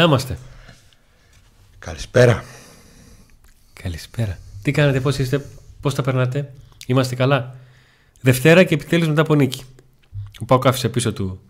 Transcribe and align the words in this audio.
Να 0.00 0.06
είμαστε. 0.06 0.38
Καλησπέρα. 1.78 2.44
Καλησπέρα. 3.72 4.38
Τι 4.62 4.70
κάνετε, 4.70 5.00
πώς 5.00 5.18
είστε, 5.18 5.46
πώς 5.80 5.94
τα 5.94 6.02
περνάτε; 6.02 6.52
Είμαστε 6.86 7.14
καλά; 7.14 7.56
Δευτέρα 8.20 8.64
και 8.64 8.74
επιτέλους 8.74 9.08
μετά 9.08 9.20
από 9.20 9.34
νίκη. 9.34 9.62
Ο 10.40 10.44
Πάοκ 10.44 10.66
άφησε 10.66 10.88
πίσω 10.88 11.12
του 11.12 11.40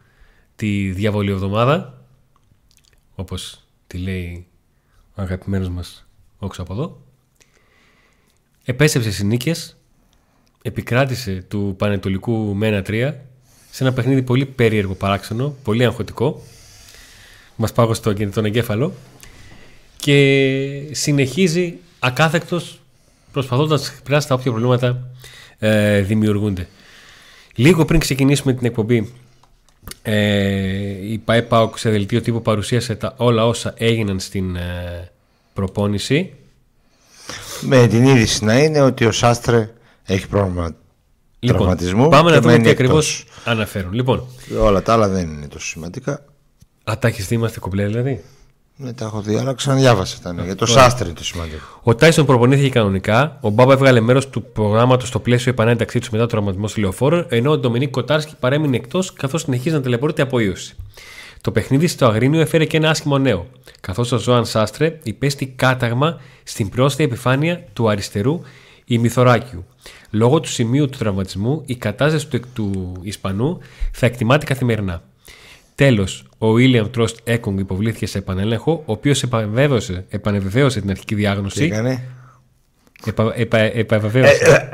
τη 0.57 0.91
διαβολή 0.91 1.31
εβδομάδα. 1.31 2.05
Όπως 3.15 3.63
τη 3.87 3.99
λέει 3.99 4.47
ο 5.15 5.23
αγαπημένος 5.23 5.69
μας 5.69 6.07
όξο 6.39 6.63
από 6.63 6.73
εδώ. 6.73 7.03
Επέστρεψε 8.65 9.11
στις 9.11 9.25
νίκες. 9.25 9.77
Επικράτησε 10.63 11.45
του 11.49 11.75
Πανετολικού 11.79 12.55
με 12.55 12.83
1-3 12.87 13.15
σε 13.71 13.85
ένα 13.85 13.93
παιχνίδι 13.93 14.23
πολύ 14.23 14.47
περίεργο 14.47 14.95
παράξενο, 14.95 15.55
πολύ 15.63 15.85
αγχωτικό. 15.85 16.43
Μας 17.63 17.73
πάγω 17.73 17.95
στο 17.95 18.15
τον 18.15 18.45
εγκέφαλο 18.45 18.93
και 19.97 20.17
συνεχίζει 20.91 21.79
ακάθεκτος 21.99 22.81
προσπαθώντας 23.33 23.83
να 23.83 23.89
ξεπεράσει 23.89 24.29
τα 24.29 24.35
όποια 24.35 24.51
προβλήματα 24.51 25.09
ε, 25.59 26.01
δημιουργούνται. 26.01 26.69
Λίγο 27.55 27.85
πριν 27.85 28.01
ξεκινήσουμε 28.01 28.53
την 28.53 28.67
εκπομπή 28.67 29.13
ε, 30.03 31.13
η 31.13 31.19
ΠαΕ 31.19 31.43
ΠΑΟΚ 31.43 31.79
σε 31.79 31.91
δελτίο 31.91 32.21
τύπου 32.21 32.43
παρουσίασε 32.43 32.95
τα 32.95 33.15
όλα 33.17 33.47
όσα 33.47 33.75
έγιναν 33.77 34.21
στην 34.21 34.57
ε, 34.57 35.11
προπόνηση. 35.53 36.33
Με 37.61 37.87
την 37.87 38.05
είδηση 38.05 38.45
να 38.45 38.59
είναι 38.59 38.81
ότι 38.81 39.05
ο 39.05 39.13
Σάστρε 39.13 39.71
έχει 40.05 40.29
πρόβλημα 40.29 40.75
Λοιπόν, 41.39 41.59
τραυματισμού 41.59 42.09
πάμε 42.09 42.31
και 42.31 42.35
να 42.37 42.41
δούμε 42.41 42.53
μένει 42.53 42.65
τι 42.65 42.71
εκτός. 42.71 42.87
ακριβώς 42.89 43.25
αναφέρουν. 43.45 43.93
Λοιπόν, 43.93 44.27
Όλα 44.61 44.83
τα 44.83 44.93
άλλα 44.93 45.09
δεν 45.09 45.29
είναι 45.29 45.49
τόσο 45.49 45.67
σημαντικά. 45.67 46.25
Α, 46.85 46.99
τα 46.99 47.09
έχεις 47.09 47.27
δει, 47.27 47.35
είμαστε 47.35 47.61
κομπλέ 47.61 47.87
δηλαδή; 47.87 48.25
Ναι, 48.77 48.93
τα 48.93 49.05
έχω 49.05 49.21
δει, 49.21 49.37
αλλά 49.37 49.55
ξαναδιάβασα 49.55 50.19
τα. 50.23 50.33
Ναι. 50.33 50.43
Για 50.45 50.55
το 50.55 50.67
Σάστρε 50.67 51.05
είναι 51.05 51.17
το 51.17 51.25
σημαντικό. 51.25 51.81
Ο 51.83 51.95
Τάισον 51.95 52.27
προπονήθηκε 52.27 52.69
κανονικά. 52.69 53.39
Ο 53.41 53.51
Μπάμπα 53.51 53.73
έβγαλε 53.73 54.01
μέρος 54.01 54.29
του 54.29 54.43
προγράμματος 54.43 55.09
στο 55.09 55.21
πλαίσιο 55.21 55.53
επανένταξή 55.53 55.99
τους 55.99 56.11
μετά 56.11 56.25
το 56.25 56.31
τραυματισμό 56.31 56.69
στη 56.69 56.81
λεωφόρο, 56.81 57.27
ενώ 57.29 57.51
ο 57.51 57.59
Ντομινίκ 57.59 57.91
Κοτάρσκι 57.91 58.35
παρέμεινε 58.41 58.77
εκτός 58.77 59.13
καθώς 59.13 59.43
συνεχίζει 59.43 59.75
να 59.75 59.81
ταλαιπωρείται 59.81 60.23
από 60.23 60.39
ίωση. 60.39 60.77
Το 61.41 61.51
παιχνίδι 61.51 61.87
στο 61.87 62.07
Αγρίνιο 62.07 62.41
έφερε 62.41 62.65
και 62.65 62.77
ένα 62.77 62.91
άσχημο 62.91 63.19
νέο, 63.19 63.47
καθώς 63.81 64.13
ο 64.13 64.19
Ζωάν 64.19 64.45
Σάστρε 64.45 64.99
υπέστη 65.03 65.47
κάταγμα 65.47 66.21
στην 66.43 66.69
πρόσθετη 66.69 67.05
επιφάνεια 67.05 67.65
του 67.73 67.89
αριστερού 67.89 68.41
ημιθωράκιου. 68.85 69.65
Λόγω 70.11 70.41
του 70.41 70.49
σημείου 70.49 70.89
του 70.89 70.99
τραυματισμού, 70.99 71.63
η 71.67 71.77
κατάσταση 71.77 72.27
του, 72.27 72.41
του 72.53 72.97
Ισπανού 73.03 73.59
θα 73.93 74.07
εκτιμάται 74.07 74.45
καθημερινά. 74.45 75.03
Τέλος, 75.81 76.25
ο 76.39 76.47
William 76.55 76.87
Τρόστ 76.93 77.19
Έκογκ 77.25 77.59
υποβλήθηκε 77.59 78.07
σε 78.07 78.19
επανέλεγχο, 78.19 78.73
ο 78.73 78.93
οποίος 78.93 79.23
επανεβεβαίωσε, 79.23 80.05
επανεβεβαίωσε 80.09 80.81
την 80.81 80.91
αρχική 80.91 81.15
Τι 81.15 81.21
διάγνωση. 81.21 81.65
έκανε; 81.65 82.03
Επα, 83.05 83.33
επα, 83.35 83.59
επαβεβαίωσε. 83.59 84.71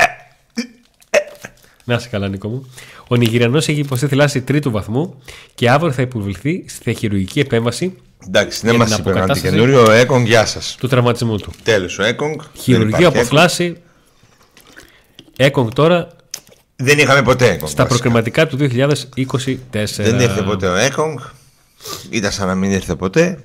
Να 1.84 1.94
είσαι 1.94 2.08
καλά, 2.08 2.28
Νίκο 2.28 2.48
μου. 2.48 2.70
Ο 3.08 3.16
Νιγηριανός 3.16 3.68
έχει 3.68 3.80
υποστεί 3.80 4.06
θλάση 4.06 4.42
τρίτου 4.42 4.70
βαθμού 4.70 5.22
και 5.54 5.70
αύριο 5.70 5.92
θα 5.92 6.02
υποβληθεί 6.02 6.64
στη 6.68 6.94
χειρουργική 6.94 7.40
επέμβαση 7.40 7.96
Εντάξει, 8.26 8.60
δεν 8.62 8.70
Για 8.70 8.78
μας 8.78 8.88
την 8.90 8.98
είπε 8.98 9.08
κάτι 9.08 9.18
αποκατάσταση. 9.20 9.54
καινούριο. 9.54 9.86
Ο 9.86 9.90
Έκογκ, 9.90 10.26
γεια 10.26 10.46
σας. 10.46 10.76
του 10.80 10.88
τραυματισμού 10.88 11.36
του. 11.36 11.52
Τέλος, 11.62 11.98
ο 11.98 12.02
Έκογκ. 12.04 12.40
Χειρουργία 12.54 12.96
δεν, 12.98 13.06
από 13.06 13.14
υπάρχει 13.14 13.28
θλάση. 13.30 13.76
Έκογκ 15.36 15.68
τώρα 15.72 15.96
Έκογκ. 15.98 16.15
Δεν 16.76 16.98
είχαμε 16.98 17.22
ποτέ 17.22 17.44
Έκογκ. 17.44 17.56
στα 17.56 17.64
βασικά. 17.66 17.86
προκριματικά 17.86 18.46
του 18.46 18.56
2024. 18.56 19.86
Δεν 19.96 20.20
ήρθε 20.20 20.42
ποτέ 20.42 20.68
ο 20.68 20.74
Έκογκ. 20.74 21.18
Ήταν 22.10 22.32
σαν 22.32 22.46
να 22.46 22.54
μην 22.54 22.70
ήρθε 22.70 22.94
ποτέ. 22.94 23.44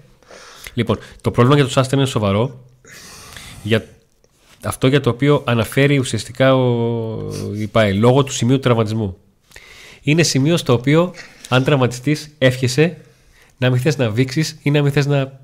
Λοιπόν, 0.73 0.99
το 1.21 1.31
πρόβλημα 1.31 1.55
για 1.57 1.65
τους 1.65 1.77
Άστερ 1.77 1.97
είναι 1.97 2.07
σοβαρό. 2.07 2.65
Για 3.63 3.85
αυτό 4.63 4.87
για 4.87 5.01
το 5.01 5.09
οποίο 5.09 5.43
αναφέρει 5.45 5.97
ουσιαστικά 5.99 6.55
ο 6.55 7.31
η 7.55 7.67
ΠΑΕ, 7.67 7.93
λόγω 7.93 8.23
του 8.23 8.31
σημείου 8.31 8.55
του 8.55 8.61
τραυματισμού. 8.61 9.17
Είναι 10.01 10.23
σημείο 10.23 10.57
στο 10.57 10.73
οποίο, 10.73 11.13
αν 11.49 11.63
τραυματιστείς, 11.63 12.31
εύχεσαι 12.37 12.97
να 13.57 13.69
μην 13.69 13.79
θες 13.79 13.97
να 13.97 14.09
βήξεις 14.09 14.57
ή 14.61 14.71
να 14.71 14.81
μην 14.81 14.91
θες 14.91 15.05
να. 15.05 15.39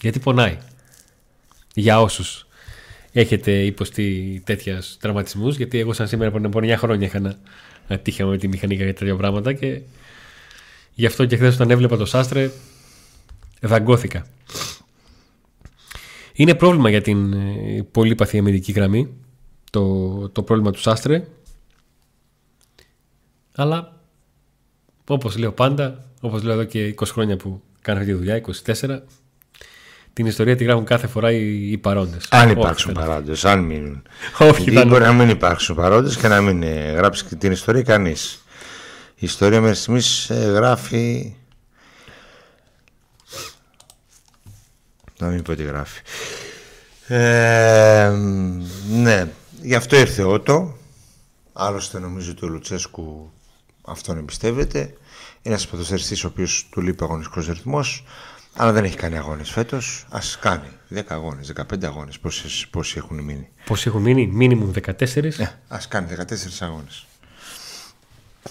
Γιατί 0.00 0.18
πονάει. 0.18 0.58
Για 1.74 2.00
όσους 2.00 2.45
έχετε 3.20 3.64
υποστεί 3.64 4.42
τέτοιας 4.44 4.96
τραυματισμούς, 5.00 5.56
γιατί 5.56 5.78
εγώ, 5.78 5.92
σαν 5.92 6.08
σήμερα, 6.08 6.30
πριν 6.30 6.44
από 6.44 6.58
9 6.58 6.74
χρόνια 6.76 7.06
είχα 7.06 7.20
να 7.20 7.36
ατύχαμε 7.88 8.30
με 8.30 8.38
τη 8.38 8.48
μηχανήκα 8.48 8.84
για 8.84 8.94
τέτοια 8.94 9.16
πράγματα 9.16 9.52
και 9.52 9.80
γι' 10.94 11.06
αυτό 11.06 11.24
και 11.26 11.36
χθες 11.36 11.54
όταν 11.54 11.70
έβλεπα 11.70 11.96
το 11.96 12.04
Σάστρε, 12.04 12.50
δαγκώθηκα. 13.60 14.26
Είναι 16.32 16.54
πρόβλημα 16.54 16.90
για 16.90 17.00
την 17.00 17.32
ε, 17.32 17.86
πολύπαθη 17.90 18.38
αμυντική 18.38 18.72
γραμμή 18.72 19.14
το, 19.70 20.28
το 20.28 20.42
πρόβλημα 20.42 20.70
του 20.70 20.80
Σάστρε 20.80 21.26
αλλά 23.54 24.00
όπως 25.08 25.36
λέω 25.36 25.52
πάντα 25.52 26.04
όπως 26.20 26.42
λέω 26.42 26.52
εδώ 26.52 26.64
και 26.64 26.94
20 26.98 27.04
χρόνια 27.06 27.36
που 27.36 27.62
κάνω 27.82 27.98
αυτή 27.98 28.10
τη 28.12 28.18
δουλειά 28.18 28.42
24 28.64 29.00
την 30.16 30.26
ιστορία 30.26 30.56
τη 30.56 30.64
γράφουν 30.64 30.84
κάθε 30.84 31.06
φορά 31.06 31.32
οι, 31.32 31.70
οι 31.70 31.78
παρόντες 31.78 32.26
Αν 32.30 32.48
Όχι, 32.48 32.58
υπάρξουν 32.58 32.94
δεν- 32.94 33.04
παρόντες, 33.06 33.44
αν 33.44 33.60
μείνουν. 33.60 34.02
Όχι, 34.38 34.62
Γιατί 34.62 34.70
ήταν- 34.70 34.88
μπορεί 34.88 35.04
να 35.04 35.12
μην 35.12 35.28
υπάρξουν 35.28 35.76
παρόντες 35.76 36.16
και 36.16 36.28
να 36.28 36.40
μην 36.40 36.62
ε, 36.62 36.92
γράψει 36.92 37.24
και 37.24 37.34
την 37.34 37.52
ιστορία 37.52 37.82
κανείς. 37.82 38.44
Η 39.14 39.24
ιστορία 39.26 39.60
μέχρι 39.60 39.76
στιγμής 39.76 40.30
γράφει. 40.32 41.36
Να 45.18 45.26
μην 45.26 45.42
πω 45.42 45.54
τι 45.54 45.62
γράφει. 45.62 46.00
Ε, 47.06 48.12
ναι, 48.90 49.28
γι' 49.62 49.74
αυτό 49.74 49.96
ήρθε 49.96 50.22
ο 50.22 50.32
Ότο. 50.32 50.76
Άλλωστε 51.52 51.98
νομίζω 51.98 52.30
ότι 52.30 52.44
ο 52.44 52.48
Λουτσέσκου 52.48 53.32
αυτόν 53.82 54.18
εμπιστεύεται. 54.18 54.78
Είναι 54.78 55.54
ένας 55.54 55.66
ποδοσφαιριστής 55.66 56.24
ο 56.24 56.26
οποίος 56.26 56.68
του 56.70 56.80
λείπει 56.80 57.04
αγωνιστικός 57.04 57.46
ρυθμός, 57.46 58.04
αλλά 58.56 58.72
δεν 58.72 58.84
έχει 58.84 58.96
κάνει 58.96 59.16
αγώνες 59.16 59.50
φέτος. 59.50 60.06
Α 60.10 60.18
κάνει 60.40 60.68
10 60.94 61.00
αγώνες, 61.08 61.52
15 61.56 61.84
αγώνες. 61.84 62.18
Πόσοι 62.70 62.98
έχουν 62.98 63.20
μείνει. 63.20 63.48
Πώς 63.64 63.86
έχουν 63.86 64.02
μείνει, 64.02 64.26
μίνιμουμ 64.26 64.70
14 64.70 65.36
Ναι, 65.36 65.52
ας 65.68 65.88
κάνει 65.88 66.06
14 66.06 66.62
αγώνες. 66.64 67.06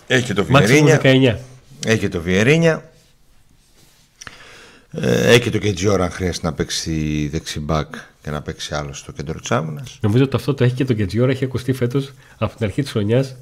Έχει 0.07 0.25
και 0.25 0.33
το 0.33 0.45
μάξιμουμ 0.49 0.85
Βιερίνια. 1.01 1.38
19 1.38 1.39
Έχει 1.85 1.99
και 1.99 2.09
το 2.09 2.21
Βιερίνια. 2.21 2.89
Ε, 4.91 5.29
έχει 5.29 5.39
και 5.39 5.49
το 5.49 5.57
Κετζιόρα 5.57 6.03
αν 6.03 6.11
χρειάζεται 6.11 6.47
να 6.47 6.53
παίξει 6.53 7.27
δεξιμπάκ 7.31 7.95
και 8.21 8.29
να 8.29 8.41
παίξει 8.41 8.75
άλλο 8.75 8.94
στο 8.94 9.11
κέντρο 9.11 9.39
της 9.39 9.51
άμυνας. 9.51 9.97
Νομίζω 10.01 10.23
ότι 10.23 10.35
αυτό 10.35 10.53
το 10.53 10.63
έχει 10.63 10.73
και 10.73 10.85
το 10.85 10.94
Κετζιόρα 10.94 11.31
έχει 11.31 11.44
ακουστεί 11.44 11.73
φέτος 11.73 12.13
από 12.38 12.55
την 12.55 12.65
αρχή 12.65 12.81
της 12.81 12.91
χρονιάς 12.91 13.35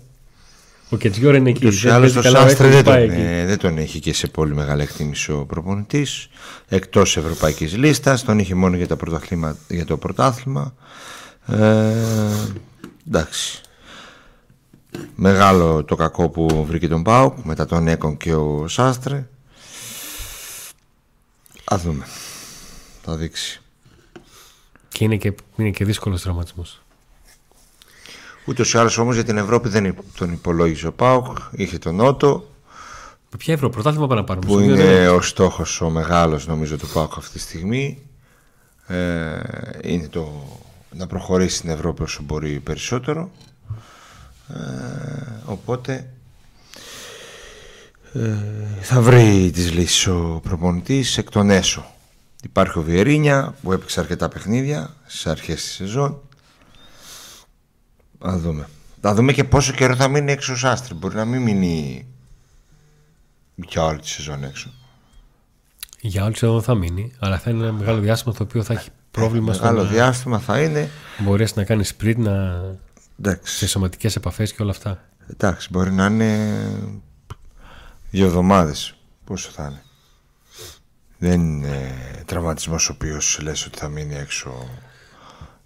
ο 0.90 0.98
Κετζιόρα 0.98 1.38
είναι 1.38 1.50
εκεί 1.50 1.66
Ούτως 1.66 1.84
ή 1.84 1.86
δεν 1.88 1.94
άλλως 1.96 2.14
παίζει 2.14 2.28
το 2.30 2.34
καλά, 2.34 2.46
ο 2.46 2.50
Σάστρε 2.50 2.68
Έκογκ 2.68 2.84
δεν 2.84 2.94
πάει 2.94 3.08
τον, 3.08 3.16
εκεί. 3.16 3.26
ε, 3.26 3.46
δεν 3.46 3.58
τον 3.58 3.78
έχει 3.78 4.00
και 4.00 4.14
σε 4.14 4.28
πολύ 4.28 4.54
μεγάλη 4.56 4.82
εκτίμηση 4.82 5.32
ο 5.32 5.46
προπονητής. 5.46 6.30
Εκτός 6.68 7.18
ευρωπαϊκής 7.18 7.78
λίστας, 7.78 8.24
τον 8.24 8.40
είχε 8.40 8.56
μόνο 8.56 8.76
για, 8.76 8.88
τα 8.88 8.96
πρωταθλήμα- 8.96 9.58
για 9.68 9.86
το 9.86 9.98
πρωτάθλημα. 9.98 10.74
Ε, 11.48 11.94
εντάξει. 13.08 13.62
Μεγάλο 15.16 15.84
το 15.84 15.96
κακό 15.96 16.30
που 16.30 16.66
βρήκε 16.68 16.88
τον 16.88 17.04
Πάουκ 17.04 17.38
μετά 17.44 17.66
τον 17.66 17.88
Έκον 17.88 18.18
και 18.18 18.34
ο 18.34 18.68
Σάστρε. 18.68 19.28
Α 21.64 21.78
δούμε. 21.78 22.06
Θα 23.04 23.16
δείξει. 23.16 23.62
Και 24.90 25.04
είναι 25.04 25.18
και, 25.18 25.34
είναι 25.56 25.70
και 25.70 25.86
δύσκολος 25.86 26.22
τραυματισμός. 26.22 26.83
Ούτως 28.46 28.74
ή 28.74 28.78
άλλως 28.78 28.98
όμως 28.98 29.16
για 29.16 29.24
την 29.24 29.38
Ευρώπη 29.38 29.70
δεν 29.70 29.86
υπ- 29.86 30.18
τον 30.18 30.32
υπολόγιζε 30.32 30.88
ο 30.88 30.94
Πάουκ. 30.94 31.38
Είχε 31.52 31.78
τον 31.78 31.96
Νότο 31.96 32.48
Με 33.32 33.38
ποια 33.38 33.54
ευρώ, 33.54 33.70
πρωτάθλημα 33.70 34.08
πάνε 34.08 34.20
να 34.22 34.26
πάρουμε. 34.26 34.46
που 34.46 34.52
Στο 34.54 34.62
είναι 34.64 34.84
δύο, 35.00 35.16
ο 35.16 35.22
στόχος 35.22 35.82
ο 35.82 35.90
μεγάλος 35.90 36.48
νομίζω 36.48 36.78
του 36.78 36.88
ΠΑΟΚ 36.94 37.14
αυτή 37.18 37.32
τη 37.34 37.40
στιγμή 37.40 38.02
ε, 38.88 39.40
είναι 39.84 40.08
το 40.08 40.44
να 40.92 41.08
προχωρήσει 41.08 41.56
στην 41.58 41.70
Ευρώπη 41.70 42.02
όσο 42.02 42.22
μπορεί 42.24 42.60
περισσότερο 42.60 43.30
ε, 44.50 44.58
οπότε 45.46 46.10
ε, 48.14 48.36
θα 48.82 49.02
βρει 49.02 49.52
τις 49.54 49.72
λύσεις 49.74 50.08
ο 50.08 50.40
προπονητής 50.44 51.18
εκ 51.18 51.30
των 51.30 51.50
έσω 51.50 51.86
υπάρχει 52.44 52.78
ο 52.80 52.82
Βιερίνια 52.82 53.56
που 53.64 53.72
έπαιξε 53.72 54.00
αρκετά 54.00 54.30
παιχνίδια 54.30 54.96
στις 55.06 55.28
αρχές 55.28 55.62
της 55.62 55.72
σεζόν 55.74 56.22
θα 58.24 58.38
δούμε 58.38 58.68
θα 59.02 59.14
δούμε 59.14 59.34
και 59.34 59.44
πόσο 59.44 59.74
καιρό 59.74 59.96
θα 59.96 60.08
μείνει 60.08 60.32
έξω 60.32 60.54
ο 60.54 60.56
Σάστρη 60.56 60.94
μπορεί 60.94 61.16
να 61.16 61.26
μην 61.26 61.42
μείνει 61.42 62.06
για 63.56 63.84
όλη 63.86 64.00
τη 64.00 64.08
σεζόν 64.08 64.44
έξω 64.44 64.70
Για 66.00 66.24
όλου 66.24 66.34
εδώ 66.42 66.62
θα 66.62 66.76
μείνει, 66.76 67.12
αλλά 67.20 67.40
θα 67.40 67.50
είναι 67.50 67.64
ένα 67.64 67.72
μεγάλο 67.74 68.00
διάστημα 68.00 68.34
το 68.34 68.44
οποίο 68.44 68.64
θα 68.64 68.74
έχει 68.74 68.90
πρόβλημα 69.12 69.54
στο 69.54 69.64
Μεγάλο 69.64 69.84
να 69.84 69.90
διάστημα 69.90 70.40
θα 70.40 70.62
είναι. 70.62 70.90
μπορέσει 71.20 71.54
να 71.56 71.64
κάνει 71.64 71.84
sprint, 71.98 72.16
να... 72.16 72.32
σε 72.62 72.80
Εντάξει, 73.20 73.68
σωματικές 73.68 74.16
επαφές 74.16 74.54
και 74.54 74.62
όλα 74.62 74.72
αυτά. 74.72 75.04
εντάξει, 75.30 75.68
μπορεί 75.72 75.92
να 75.92 76.06
είναι 76.06 76.60
δύο 78.12 78.26
εβδομάδες. 78.26 78.96
Πόσο 79.26 79.50
θα 79.52 79.64
είναι, 79.64 79.84
Δεν 81.18 81.42
είναι 81.42 81.96
τραυματισμός 82.26 82.90
ο 82.90 82.94
οποίος 82.94 83.40
λες 83.42 83.66
ότι 83.66 83.78
θα 83.78 83.88
μείνει 83.88 84.16
έξω 84.16 84.68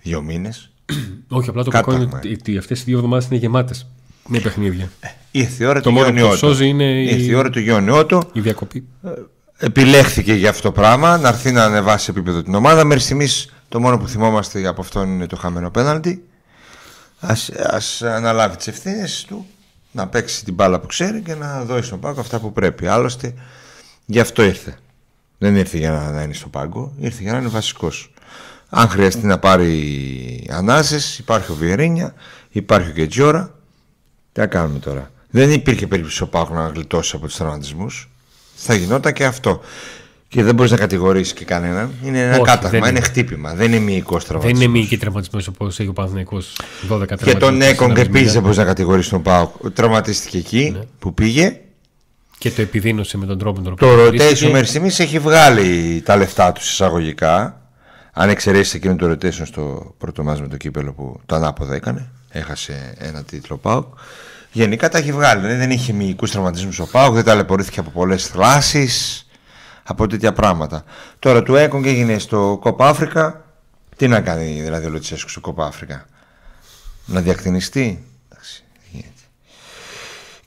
δύο 0.01 0.21
μήνες. 0.21 0.71
Όχι, 1.27 1.49
απλά 1.49 1.63
το 1.63 1.71
κακό 1.71 1.93
είναι 1.93 2.09
ότι 2.39 2.57
αυτές 2.57 2.81
οι 2.81 2.83
δύο 2.83 2.95
εβδομάδες 2.95 3.25
είναι 3.25 3.35
γεμάτες 3.35 3.87
με 4.27 4.39
παιχνίδια. 4.39 4.91
Ήρθε 5.31 5.63
η 5.63 5.67
ώρα 5.67 5.81
του 5.81 5.89
Γιόνιότο. 5.89 6.63
είναι 6.63 7.01
Ήρθε 7.03 7.31
η 7.31 7.33
ώρα 7.33 7.49
του 7.49 7.59
Γιόνιότο. 7.59 8.29
Η 8.33 8.39
διακοπή. 8.39 8.87
Ε, 9.03 9.09
επιλέχθηκε 9.57 10.33
για 10.33 10.49
αυτό 10.49 10.61
το 10.61 10.71
πράγμα 10.71 11.17
να 11.17 11.27
έρθει 11.27 11.51
να 11.51 11.63
ανεβάσει 11.63 12.07
επίπεδο 12.09 12.43
την 12.43 12.55
ομάδα. 12.55 12.83
Μέχρι 12.83 13.03
στιγμής 13.03 13.53
το 13.69 13.79
μόνο 13.79 13.97
που 13.97 14.07
θυμόμαστε 14.07 14.67
από 14.67 14.81
αυτόν 14.81 15.09
είναι 15.09 15.27
το 15.27 15.35
χαμένο 15.35 15.71
πέναλτι. 15.71 16.23
Ας, 17.19 17.49
ας 17.49 18.01
αναλάβει 18.01 18.55
τις 18.55 18.67
ευθύνες 18.67 19.25
του, 19.27 19.45
να 19.91 20.07
παίξει 20.07 20.43
την 20.43 20.53
μπάλα 20.53 20.79
που 20.79 20.87
ξέρει 20.87 21.21
και 21.21 21.35
να 21.35 21.63
δώσει 21.63 21.83
στον 21.83 21.99
πάγκο 21.99 22.19
αυτά 22.19 22.39
που 22.39 22.53
πρέπει. 22.53 22.87
Άλλωστε, 22.87 23.33
γι' 24.05 24.19
αυτό 24.19 24.43
ήρθε. 24.43 24.77
Δεν 25.37 25.55
ήρθε 25.55 25.77
για 25.77 25.91
να, 25.91 26.11
να 26.11 26.21
είναι 26.21 26.33
στον 26.33 26.49
πάγκο, 26.49 26.93
ήρθε 26.99 27.21
για 27.21 27.31
να 27.31 27.37
είναι 27.37 27.47
βασικός. 27.47 28.11
Αν 28.69 28.89
χρειαστεί 28.89 29.25
να 29.25 29.39
πάρει 29.39 30.47
ανάσες, 30.49 31.19
υπάρχει 31.19 31.51
ο 31.51 31.55
Βιερίνια, 31.55 32.13
υπάρχει 32.49 32.89
ο 32.89 32.93
Κετζιόρα. 32.93 33.55
Τι 34.31 34.39
θα 34.39 34.47
κάνουμε 34.47 34.79
τώρα. 34.79 35.11
Δεν 35.29 35.51
υπήρχε 35.51 35.87
περίπτωση 35.87 36.23
ο 36.23 36.27
Πάκο 36.27 36.53
να 36.53 36.67
γλιτώσει 36.67 37.15
από 37.15 37.25
τους 37.25 37.35
τραυματισμούς. 37.35 38.09
Θα 38.55 38.73
γινόταν 38.73 39.13
και 39.13 39.25
αυτό. 39.25 39.61
Και 40.27 40.43
δεν 40.43 40.55
μπορείς 40.55 40.71
να 40.71 40.77
κατηγορήσεις 40.77 41.33
και 41.33 41.45
κανέναν. 41.45 41.91
Είναι 42.03 42.21
ένα 42.21 42.33
Όχι, 42.33 42.43
κάταγμα, 42.43 42.89
είναι. 42.89 42.99
χτύπημα. 42.99 43.53
Δεν 43.53 43.71
είναι 43.71 43.79
μυϊκός 43.79 44.25
τραυματισμός. 44.25 44.59
Δεν 44.59 44.69
είναι 44.69 44.79
μυϊκή 44.79 44.97
τραυματισμός 44.97 45.47
όπως 45.47 45.79
έχει 45.79 45.89
ο 45.89 45.93
Παναθυναϊκό 45.93 46.41
12 46.89 47.05
Και 47.23 47.35
τον 47.35 47.61
Έκον 47.61 47.97
επίσης 47.97 48.33
δεν 48.33 48.41
μπορείς 48.41 48.57
να 48.57 48.63
κατηγορήσεις 48.63 49.09
τον 49.09 49.21
Πάο. 49.21 49.51
Τραυματίστηκε 49.73 50.37
εκεί 50.37 50.69
ναι. 50.73 50.79
που 50.99 51.13
πήγε. 51.13 51.59
Και 52.37 52.51
το 52.51 52.61
επιδίνωσε 52.61 53.17
με 53.17 53.25
τον 53.25 53.37
τρόπο 53.37 53.61
τον 53.61 53.71
οποίο. 53.71 53.87
Το 53.87 54.05
rotation 54.05 54.51
μέχρι 54.51 54.67
στιγμής 54.67 54.99
έχει 54.99 55.19
βγάλει 55.19 56.01
τα 56.05 56.15
λεφτά 56.15 56.51
του 56.51 56.61
εισαγωγικά. 56.63 57.61
Αν 58.19 58.29
εξαιρέσεις 58.29 58.73
εκείνο 58.73 58.95
το 58.95 59.11
rotation 59.11 59.45
στο 59.45 59.95
πρώτο 59.97 60.23
μα 60.23 60.37
με 60.39 60.47
το 60.47 60.57
κύπελο 60.57 60.93
που 60.93 61.19
το 61.25 61.35
ανάποδα 61.35 61.75
έκανε. 61.75 62.09
Έχασε 62.29 62.93
ένα 62.97 63.23
τίτλο 63.23 63.57
Πάο. 63.57 63.85
Γενικά 64.51 64.89
τα 64.89 64.97
έχει 64.97 65.11
βγάλει. 65.11 65.41
Δηλαδή 65.41 65.59
δεν 65.59 65.71
είχε 65.71 65.93
μυϊκούς 65.93 66.31
τραυματισμούς 66.31 66.79
ο 66.79 66.87
Πάο, 66.87 67.11
δεν 67.11 67.23
ταλαιπωρήθηκε 67.23 67.79
από 67.79 67.89
πολλές 67.89 68.27
θλάσεις 68.27 69.27
από 69.83 70.07
τέτοια 70.07 70.33
πράγματα. 70.33 70.83
Τώρα 71.19 71.43
του 71.43 71.55
Έκον 71.55 71.83
και 71.83 71.89
έγινε 71.89 72.19
στο 72.19 72.57
Κόπα 72.61 72.87
Αφρικα. 72.87 73.45
Τι 73.95 74.07
να 74.07 74.21
κάνει 74.21 74.61
δηλαδή 74.61 74.85
ο 74.85 74.89
Λουτσέσκου 74.89 75.29
στο 75.29 75.39
Κόπα 75.39 75.65
Αφρικα; 75.65 76.05
Να 77.05 77.21
διακτηνιστεί; 77.21 78.03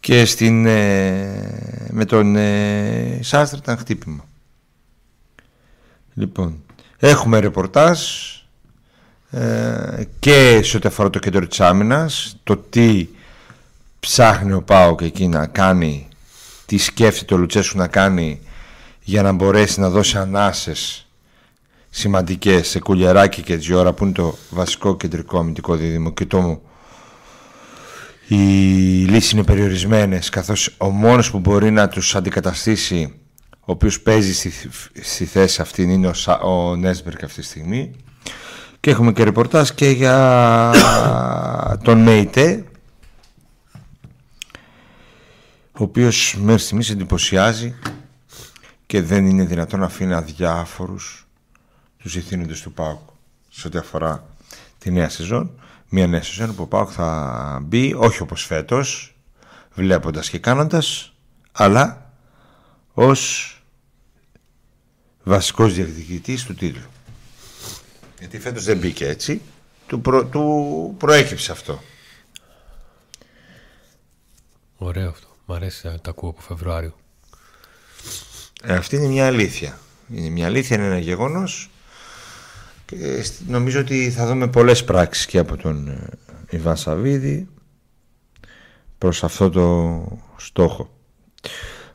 Και 0.01 0.25
στην, 0.25 0.67
ε, 0.67 1.89
με 1.91 2.05
τον 2.05 2.37
ε, 2.37 3.19
Σάστρα 3.23 3.59
ήταν 3.63 3.77
χτύπημα. 3.77 4.25
Λοιπόν, 6.15 6.63
έχουμε 7.01 7.39
ρεπορτάζ 7.39 8.01
ε, 9.31 10.05
και 10.19 10.61
σε 10.63 10.77
ό,τι 10.77 10.89
αφορά 10.89 11.11
το 11.11 11.19
κέντρο 11.19 11.47
της 11.47 11.61
άμυνας, 11.61 12.37
το 12.45 12.57
τι 12.57 13.09
ψάχνει 14.01 14.53
ο 14.53 14.63
Πάοκ 14.63 15.01
εκεί 15.01 15.29
να 15.29 15.47
κάνει, 15.47 16.09
τι 16.67 16.79
σκέφτεται 16.79 17.35
ο 17.35 17.37
Λουτσέσκου 17.37 17.79
να 17.79 17.87
κάνει 17.87 18.41
για 19.03 19.23
να 19.23 19.33
μπορέσει 19.33 19.81
να 19.81 19.89
δώσει 19.91 20.17
ανάσες 20.17 21.07
σημαντικές 21.91 22.69
σε 22.69 22.79
κουλιαράκι 22.79 23.43
και 23.43 23.59
τζιόρα 23.59 23.93
που 23.93 24.05
είναι 24.05 24.13
το 24.13 24.35
βασικό 24.51 24.97
κεντρικό 24.97 25.39
αμυντικό 25.39 25.75
δίδυμο. 25.77 26.13
Και 26.13 26.27
το 26.27 26.61
οι 28.29 28.37
λύσεις 29.05 29.31
είναι 29.31 29.45
περιορισμένες 29.45 30.29
καθώς 30.29 30.75
ο 30.79 30.89
μόνος 30.89 31.31
που 31.31 31.39
μπορεί 31.39 31.71
να 31.71 31.89
τους 31.89 32.17
αντικαταστήσει 32.17 33.20
ο 33.71 33.73
οποίος 33.73 34.01
παίζει 34.01 34.35
στη, 34.35 34.53
στη 35.01 35.25
θέση 35.25 35.61
αυτή 35.61 35.83
είναι 35.83 36.07
ο, 36.07 36.49
ο 36.51 36.77
Νέσμπερκ 36.77 37.25
αυτή 37.25 37.41
τη 37.41 37.47
στιγμή 37.47 37.91
και 38.81 38.91
έχουμε 38.91 39.13
και 39.13 39.25
ρεπορτάζ 39.25 39.71
και 39.71 39.91
για 39.91 40.73
τον 41.85 42.03
Μέιτε 42.03 42.65
ο 45.73 45.83
οποίος 45.83 46.37
μέχρι 46.41 46.63
στιγμής 46.63 46.91
εντυπωσιάζει 46.91 47.75
και 48.87 49.03
δεν 49.03 49.27
είναι 49.27 49.45
δυνατόν 49.45 49.81
να 49.81 49.87
αφήνει 49.87 50.15
αδιάφορους 50.15 51.27
τους 51.99 52.17
ηθήνοντες 52.17 52.61
του 52.61 52.73
ΠΑΟΚ 52.73 53.09
σε 53.49 53.67
ό,τι 53.67 53.79
αφορά 53.79 54.25
τη 54.79 54.91
νέα 54.91 55.09
σεζόν. 55.09 55.61
Μια 55.89 56.07
νέα 56.07 56.23
σεζόν 56.23 56.55
που 56.55 56.63
ο 56.63 56.67
ΠΑΟΚ 56.67 56.91
θα 56.93 57.59
μπει 57.63 57.95
όχι 57.97 58.23
όπως 58.23 58.45
φέτος, 58.45 59.17
βλέποντας 59.75 60.31
και 60.31 60.39
κάνοντας, 60.39 61.13
αλλά 61.53 62.13
ως 62.93 63.55
βασικός 65.23 65.75
διεκδικητής 65.75 66.45
του 66.45 66.55
τίτλου. 66.55 66.89
Γιατί 68.19 68.39
φέτος 68.39 68.65
δεν 68.65 68.79
μπήκε 68.79 69.09
έτσι, 69.09 69.41
του, 69.87 70.01
προ, 70.01 70.25
του 70.25 70.95
προέκυψε 70.99 71.53
αυτό. 71.53 71.83
Ωραίο 74.77 75.09
αυτό. 75.09 75.27
Μ' 75.47 75.53
αρέσει 75.53 75.87
να 75.87 76.01
το 76.01 76.11
ακούω 76.11 76.29
από 76.29 76.41
Φεβρουάριο. 76.41 76.95
Ε, 78.63 78.75
αυτή 78.75 78.97
είναι 78.97 79.07
μια 79.07 79.27
αλήθεια. 79.27 79.79
Είναι 80.15 80.29
μια 80.29 80.47
αλήθεια, 80.47 80.77
είναι 80.77 80.87
ένα 80.87 80.99
γεγονός 80.99 81.71
και 82.85 83.25
νομίζω 83.47 83.81
ότι 83.81 84.11
θα 84.11 84.27
δούμε 84.27 84.49
πολλές 84.49 84.85
πράξεις 84.85 85.27
και 85.27 85.39
από 85.39 85.57
τον 85.57 85.89
ε, 85.89 86.09
Ιβάν 86.51 86.77
Σαββίδη 86.77 87.49
προς 88.99 89.25
αυτό 89.25 89.51
το 89.51 90.19
στόχο. 90.37 90.91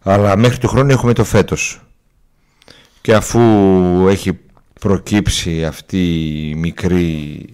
Αλλά 0.01 0.37
μέχρι 0.37 0.57
του 0.57 0.67
χρόνου 0.67 0.91
έχουμε 0.91 1.13
το 1.13 1.23
φέτος. 1.23 1.84
Και 3.05 3.13
αφού 3.13 3.39
έχει 4.07 4.39
προκύψει 4.79 5.65
αυτή 5.65 6.29
η 6.49 6.55
μικρή 6.55 7.45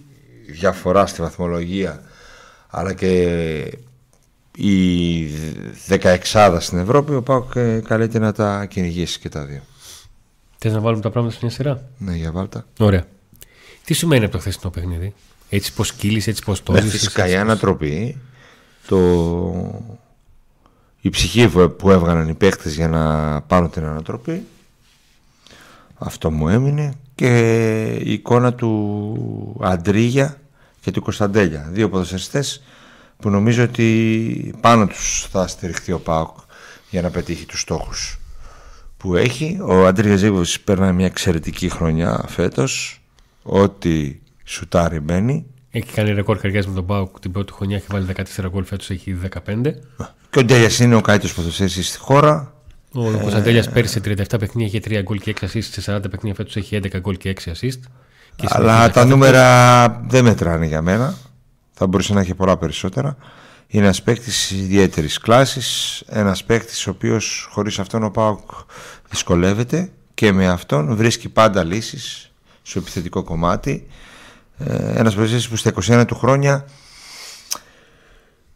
διαφορά 0.47 1.05
στη 1.05 1.21
βαθμολογία 1.21 2.01
αλλά 2.67 2.93
και 2.93 3.77
η 4.57 5.27
16 5.89 6.57
στην 6.59 6.77
Ευρώπη, 6.77 7.15
ο 7.15 7.21
Πάοκ 7.21 7.55
ε, 7.55 7.79
καλείται 7.79 8.19
να 8.19 8.31
τα 8.31 8.65
κυνηγήσει 8.65 9.19
και 9.19 9.29
τα 9.29 9.45
δύο. 9.45 9.61
Θες 10.57 10.73
να 10.73 10.79
βάλουμε 10.79 11.01
τα 11.01 11.09
πράγματα 11.09 11.33
σε 11.33 11.39
μια 11.41 11.51
σειρά; 11.51 11.89
Ναι, 11.97 12.15
για 12.15 12.31
βάλτα. 12.31 12.65
Ωραία. 12.79 13.05
Τι 13.83 13.93
σημαίνει 13.93 14.23
από 14.23 14.33
το 14.33 14.39
χθεσινό 14.39 14.69
παιχνίδι, 14.69 15.13
Έτσι 15.49 15.73
πως 15.73 15.93
κύλησε, 15.93 16.29
έτσι 16.29 16.43
πως 16.43 16.63
το. 16.63 16.71
Ναι, 16.71 16.81
φυσικά 16.81 17.27
η 17.27 17.35
ανατροπή, 17.35 18.17
το... 18.87 18.99
η 21.01 21.09
ψυχή 21.09 21.47
που 21.77 21.89
έβγαλαν 21.89 22.29
οι 22.29 22.33
παίχτε 22.33 22.69
για 22.69 22.87
να 22.87 23.41
πάρουν 23.41 23.69
την 23.69 23.85
ανατροπή. 23.85 24.45
Αυτό 26.03 26.31
μου 26.31 26.49
έμεινε 26.49 26.93
και 27.15 27.29
η 28.03 28.13
εικόνα 28.13 28.53
του 28.53 29.57
Αντρίγια 29.61 30.37
και 30.81 30.91
του 30.91 31.01
Κωνσταντέλια. 31.01 31.69
Δύο 31.71 31.89
ποδοσφαιριστές 31.89 32.63
που 33.17 33.29
νομίζω 33.29 33.63
ότι 33.63 34.55
πάνω 34.61 34.87
τους 34.87 35.27
θα 35.31 35.47
στηριχθεί 35.47 35.91
ο 35.91 35.99
ΠΑΟΚ 35.99 36.37
για 36.89 37.01
να 37.01 37.09
πετύχει 37.09 37.45
τους 37.45 37.61
στόχους 37.61 38.19
που 38.97 39.15
έχει. 39.15 39.59
Ο 39.61 39.85
Αντρία 39.85 40.15
Ζήβος 40.15 40.59
παίρνει 40.59 40.93
μια 40.93 41.05
εξαιρετική 41.05 41.69
χρονιά 41.69 42.23
φέτος. 42.27 43.01
Ό,τι 43.43 44.19
σουτάρει 44.43 44.99
μπαίνει. 44.99 45.45
Έχει 45.71 45.91
κάνει 45.93 46.13
ρεκόρ 46.13 46.37
καριέρας 46.37 46.67
με 46.67 46.73
τον 46.73 46.85
Πάουκ 46.85 47.19
την 47.19 47.31
πρώτη 47.31 47.53
χρονιά. 47.53 47.75
Έχει 47.75 47.85
βάλει 47.89 48.05
14 48.05 48.49
γκολ, 48.49 48.63
φέτος 48.63 48.89
έχει 48.89 49.17
15. 49.45 49.73
Και 50.29 50.39
ο 50.39 50.43
Ντέλια 50.43 50.69
είναι 50.85 50.95
ο 50.95 51.01
καλύτερος 51.01 51.35
ποδοσφαίρι 51.35 51.69
στη 51.69 51.97
χώρα. 51.97 52.50
Ο 52.93 53.11
ε... 53.11 53.17
Κωνσταντέλιας 53.17 53.69
πέρυσι 53.69 54.01
σε 54.03 54.25
37 54.33 54.39
παιχνίδια 54.39 54.79
είχε 54.81 54.99
3 54.99 55.03
γκολ 55.03 55.19
και 55.19 55.33
6 55.41 55.43
assist. 55.43 55.61
Σε 55.61 55.97
40 55.97 56.01
παιχνίδια 56.09 56.33
φέτος 56.33 56.55
έχει 56.55 56.79
11 56.83 56.99
γκολ 56.99 57.17
και 57.17 57.35
6 57.45 57.51
assist. 57.51 57.79
Αλλά 58.47 58.89
τα 58.89 59.05
νούμερα 59.05 59.87
δεν 60.07 60.23
μετράνε 60.23 60.65
για 60.65 60.81
μένα 60.81 61.15
θα 61.83 61.89
μπορούσε 61.89 62.13
να 62.13 62.19
έχει 62.19 62.33
πολλά 62.33 62.57
περισσότερα. 62.57 63.17
Είναι 63.67 63.83
ένας 63.83 64.01
παίκτης 64.01 64.51
ιδιαίτερης 64.51 65.17
κλάσης, 65.17 65.99
ένας 66.07 66.43
παίκτης 66.43 66.87
ο 66.87 66.89
οποίος 66.89 67.47
χωρίς 67.51 67.79
αυτόν 67.79 68.03
ο 68.03 68.09
Πάουκ 68.09 68.49
δυσκολεύεται 69.09 69.91
και 70.13 70.31
με 70.31 70.47
αυτόν 70.47 70.95
βρίσκει 70.95 71.29
πάντα 71.29 71.63
λύσεις 71.63 72.31
στο 72.61 72.79
επιθετικό 72.79 73.23
κομμάτι. 73.23 73.87
Ε, 74.57 74.99
ένας 74.99 75.15
παίκτης 75.15 75.49
που 75.49 75.55
στα 75.55 75.69
21 75.69 76.05
του 76.07 76.15
χρόνια 76.15 76.65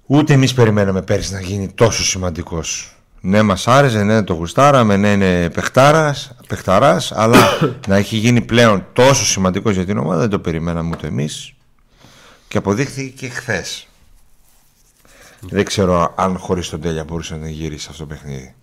ούτε 0.06 0.34
εμείς 0.34 0.54
περιμέναμε 0.54 1.02
πέρυσι 1.02 1.34
να 1.34 1.42
γίνει 1.42 1.72
τόσο 1.74 2.04
σημαντικός. 2.04 2.95
Ναι, 3.28 3.42
μας 3.42 3.68
άρεσε, 3.68 4.04
ναι, 4.04 4.24
το 4.24 4.34
γουστάραμε, 4.34 4.98
ναι, 4.98 5.12
είναι 5.12 5.50
παιχταράς, 6.48 7.12
αλλά 7.12 7.38
να 7.88 7.96
έχει 7.96 8.18
γίνει 8.18 8.42
πλέον 8.42 8.86
τόσο 8.94 9.26
σημαντικός 9.26 9.76
για 9.76 9.86
την 9.86 9.98
ομάδα 9.98 10.20
δεν 10.20 10.30
το 10.30 10.40
περιμέναμε 10.40 10.90
ούτε 10.96 11.08
εμείς. 11.08 11.54
Και 12.48 12.58
αποδείχθηκε 12.58 13.10
και 13.10 13.30
χθες. 13.30 13.88
Δεν 15.40 15.66
ξέρω 15.66 16.14
αν 16.18 16.38
χωρίς 16.38 16.70
τον 16.70 16.82
Τέλια 16.82 17.04
μπορούσε 17.04 17.36
να 17.36 17.50
γυρίσει 17.50 17.88
αυτό 17.90 18.06
το 18.06 18.14
παιχνίδι. 18.14 18.56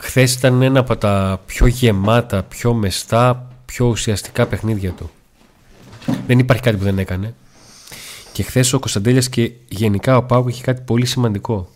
Χθες 0.00 0.34
ήταν 0.34 0.62
ένα 0.62 0.80
από 0.80 0.96
τα 0.96 1.40
πιο 1.46 1.66
γεμάτα, 1.66 2.42
πιο 2.42 2.74
μεστά, 2.74 3.48
πιο 3.64 3.86
ουσιαστικά 3.86 4.46
παιχνίδια 4.46 4.90
του. 4.90 5.10
Δεν 6.26 6.38
υπάρχει 6.38 6.62
κάτι 6.62 6.76
που 6.76 6.84
δεν 6.84 6.98
έκανε. 6.98 7.34
Και 8.32 8.42
χθες 8.42 8.72
ο 8.72 8.78
Κωνσταντέλιας 8.78 9.28
και 9.28 9.52
γενικά 9.68 10.16
ο 10.16 10.22
Πάγου 10.22 10.48
είχε 10.48 10.62
κάτι 10.62 10.80
πολύ 10.80 11.06
σημαντικό. 11.06 11.68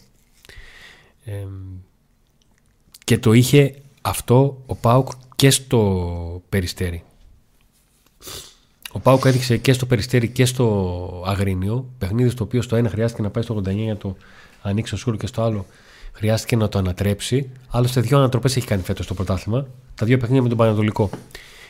Και 3.05 3.19
το 3.19 3.33
είχε 3.33 3.75
αυτό 4.03 4.63
ο 4.67 4.75
Πάουκ 4.75 5.09
και 5.37 5.51
στο 5.51 6.43
Περιστέρι. 6.49 7.03
Ο 8.93 9.01
Πάουκ 9.01 9.25
έδειξε 9.25 9.57
και 9.57 9.73
στο 9.73 9.87
Περιστέρι 9.87 10.29
και 10.29 10.45
στο 10.45 11.23
Αγρίνιο. 11.27 11.91
Παιχνίδι 11.99 12.29
στο 12.29 12.45
οποίο 12.45 12.63
στο 12.63 12.77
ένα 12.77 12.89
χρειάστηκε 12.89 13.23
να 13.23 13.31
πάει 13.31 13.43
στο 13.43 13.57
89 13.57 13.75
για 13.75 13.97
το 13.97 14.17
ανοίξει 14.63 14.95
ο 14.95 14.97
Σούρ 14.97 15.17
και 15.17 15.27
στο 15.27 15.43
άλλο 15.43 15.67
χρειάστηκε 16.13 16.57
να 16.57 16.69
το 16.69 16.79
ανατρέψει. 16.79 17.51
Άλλωστε, 17.69 18.01
δύο 18.01 18.19
ανατροπές 18.19 18.57
έχει 18.57 18.67
κάνει 18.67 18.83
φέτος 18.83 19.05
στο 19.05 19.15
πρωτάθλημα. 19.15 19.67
Τα 19.95 20.07
δύο 20.07 20.17
παιχνίδια 20.17 20.43
με 20.43 20.49
τον 20.49 20.59
Πανατολικό. 20.59 21.11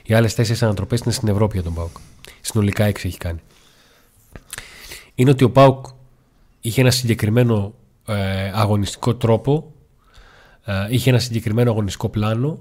Οι 0.03 0.15
άλλες 0.15 0.35
τέσσερις 0.35 0.63
ανατροπές 0.63 1.01
είναι 1.01 1.13
στην 1.13 1.29
Ευρώπη 1.29 1.55
για 1.55 1.63
τον 1.63 1.75
Πάουκ. 1.75 1.97
Συνολικά 2.41 2.85
έξι 2.85 3.07
έχει 3.07 3.19
κάνει. 3.19 3.41
Είναι 5.15 5.31
ότι 5.31 5.45
ο 5.45 5.51
Πάουκ 5.51 5.87
είχε 6.61 6.81
ένα 6.81 6.91
συγκεκριμένο 6.91 7.75
ε, 8.09 8.51
αγωνιστικό 8.55 9.15
τρόπο, 9.15 9.73
ε, 10.65 10.73
είχε 10.89 11.11
ένα 11.11 11.19
συγκεκριμένο 11.19 11.71
αγωνιστικό 11.71 12.09
πλάνο, 12.09 12.59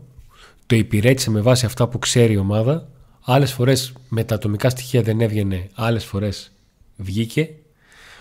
το 0.65 0.75
υπηρέτησε 0.75 1.29
με 1.29 1.41
βάση 1.41 1.65
αυτά 1.65 1.87
που 1.87 1.99
ξέρει 1.99 2.33
η 2.33 2.37
ομάδα. 2.37 2.87
Άλλες 3.21 3.53
φορές 3.53 3.93
με 4.09 4.23
τα 4.23 4.35
ατομικά 4.35 4.69
στοιχεία 4.69 5.01
δεν 5.01 5.21
έβγαινε, 5.21 5.69
άλλες 5.73 6.05
φορές 6.05 6.51
βγήκε. 6.95 7.49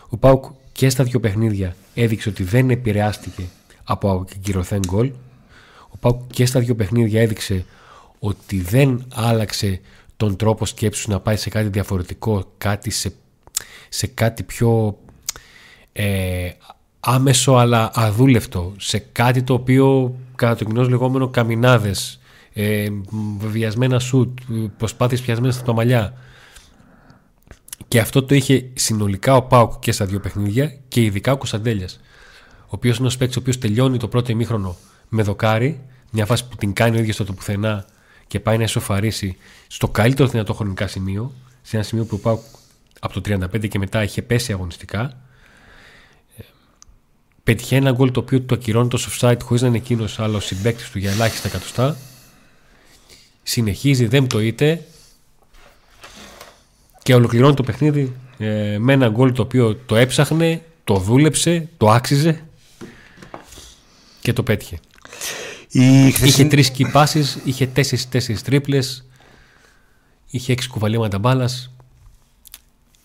Ο 0.08 0.16
Πάουκ 0.16 0.44
και 0.72 0.88
στα 0.88 1.04
δύο 1.04 1.20
παιχνίδια 1.20 1.76
έδειξε 1.94 2.28
ότι 2.28 2.42
δεν 2.42 2.70
επηρεάστηκε 2.70 3.42
από 3.84 4.10
ακυρωθέν 4.10 4.80
γκολ. 4.86 5.12
Ο 5.88 5.96
Πάουκ 6.00 6.20
και 6.32 6.46
στα 6.46 6.60
δύο 6.60 6.74
παιχνίδια 6.74 7.20
έδειξε 7.20 7.64
ότι 8.18 8.60
δεν 8.60 9.06
άλλαξε 9.14 9.80
τον 10.16 10.36
τρόπο 10.36 10.66
σκέψου 10.66 11.10
να 11.10 11.20
πάει 11.20 11.36
σε 11.36 11.48
κάτι 11.48 11.68
διαφορετικό, 11.68 12.52
κάτι 12.58 12.90
σε, 12.90 13.12
σε 13.88 14.06
κάτι 14.06 14.42
πιο 14.42 14.98
ε, 15.92 16.50
άμεσο 17.08 17.54
αλλά 17.54 17.90
αδούλευτο, 17.94 18.72
σε 18.76 18.98
κάτι 18.98 19.42
το 19.42 19.54
οποίο 19.54 20.16
κατά 20.34 20.56
το 20.56 20.64
κοινό 20.64 20.82
λεγόμενο 20.82 21.28
καμινάδες, 21.28 22.20
ε, 22.52 22.88
βιασμένα 23.38 23.98
σουτ, 23.98 24.38
προσπάθειες 24.76 25.20
πιασμένες 25.20 25.54
στα 25.54 25.72
μαλλιά. 25.72 26.14
Και 27.88 28.00
αυτό 28.00 28.22
το 28.22 28.34
είχε 28.34 28.70
συνολικά 28.74 29.36
ο 29.36 29.42
Πάουκ 29.42 29.72
και 29.78 29.92
στα 29.92 30.04
δύο 30.04 30.20
παιχνίδια 30.20 30.78
και 30.88 31.02
ειδικά 31.02 31.32
ο 31.32 31.36
Κωνσταντέλιας, 31.36 32.00
ο 32.60 32.68
οποίος 32.68 32.98
είναι 32.98 33.06
ο 33.06 33.10
παίκτης 33.18 33.36
ο 33.36 33.40
οποίος 33.40 33.58
τελειώνει 33.58 33.96
το 33.96 34.08
πρώτο 34.08 34.32
ημίχρονο 34.32 34.76
με 35.08 35.22
δοκάρι, 35.22 35.80
μια 36.10 36.26
φάση 36.26 36.48
που 36.48 36.56
την 36.56 36.72
κάνει 36.72 36.96
ο 36.96 37.00
ίδιος 37.00 37.14
στο 37.14 37.24
το 37.24 37.32
πουθενά 37.32 37.84
και 38.26 38.40
πάει 38.40 38.56
να 38.56 38.62
εσωφαρίσει 38.62 39.36
στο 39.66 39.88
καλύτερο 39.88 40.28
δυνατό 40.28 40.54
χρονικά 40.54 40.86
σημείο, 40.86 41.32
σε 41.62 41.76
ένα 41.76 41.84
σημείο 41.84 42.04
που 42.04 42.16
ο 42.16 42.18
Πάουκ 42.18 42.40
από 43.00 43.20
το 43.20 43.20
35 43.54 43.68
και 43.68 43.78
μετά 43.78 44.02
είχε 44.02 44.22
πέσει 44.22 44.52
αγωνιστικά. 44.52 45.25
Ε, 47.46 47.52
πετυχαίνει 47.52 47.86
ένα 47.86 47.96
γκολ 47.96 48.10
το 48.10 48.20
οποίο 48.20 48.40
το 48.40 48.54
ακυρώνει 48.54 48.88
το 48.88 48.98
offside 48.98 49.38
χωρίς 49.42 49.62
να 49.62 49.68
είναι 49.68 49.76
εκείνος 49.76 50.18
άλλος 50.18 50.44
συμπέκτη 50.44 50.90
του 50.92 50.98
για 50.98 51.10
ελάχιστα 51.10 51.48
εκατοστά. 51.48 51.96
Συνεχίζει, 53.42 54.06
δεν 54.06 54.26
το 54.28 54.40
είτε 54.40 54.86
και 57.02 57.14
ολοκληρώνει 57.14 57.54
το 57.54 57.62
παιχνίδι 57.62 58.16
ε, 58.38 58.76
με 58.78 58.92
ένα 58.92 59.08
γκολ 59.08 59.32
το 59.32 59.42
οποίο 59.42 59.76
το 59.76 59.96
έψαχνε, 59.96 60.62
το 60.84 60.96
δούλεψε, 60.96 61.68
το 61.76 61.90
άξιζε 61.90 62.44
και 64.20 64.32
το 64.32 64.42
πέτυχε. 64.42 64.78
Η 65.68 66.06
Είχε 66.06 66.44
τρεις 66.44 66.70
κυπάσει, 66.70 67.24
είχε 67.44 67.66
τέσσερις 67.66 68.42
τρίπλες, 68.42 69.04
είχε 70.30 70.52
έξι 70.52 70.68
κουβαλήματα 70.68 71.18
μπάλας. 71.18 71.70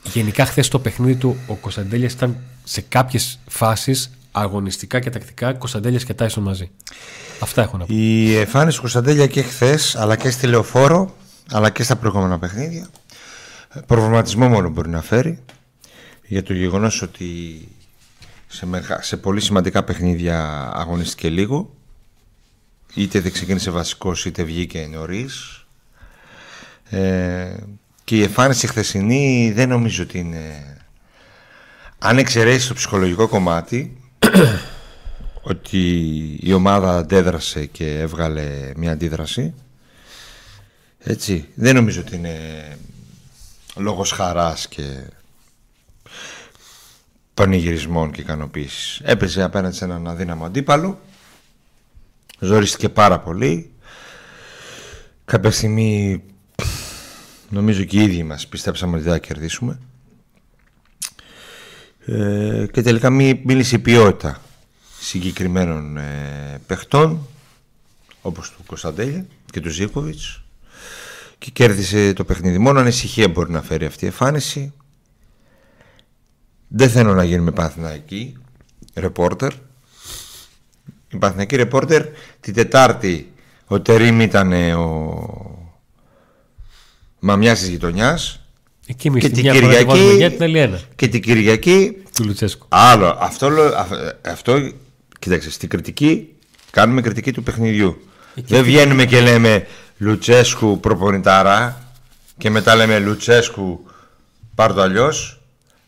Γενικά, 0.03 0.45
χθες 0.45 0.67
το 0.67 0.79
παιχνίδι 0.79 1.15
του 1.15 1.35
ο 1.47 1.55
Κωνσταντέλιας 1.55 2.13
ήταν 2.13 2.37
σε 2.63 2.81
κάποιες 2.81 3.39
φάσεις 3.47 4.11
αγωνιστικά 4.31 4.99
και 4.99 5.09
τακτικά 5.09 5.53
Κωνσταντέλιας 5.53 6.03
και 6.03 6.13
Τάισον 6.13 6.43
μαζί. 6.43 6.71
Αυτά 7.39 7.61
έχω 7.61 7.77
να 7.77 7.85
πω. 7.85 7.93
Η 7.93 8.35
εμφάνιση 8.35 8.75
του 8.75 8.81
Κωνσταντέλια 8.81 9.27
και 9.27 9.41
χθες, 9.41 9.95
αλλά 9.95 10.15
και 10.15 10.29
στη 10.29 10.47
λεωφόρο, 10.47 11.15
αλλά 11.51 11.69
και 11.69 11.83
στα 11.83 11.95
προηγούμενα 11.95 12.39
παιχνίδια, 12.39 12.87
προβληματισμό 13.85 14.47
μόνο 14.47 14.69
μπορεί 14.69 14.89
να 14.89 15.01
φέρει 15.01 15.39
για 16.27 16.43
το 16.43 16.53
γεγονός 16.53 17.01
ότι 17.01 17.27
σε, 18.47 18.67
σε 18.99 19.17
πολύ 19.17 19.41
σημαντικά 19.41 19.83
παιχνίδια 19.83 20.69
αγωνιστηκε 20.73 21.29
λίγο 21.29 21.73
είτε 22.93 23.19
δεν 23.19 23.31
ξεκίνησε 23.31 23.71
βασικός 23.71 24.25
είτε 24.25 24.43
βγήκε 24.43 24.87
νωρίς. 24.91 25.65
Ε, 26.89 27.55
και 28.03 28.15
η 28.15 28.21
εμφάνιση 28.23 28.67
χθεσινή 28.67 29.51
δεν 29.55 29.69
νομίζω 29.69 30.03
ότι 30.03 30.19
είναι 30.19 30.77
αν 31.99 32.17
εξαιρέσεις 32.17 32.67
το 32.67 32.73
ψυχολογικό 32.73 33.27
κομμάτι 33.27 34.00
ότι 35.51 35.89
η 36.41 36.53
ομάδα 36.53 36.97
αντέδρασε 36.97 37.65
και 37.65 37.99
έβγαλε 37.99 38.71
μια 38.75 38.91
αντίδραση 38.91 39.53
έτσι 40.99 41.47
δεν 41.55 41.75
νομίζω 41.75 42.01
ότι 42.01 42.15
είναι 42.15 42.37
λόγος 43.75 44.11
χαράς 44.11 44.67
και 44.67 45.09
πανηγυρισμών 47.33 48.11
και 48.11 48.21
ικανοποίησης 48.21 49.01
έπαιζε 49.03 49.43
απέναντι 49.43 49.75
σε 49.75 49.83
έναν 49.83 50.07
αδύναμο 50.07 50.45
αντίπαλο 50.45 50.99
Ζορίστηκε 52.43 52.89
πάρα 52.89 53.19
πολύ. 53.19 53.71
Κάποια 55.25 55.51
στιγμή 55.51 56.23
νομίζω 57.49 57.83
και 57.83 57.99
οι 57.99 58.03
ίδιοι 58.03 58.23
μας 58.23 58.47
πιστέψαμε 58.47 58.97
ότι 58.97 59.09
θα 59.09 59.17
κερδίσουμε. 59.17 59.79
Ε, 62.05 62.65
και 62.71 62.81
τελικά 62.81 63.09
μίλησε 63.09 63.75
η 63.75 63.79
ποιότητα 63.79 64.41
συγκεκριμένων 64.99 65.97
ε, 65.97 66.61
παιχτών 66.67 67.27
όπως 68.21 68.51
του 68.51 68.63
Κωνσταντέλια 68.65 69.25
και 69.51 69.59
του 69.59 69.69
Ζήκοβιτς 69.69 70.43
και 71.37 71.51
κέρδισε 71.51 72.13
το 72.13 72.23
παιχνίδι. 72.23 72.57
Μόνο 72.57 72.79
ανησυχία 72.79 73.27
μπορεί 73.27 73.51
να 73.51 73.61
φέρει 73.61 73.85
αυτή 73.85 74.03
η 74.03 74.07
εμφάνιση. 74.07 74.73
Δεν 76.67 76.89
θέλω 76.89 77.13
να 77.13 77.23
γίνουμε 77.23 77.51
παθηναϊκοί, 77.51 78.37
ρεπόρτερ, 78.93 79.53
η 81.13 81.17
Παθηνακή 81.17 81.55
Ρεπόρτερ 81.55 82.05
την 82.39 82.53
Τετάρτη 82.53 83.31
ο 83.67 83.81
Τερίμ 83.81 84.19
ήταν 84.19 84.51
ο 84.73 85.25
μαμιάς 87.19 87.59
της 87.59 87.67
γειτονιάς 87.67 88.40
και 88.95 89.09
την 89.09 89.51
Κυριακή 89.51 90.15
για 90.17 90.31
την 90.31 90.77
και 90.95 91.07
την 91.07 91.21
Κυριακή 91.21 91.97
του 92.15 92.23
Λουτσέσκου. 92.23 92.65
Άλλο. 92.69 93.17
Αυτό, 93.19 93.49
αυτό, 94.21 94.71
κοίταξε, 95.19 95.51
στην 95.51 95.69
κριτική 95.69 96.27
κάνουμε 96.71 97.01
κριτική 97.01 97.31
του 97.31 97.43
παιχνιδιού. 97.43 98.01
Δεν 98.47 98.63
βγαίνουμε 98.63 99.05
και 99.05 99.21
λέμε 99.21 99.67
Λουτσέσκου 99.97 100.79
προπονητάρα 100.79 101.85
και 102.37 102.49
μετά 102.49 102.75
λέμε 102.75 102.99
Λουτσέσκου 102.99 103.85
πάρ' 104.55 104.73
το 104.73 104.81
αλλιώς 104.81 105.41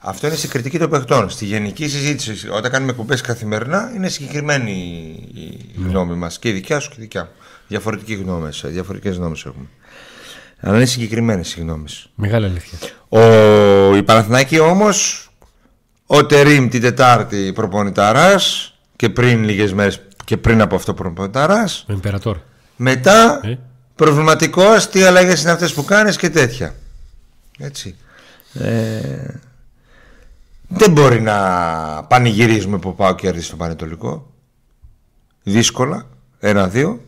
αυτό 0.05 0.27
είναι 0.27 0.35
σε 0.35 0.47
κριτική 0.47 0.79
των 0.79 0.89
παιχτών. 0.89 1.29
Στη 1.29 1.45
γενική 1.45 1.87
συζήτηση, 1.87 2.49
όταν 2.49 2.71
κάνουμε 2.71 2.91
κουμπέ 2.91 3.17
καθημερινά, 3.23 3.91
είναι 3.95 4.09
συγκεκριμένη 4.09 4.71
η 5.33 5.69
ναι. 5.75 5.87
γνώμη 5.87 6.15
μας 6.15 6.39
και 6.39 6.49
η 6.49 6.51
δικιά 6.51 6.79
σου 6.79 6.89
και 6.89 6.95
η 6.97 7.01
δικιά 7.01 7.21
μου. 7.21 7.29
Διαφορετικέ 7.67 8.13
γνώμε 8.13 8.49
διαφορετικές 8.63 9.15
γνώμες 9.15 9.45
έχουμε. 9.45 9.65
Αλλά 10.65 10.75
είναι 10.75 10.85
συγκεκριμένες 10.85 11.55
οι 11.55 11.59
γνώμε. 11.59 11.85
Μεγάλη 12.15 12.45
αλήθεια. 12.45 12.77
Ο, 13.09 13.19
η 13.95 14.03
Παναθηνάκη 14.03 14.59
όμως, 14.59 15.29
ο 16.05 16.25
Τερήμ 16.25 16.69
την 16.69 16.81
Τετάρτη 16.81 17.51
προπονηταράς 17.53 18.73
και 18.95 19.09
πριν 19.09 19.43
λίγες 19.43 19.73
μέρες 19.73 20.01
και 20.25 20.37
πριν 20.37 20.61
από 20.61 20.75
αυτό 20.75 20.93
προπονηταράς. 20.93 21.85
Ο 21.89 21.93
Ιμπερατόρ. 21.93 22.37
Μετά 22.75 23.39
ε; 23.43 23.57
προβληματικό, 23.95 24.63
τι 24.91 25.03
αλλαγές 25.03 25.41
είναι 25.41 25.51
αυτές 25.51 25.73
που 25.73 25.83
κάνεις 25.83 26.17
και 26.17 26.29
τέτοια. 26.29 26.75
Έτσι. 27.59 27.95
Ε, 28.53 29.39
δεν 30.67 30.91
μπορεί 30.91 31.21
να 31.21 31.37
πανηγυρίζουμε 32.03 32.77
που 32.77 32.95
πάω 32.95 33.15
κέρδη 33.15 33.41
στο 33.41 33.55
Πανετολικό. 33.55 34.31
Δύσκολα. 35.43 36.07
Ένα-δύο. 36.39 37.01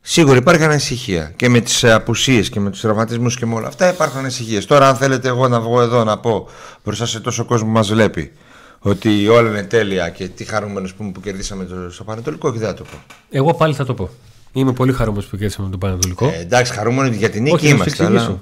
Σίγουρα 0.00 0.36
υπάρχει 0.36 0.64
ανησυχία 0.64 1.32
και 1.36 1.48
με 1.48 1.60
τις 1.60 1.84
απουσίες 1.84 2.48
και 2.48 2.60
με 2.60 2.70
τους 2.70 2.80
τραυματισμούς 2.80 3.36
και 3.36 3.46
με 3.46 3.54
όλα 3.54 3.68
αυτά 3.68 3.92
υπάρχουν 3.92 4.18
ανησυχίες. 4.18 4.66
Τώρα, 4.66 4.88
αν 4.88 4.96
θέλετε, 4.96 5.28
εγώ 5.28 5.48
να 5.48 5.60
βγω 5.60 5.80
εδώ 5.80 6.04
να 6.04 6.18
πω 6.18 6.48
μπροστά 6.84 7.06
σε 7.06 7.20
τόσο 7.20 7.44
κόσμο 7.44 7.66
που 7.66 7.72
μας 7.72 7.88
βλέπει 7.88 8.32
ότι 8.78 9.28
όλα 9.28 9.48
είναι 9.48 9.62
τέλεια 9.62 10.08
και 10.08 10.28
τι 10.28 10.44
χαρούμενος 10.44 10.94
που, 10.94 11.12
που 11.12 11.20
κερδίσαμε 11.20 11.64
το, 11.64 11.90
στο 11.90 12.04
Πανετολικό 12.04 12.52
και 12.52 12.58
δεν 12.58 12.68
θα 12.68 12.74
το 12.74 12.82
πω. 12.82 12.96
Εγώ 13.30 13.54
πάλι 13.54 13.74
θα 13.74 13.84
το 13.84 13.94
πω. 13.94 14.10
Είμαι 14.52 14.72
πολύ 14.72 14.92
χαρούμενος 14.92 15.26
που 15.26 15.36
κερδίσαμε 15.36 15.70
το 15.70 15.78
Πανετολικό. 15.78 16.26
Ε, 16.26 16.38
εντάξει, 16.38 16.72
χαρούμενο 16.72 17.08
για 17.08 17.30
την 17.30 17.42
νίκη 17.42 17.68
είμαστε. 17.68 18.04
Αλλά... 18.04 18.40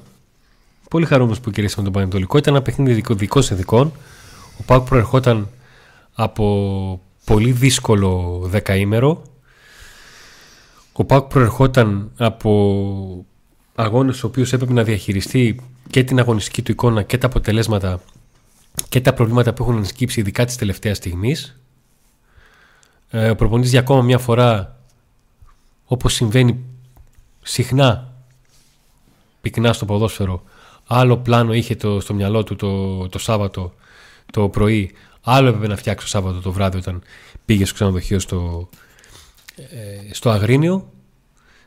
Πολύ 0.91 1.07
χαρούμενος 1.07 1.41
που 1.41 1.51
κερδίσαμε 1.51 1.85
τον 1.85 1.93
Πανετολικό. 1.93 2.39
Ήταν 2.39 2.55
ένα 2.55 2.63
παιχνίδι 2.63 2.93
δικό, 2.93 3.15
δικός 3.15 3.51
ειδικών. 3.51 3.93
Ο 4.59 4.63
Πάουκ 4.67 4.89
προερχόταν 4.89 5.49
από 6.15 7.01
πολύ 7.25 7.51
δύσκολο 7.53 8.41
δεκαήμερο. 8.45 9.23
Ο 11.01 11.05
Πάουκ 11.05 11.29
προερχόταν 11.29 12.11
από 12.17 13.27
αγώνες 13.75 14.23
ο 14.23 14.27
οποίος 14.27 14.53
έπρεπε 14.53 14.73
να 14.73 14.83
διαχειριστεί 14.83 15.61
και 15.91 16.05
την 16.05 16.19
αγωνιστική 16.19 16.63
του 16.63 16.71
εικόνα 16.71 17.03
και 17.03 17.19
τα 17.19 17.27
αποτελέσματα 17.27 18.01
και 18.89 19.01
τα 19.01 19.15
προβλήματα 19.15 19.53
που 19.53 19.63
έχουν 19.63 19.77
ενσκύψει 19.77 20.21
ειδικά 20.21 20.45
της 20.45 20.57
τελευταίας 20.57 20.97
στιγμής. 20.97 21.61
Ε, 23.11 23.31
ο 23.31 23.35
προπονητής 23.35 23.71
για 23.71 23.81
ακόμα 23.81 24.03
μια 24.03 24.19
φορά 24.19 24.81
όπως 25.85 26.15
συμβαίνει 26.15 26.65
συχνά 27.43 28.13
πυκνά 29.41 29.73
στο 29.73 29.85
ποδόσφαιρο 29.85 30.43
άλλο 30.87 31.17
πλάνο 31.17 31.53
είχε 31.53 31.75
το, 31.77 32.01
στο 32.01 32.15
μυαλό 32.15 32.43
του 32.45 32.57
το, 32.57 33.09
το 33.09 33.19
Σάββατο 33.19 33.75
το 34.33 34.49
πρωί 34.49 34.93
άλλο 35.23 35.49
έπρεπε 35.49 35.67
να 35.67 35.77
φτιάξει 35.77 36.05
το 36.05 36.11
Σάββατο 36.11 36.41
το 36.41 36.53
βράδυ 36.53 36.77
όταν 36.77 37.03
πήγε 37.45 37.65
στο 37.65 37.75
ξενοδοχείο 37.75 38.19
στο, 38.19 38.69
ε, 38.73 38.88
στο 40.11 40.31
Αγρίνιο 40.31 40.93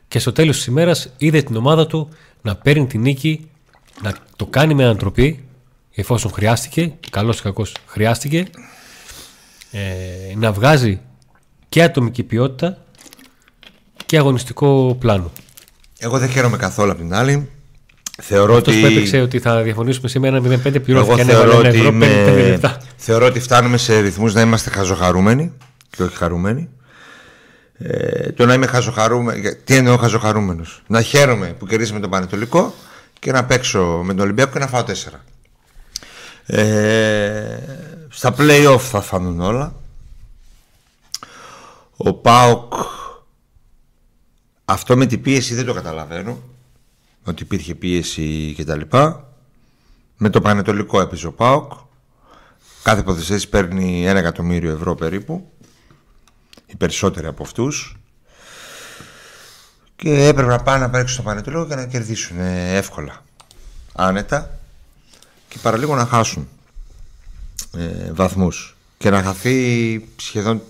και 0.08 0.18
στο 0.18 0.32
τέλος 0.32 0.56
της 0.56 0.66
ημέρας 0.66 1.08
είδε 1.16 1.42
την 1.42 1.56
ομάδα 1.56 1.86
του 1.86 2.08
να 2.42 2.56
παίρνει 2.56 2.86
την 2.86 3.00
νίκη 3.00 3.50
να 4.02 4.14
το 4.36 4.46
κάνει 4.46 4.74
με 4.74 4.84
ανατροπή 4.84 5.44
εφόσον 5.94 6.30
χρειάστηκε, 6.32 6.92
καλός 7.10 7.38
ή 7.38 7.42
κακός 7.42 7.74
χρειάστηκε 7.86 8.44
ε, 9.70 9.80
να 10.36 10.52
βγάζει 10.52 11.00
και 11.68 11.82
ατομική 11.82 12.22
ποιότητα 12.22 12.78
και 14.06 14.18
αγωνιστικό 14.18 14.96
πλάνο. 15.00 15.32
Εγώ 15.98 16.18
δεν 16.18 16.28
χαίρομαι 16.28 16.56
καθόλου 16.56 16.90
από 16.90 17.00
την 17.00 17.14
άλλη. 17.14 17.50
Θεωρώ 18.22 18.54
Αυτός 18.56 18.74
ότι... 18.74 18.82
που 18.82 18.88
έπαιξε 18.92 19.20
ότι 19.20 19.38
θα 19.38 19.62
διαφωνήσουμε 19.62 20.08
σήμερα 20.08 20.38
0-5 20.38 20.42
Εγώ 20.64 20.80
πληρώθηκε 20.80 21.20
αν 21.20 21.26
θεωρώ 21.26 21.50
έβαλε 21.50 21.68
ένα 21.68 21.68
ότι, 21.68 21.78
ευρώ 21.78 21.90
5 21.90 21.92
είμαι- 21.92 22.48
λεπτά. 22.48 22.76
θεωρώ 22.96 23.26
ότι 23.26 23.40
φτάνουμε 23.40 23.76
σε 23.76 23.98
ρυθμούς 24.00 24.34
να 24.34 24.40
είμαστε 24.40 24.70
χαζοχαρούμενοι 24.70 25.52
και 25.90 26.02
όχι 26.02 26.16
χαρούμενοι. 26.16 26.68
Ε, 27.82 28.32
το 28.32 28.46
να 28.46 28.54
είμαι 28.54 28.66
χαζοχαρούμενος. 28.66 29.56
Τι 29.64 29.76
εννοώ 29.76 29.96
χαζοχαρούμενος; 29.96 30.82
Να 30.86 31.02
χαίρομαι 31.02 31.46
που 31.46 31.66
κερδίσαμε 31.66 32.00
τον 32.00 32.10
Πανετολικό 32.10 32.74
και 33.18 33.32
να 33.32 33.44
παίξω 33.44 34.00
με 34.04 34.14
τον 34.14 34.24
Ολυμπιακό 34.24 34.52
και 34.52 34.58
να 34.58 34.66
φάω 34.66 34.82
τέσσερα. 34.82 35.24
Ε, 36.46 37.58
στα 38.08 38.34
play-off 38.38 38.80
θα 38.80 39.00
φανούν 39.00 39.40
όλα. 39.40 39.74
Ο 41.96 42.12
Πάοκ 42.12 42.72
αυτό 44.64 44.96
με 44.96 45.06
την 45.06 45.22
πίεση 45.22 45.54
δεν 45.54 45.64
το 45.64 45.72
καταλαβαίνω 45.74 46.38
ότι 47.24 47.42
υπήρχε 47.42 47.74
πίεση 47.74 48.54
κτλ. 48.58 48.80
Με 50.16 50.30
το 50.30 50.40
Πανετολικό 50.40 51.00
έπαιζε 51.00 51.26
ο 51.26 51.32
ΠΑΟΚ. 51.32 51.72
Κάθε 52.82 53.02
ποδοσφαιριστής 53.02 53.50
παίρνει 53.50 54.06
ένα 54.06 54.18
εκατομμύριο 54.18 54.70
ευρώ 54.70 54.94
περίπου. 54.94 55.51
Οι 56.72 56.76
περισσότεροι 56.76 57.26
από 57.26 57.42
αυτούς. 57.42 57.96
Και 59.96 60.26
έπρεπε 60.26 60.48
να 60.50 60.58
πάνε 60.58 60.78
να 60.78 60.90
παίξουν 60.90 61.08
στο 61.08 61.22
Πανετολικό 61.22 61.66
και 61.66 61.74
να 61.74 61.86
κερδίσουν 61.86 62.40
ε, 62.40 62.76
εύκολα. 62.76 63.24
Άνετα. 63.92 64.58
Και 65.48 65.58
παραλίγο 65.62 65.94
να 65.94 66.06
χάσουν 66.06 66.48
ε, 67.76 68.12
βαθμούς. 68.12 68.76
Και 68.98 69.10
να 69.10 69.22
χαθεί 69.22 70.08
σχεδόν 70.16 70.62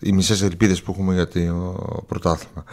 οι 0.00 0.12
μισές 0.12 0.42
ελπίδες 0.42 0.82
που 0.82 0.90
έχουμε 0.92 1.14
για 1.14 1.28
το 1.28 2.04
πρωτάθλημα. 2.08 2.64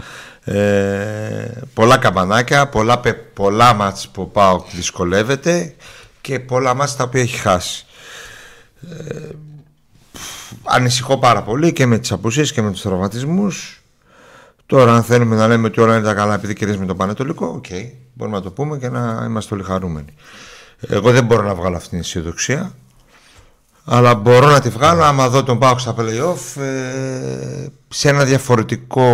Ε, 0.44 1.62
πολλά 1.74 1.98
καμπανάκια, 1.98 2.68
πολλά, 2.68 3.00
πε- 3.00 3.34
πολλά 3.34 3.74
μάτς 3.74 4.08
που 4.10 4.22
ο 4.22 4.25
ΠΑΟΚ 4.25 4.70
δυσκολεύεται 4.70 5.75
και 6.22 6.39
πολλά 6.39 6.74
ματς 6.74 6.96
τα 6.96 7.03
οποία 7.03 7.22
έχει 7.22 7.38
χάσει. 7.38 7.86
Ε, 9.08 9.30
ανησυχώ 10.63 11.17
πάρα 11.17 11.41
πολύ 11.41 11.74
και 11.74 11.86
με 11.86 11.98
τις 11.98 12.12
απουσίες 12.12 12.51
και 12.51 12.62
με 12.62 12.72
τους 12.72 12.81
τραυματισμούς. 12.81 13.81
Τώρα 14.65 14.93
αν 14.93 15.03
θέλουμε 15.03 15.35
να 15.35 15.48
λέμε 15.48 15.68
ότι 15.68 15.81
όλα 15.81 15.96
είναι 15.96 16.05
τα 16.05 16.14
καλά 16.14 16.33
επειδή 16.33 16.53
κερδίζουμε 16.53 16.85
τον 16.85 16.98
Πανετολικό, 16.98 17.46
οκ, 17.46 17.66
μπορούμε 18.14 18.37
να 18.37 18.44
το 18.44 18.51
πούμε 18.51 18.77
και 18.77 18.90
να 18.90 19.24
είμαστε 19.27 19.53
όλοι 19.53 19.64
χαρούμενοι. 19.64 20.14
Εγώ 20.87 21.11
δεν 21.11 21.25
μπορώ 21.25 21.44
να 21.44 21.55
βγάλω 21.55 21.75
αυτήν 21.75 21.90
την 21.90 22.00
αισιοδοξία. 22.00 22.72
Αλλά 23.85 24.16
μπορώ 24.16 24.50
να 24.50 24.59
τη 24.59 24.70
βγάλω 24.70 25.03
άμα 25.03 25.29
δω 25.29 25.44
τον 25.44 25.59
ΠΑΟΚ 25.60 25.79
στα 25.79 25.96
play-off 25.98 26.61
ε, 26.61 27.68
σε 27.87 28.09
ένα 28.09 28.24
διαφορετικό 28.24 29.05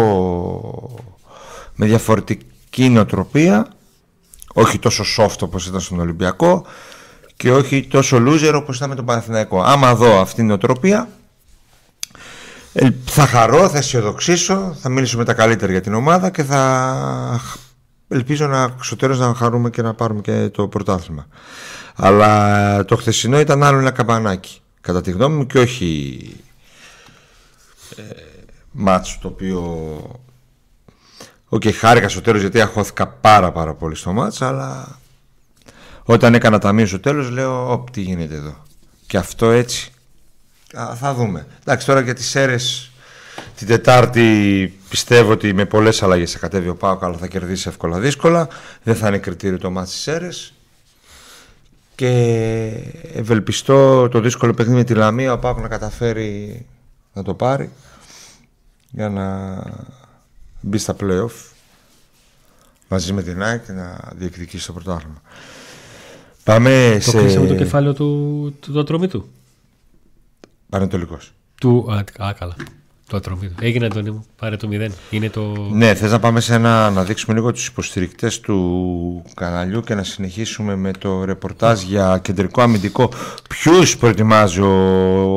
με 1.76 1.86
διαφορετική 1.86 2.90
νοοτροπία 2.90 3.68
όχι 4.54 4.80
τόσο 4.80 5.04
soft 5.18 5.42
όπως 5.42 5.68
ήταν 5.68 5.80
στον 5.80 6.00
Ολυμπιακό 6.00 6.66
και 7.36 7.52
όχι 7.52 7.88
τόσο 7.88 8.18
loser 8.18 8.54
όπως 8.56 8.78
ήταν 8.78 8.90
με 8.90 8.96
τον 8.96 9.06
Παναθηναϊκό. 9.06 9.62
Άμα 9.62 9.96
δω 9.96 10.20
αυτήν 10.20 10.36
την 10.36 10.46
νοοτροπία 10.48 11.00
ε, 11.00 11.08
θα 13.06 13.26
χαρώ, 13.26 13.70
θα 13.70 13.78
αισιοδοξήσω, 13.78 14.76
θα 14.82 14.90
μιλήσω 14.90 15.18
με 15.18 15.24
τα 15.24 15.34
καλύτερα 15.34 15.72
για 15.72 15.82
την 15.82 15.94
ομάδα 15.94 16.30
και 16.30 16.44
θα 16.44 17.42
ελπίζω 18.08 18.48
να 18.48 18.76
στο 18.82 18.96
τέλος 18.96 19.20
να 19.20 19.34
χαρούμε 19.34 19.70
και 19.70 19.82
να 19.82 19.94
πάρουμε 19.94 20.22
και 20.22 20.50
το 20.50 20.68
πρωτάθλημα. 20.68 21.28
Αλλά 21.96 22.86
το 22.86 22.96
χθεσινό 22.96 23.40
ήταν 23.40 23.64
άλλο 23.64 23.78
ένα 23.80 23.92
καμπανάκι 23.92 24.62
κατά 24.82 25.02
τη 25.02 25.12
γνώμη 25.12 25.36
μου 25.36 25.46
και 25.46 25.60
όχι 25.60 26.20
ε, 27.96 28.02
μάτς 28.72 29.20
το 29.22 29.28
οποίο 29.28 29.62
Οκ, 31.50 31.64
χάρηκα 31.80 32.10
στο 32.10 32.22
τέλος 32.22 32.42
γιατί 32.42 32.62
αγχώθηκα 32.62 33.08
πάρα 33.08 33.52
πάρα 33.52 33.74
πολύ 33.74 33.96
στο 33.96 34.14
ματς 34.14 34.42
αλλά 34.42 35.00
όταν 36.04 36.34
έκανα 36.34 36.60
ταμείο 36.60 36.86
στο 36.86 37.00
τέλος 37.00 37.30
λέω 37.30 37.72
οπ 37.72 37.90
τι 37.90 38.02
γίνεται 38.02 38.36
εδώ 38.36 38.64
και 39.08 39.18
αυτό 39.18 39.50
έτσι 39.50 39.92
Α, 40.74 40.96
θα 40.96 41.14
δούμε 41.14 41.48
εντάξει 41.62 41.86
τώρα 41.86 42.00
για 42.00 42.14
της 42.14 42.36
ΑΕΛ 42.36 42.92
την 43.56 43.68
Τετάρτη 43.68 44.80
πιστεύω 44.90 45.32
ότι 45.32 45.54
με 45.54 45.66
πολλές 45.66 46.04
αλλαγές 46.04 46.32
θα 46.32 46.40
κατέβει 46.40 46.70
ο 46.70 46.76
ΠΑΟΚ 46.76 47.04
αλλά 47.04 47.18
θα 47.18 47.28
κερδίσει 47.28 47.70
εύκολα 47.70 48.00
δύσκολα 48.00 48.48
δεν 48.84 48.96
θα 48.96 49.08
είναι 49.08 49.18
κριτήριο 49.18 49.58
το 49.58 49.72
ματς 49.72 49.92
της 49.92 50.08
ΑΕΛ 50.08 50.54
και 51.96 52.10
ευελπιστώ 53.14 54.10
το 54.10 54.20
δύσκολο 54.20 54.54
παιχνίδι 54.54 54.78
με 54.78 54.84
τη 54.84 54.94
Λαμία 54.94 55.34
ο 55.34 55.40
ΠΑΟΚ 55.40 55.60
να 55.60 55.68
καταφέρει 55.68 56.66
να 57.14 57.24
το 57.24 57.34
πάρει 57.34 57.72
για 58.90 59.10
να 59.10 59.58
μπει 60.62 60.78
στα 60.78 60.96
play-off 61.00 61.56
μαζί 62.88 63.14
με 63.14 63.24
την 63.24 63.44
ΑΕΚ 63.44 63.66
και 63.66 63.72
να 63.72 64.00
διεκδικήσει 64.16 64.66
το 64.68 64.74
πρωτάθλημα. 64.74 65.22
Πάμε 66.44 66.98
Το 67.04 67.12
σε... 67.12 67.18
κλείσαμε 67.18 67.48
το 67.48 67.56
κεφάλαιο 67.56 67.94
του, 67.94 68.56
του, 68.60 68.72
του 68.72 68.80
ατρωμίτου. 68.80 69.30
Πανετολικός. 70.70 71.32
Του, 71.60 71.88
α, 71.92 72.26
α, 72.28 72.34
καλά. 72.34 72.56
Το 73.10 73.18
ατρωμίτου. 73.18 73.54
Έγινε 73.62 73.86
Αντώνη 73.86 74.12
μου. 74.12 74.26
Πάρε 74.36 74.56
το 74.56 74.70
0. 74.72 74.90
Είναι 75.10 75.30
το. 75.30 75.54
Ναι, 75.72 75.94
θες 75.94 76.12
να 76.12 76.20
πάμε 76.20 76.40
σε 76.40 76.54
ένα, 76.54 76.90
να 76.90 77.04
δείξουμε 77.04 77.36
λίγο 77.36 77.52
τους 77.52 77.68
υποστηρικτές 77.68 78.40
του 78.40 79.24
καναλιού 79.36 79.82
και 79.82 79.96
να 79.96 80.04
συνεχίσουμε 80.04 80.76
με 80.76 80.92
το 80.92 81.24
ρεπορτάζ 81.24 81.82
για 81.82 82.20
κεντρικό 82.22 82.62
αμυντικό. 82.62 83.12
Ποιους 83.50 83.98
προετοιμάζει 83.98 84.62
ο, 84.62 84.72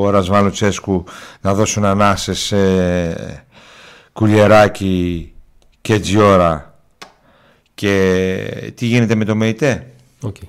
ο 0.00 0.10
Ρασβάνο 0.10 0.50
Τσέσκου 0.50 1.04
να 1.40 1.54
δώσουν 1.54 1.84
ανάσες 1.84 2.38
σε 2.38 2.56
Κουλιεράκη 4.12 5.32
και 5.80 5.98
Τζιόρα 6.00 6.78
και 7.74 8.72
τι 8.74 8.86
γίνεται 8.86 9.14
με 9.14 9.24
το 9.24 9.34
ΜΕΙΤΕ; 9.36 9.86
Okay. 10.22 10.48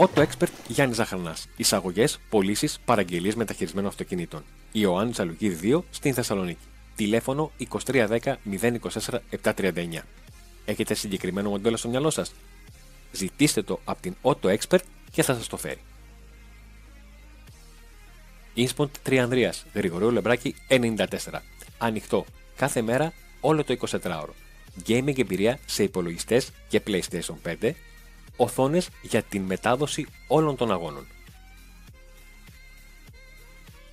Auto 0.00 0.26
Expert 0.26 0.50
Γιάννη 0.68 0.94
Ζαχαρνάς. 0.94 1.46
Εισαγωγές, 1.56 2.18
πωλήσεις, 2.28 2.78
παραγγελίες 2.84 3.34
μεταχειρισμένων 3.34 3.90
αυτοκινήτων. 3.90 4.44
Ιωάννη 4.72 5.12
Αλουκίδη 5.16 5.54
2 5.54 5.82
στην 5.90 6.14
Θεσσαλονίκη. 6.14 6.64
Τηλέφωνο 6.96 7.52
2310 7.58 8.18
024 8.44 9.22
739. 9.42 10.04
Έχετε 10.64 10.94
συγκεκριμένο 10.94 11.50
μοντέλο 11.50 11.76
στο 11.76 11.88
μυαλό 11.88 12.10
σας; 12.10 12.32
Ζητήστε 13.12 13.62
το 13.62 13.80
από 13.84 14.02
την 14.02 14.14
Auto 14.22 14.56
Expert 14.56 14.80
και 15.10 15.22
θα 15.22 15.34
σας 15.34 15.46
το 15.46 15.56
φέρει. 15.56 15.80
Ινσποντ 18.54 18.90
Τριανδρίας, 19.02 19.64
Γρηγορίου 19.74 20.10
Λεμπράκη 20.10 20.54
94. 20.68 21.06
Ανοιχτό 21.78 22.24
κάθε 22.56 22.82
μέρα 22.82 23.12
όλο 23.40 23.64
το 23.64 23.76
24ωρο. 24.02 24.34
Gaming 24.86 25.18
εμπειρία 25.18 25.58
σε 25.66 25.82
υπολογιστές 25.82 26.50
και 26.68 26.82
PlayStation 26.86 27.34
5 27.42 27.70
οθόνες 28.38 28.88
για 29.02 29.22
την 29.22 29.42
μετάδοση 29.42 30.06
όλων 30.26 30.56
των 30.56 30.72
αγώνων. 30.72 31.06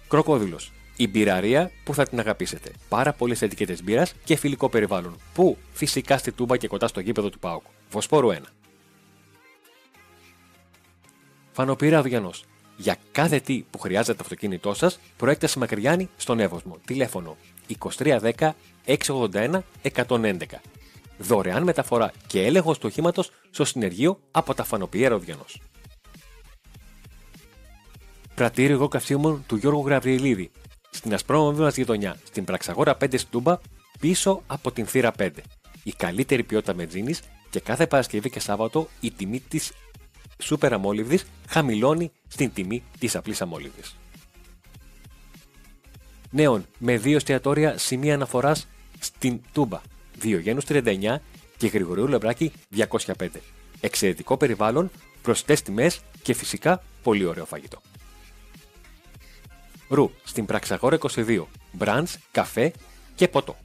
Κροκόδιλος. 0.08 0.72
Η 0.96 1.08
μπειραρία 1.08 1.72
που 1.84 1.94
θα 1.94 2.08
την 2.08 2.20
αγαπήσετε. 2.20 2.72
Πάρα 2.90 3.14
πολλές 3.14 3.42
ετικέτες 3.42 3.84
μπύρας 3.84 4.14
και 4.24 4.36
φιλικό 4.36 4.70
περιβάλλον. 4.70 5.16
Που 5.34 5.58
φυσικά 5.74 6.18
στη 6.18 6.32
Τούμπα 6.32 6.58
και 6.58 6.68
κοντά 6.68 6.88
στο 6.88 7.00
γήπεδο 7.00 7.30
του 7.30 7.40
Πάουκ. 7.40 7.64
Βοσπόρου 7.90 8.30
1. 8.32 8.38
Φανοπύρα 11.52 12.00
Αυγιανός. 12.00 12.44
Για 12.78 12.98
κάθε 13.12 13.40
τι 13.40 13.66
που 13.72 13.80
χρειάζεται 13.80 14.14
το 14.14 14.24
αυτοκίνητό 14.24 14.74
σας, 14.74 15.00
προέκταση 15.18 15.60
Μακριάνη 15.60 16.10
στον 16.18 16.40
Εύωσμο. 16.40 16.78
Τηλέφωνο 16.86 17.38
2310 17.68 18.56
681 18.86 19.64
111 19.82 20.62
δωρεάν 21.18 21.64
μεταφορά 21.64 22.12
και 22.28 22.46
έλεγχο 22.46 22.74
του 22.74 22.84
οχήματος 22.84 23.32
στο 23.50 23.66
συνεργείο 23.66 24.20
από 24.32 24.54
τα 24.54 24.64
Φανοπιέρα 24.64 25.16
Οδιανό. 25.16 25.46
Πρατήριο 28.36 28.88
καυσίμων 28.88 29.44
του 29.48 29.56
Γιώργου 29.56 29.86
Γραβριελίδη. 29.86 30.52
Στην 30.90 31.14
ασπρόμαυρη 31.14 31.62
μα 31.62 31.70
γειτονιά, 31.70 32.18
στην 32.24 32.44
Πραξαγόρα 32.44 32.98
5 32.98 33.18
στην 33.18 33.30
Τούμπα, 33.32 33.58
πίσω 34.00 34.42
από 34.48 34.72
την 34.72 34.86
θύρα 34.86 35.12
5. 35.20 35.30
Η 35.84 35.92
καλύτερη 35.92 36.44
ποιότητα 36.44 36.74
μετζίνης 36.74 37.22
και 37.50 37.60
κάθε 37.60 37.88
Παρασκευή 37.88 38.30
και 38.30 38.40
Σάββατο 38.40 38.88
η 39.00 39.12
τιμή 39.12 39.40
της 39.40 39.72
σούπερ 40.44 40.74
αμόλυβδης 40.74 41.26
χαμηλώνει 41.48 42.12
στην 42.28 42.54
τιμή 42.54 42.84
της 43.00 43.16
απλής 43.16 43.42
αμόλυβδης. 43.42 43.96
Νέον, 46.30 46.66
με 46.78 46.98
δύο 46.98 47.16
εστιατόρια 47.16 47.78
σημεία 47.78 48.14
αναφοράς 48.14 48.68
στην 49.00 49.42
Τούμπα 49.54 49.82
Διογένους 50.18 50.66
39 50.68 51.16
και 51.58 51.68
Γρηγορίου 51.68 52.08
Λεμπράκη 52.08 52.52
205. 52.76 53.28
Εξαιρετικό 53.80 54.38
περιβάλλον, 54.38 54.92
προσιτές 55.22 55.62
τιμές 55.62 56.02
και 56.22 56.34
φυσικά 56.34 56.84
πολύ 57.04 57.26
ωραίο 57.26 57.46
φαγητό. 57.46 57.82
Ρου 59.88 60.12
στην 60.24 60.46
Πραξαγόρα 60.46 60.98
22. 61.16 61.44
Μπραντς, 61.72 62.18
καφέ 62.32 62.74
και 63.16 63.28
ποτό. 63.28 63.56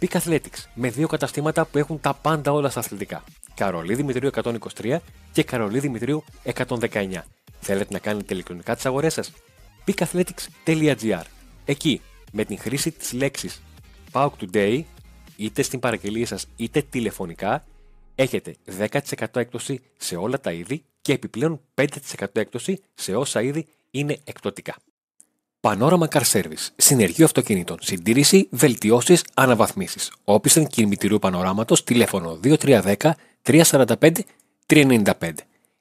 Peak 0.00 0.20
Athletics 0.20 0.64
με 0.74 0.90
δύο 0.90 1.06
καταστήματα 1.06 1.64
που 1.64 1.78
έχουν 1.78 2.00
τα 2.00 2.14
πάντα 2.14 2.52
όλα 2.52 2.70
στα 2.70 2.80
αθλητικά. 2.80 3.24
Καρολί 3.54 3.94
Δημητρίου 3.94 4.30
123 4.42 4.98
και 5.32 5.42
Καρολί 5.42 5.78
Δημητρίου 5.78 6.24
119. 6.54 7.08
Θέλετε 7.60 7.92
να 7.92 7.98
κάνετε 7.98 8.34
ηλεκτρονικά 8.34 8.74
τις 8.74 8.86
αγορές 8.86 9.14
σας; 9.14 9.32
peakathletics.gr 9.86 11.22
Εκεί, 11.64 12.00
με 12.32 12.44
την 12.44 12.58
χρήση 12.58 12.90
της 12.90 13.12
λέξης 13.12 13.62
PAUK 14.12 14.30
Today, 14.40 14.82
είτε 15.36 15.62
στην 15.62 15.78
παραγγελία 15.80 16.26
σας 16.26 16.46
είτε 16.56 16.82
τηλεφωνικά, 16.90 17.64
έχετε 18.14 18.54
10% 18.78 19.26
έκπτωση 19.32 19.80
σε 19.96 20.16
όλα 20.16 20.40
τα 20.40 20.52
είδη 20.52 20.82
και 21.00 21.12
επιπλέον 21.12 21.60
5% 21.74 21.86
έκπτωση 22.32 22.80
σε 22.94 23.14
όσα 23.14 23.42
είδη 23.42 23.66
είναι 23.90 24.18
εκπτωτικά. 24.24 24.76
Πανόραμα 25.60 26.08
Car 26.10 26.22
Service. 26.32 26.68
Συνεργείο 26.76 27.24
αυτοκινήτων. 27.24 27.76
Συντήρηση, 27.80 28.48
βελτιώσεις, 28.50 29.24
αναβαθμίσεις. 29.34 30.12
Όπισθεν 30.24 30.66
κινητηρίου 30.66 31.18
πανοράματος, 31.18 31.84
τηλέφωνο 31.84 32.38
2310 32.42 33.14
345 33.42 34.24
395. 34.66 35.32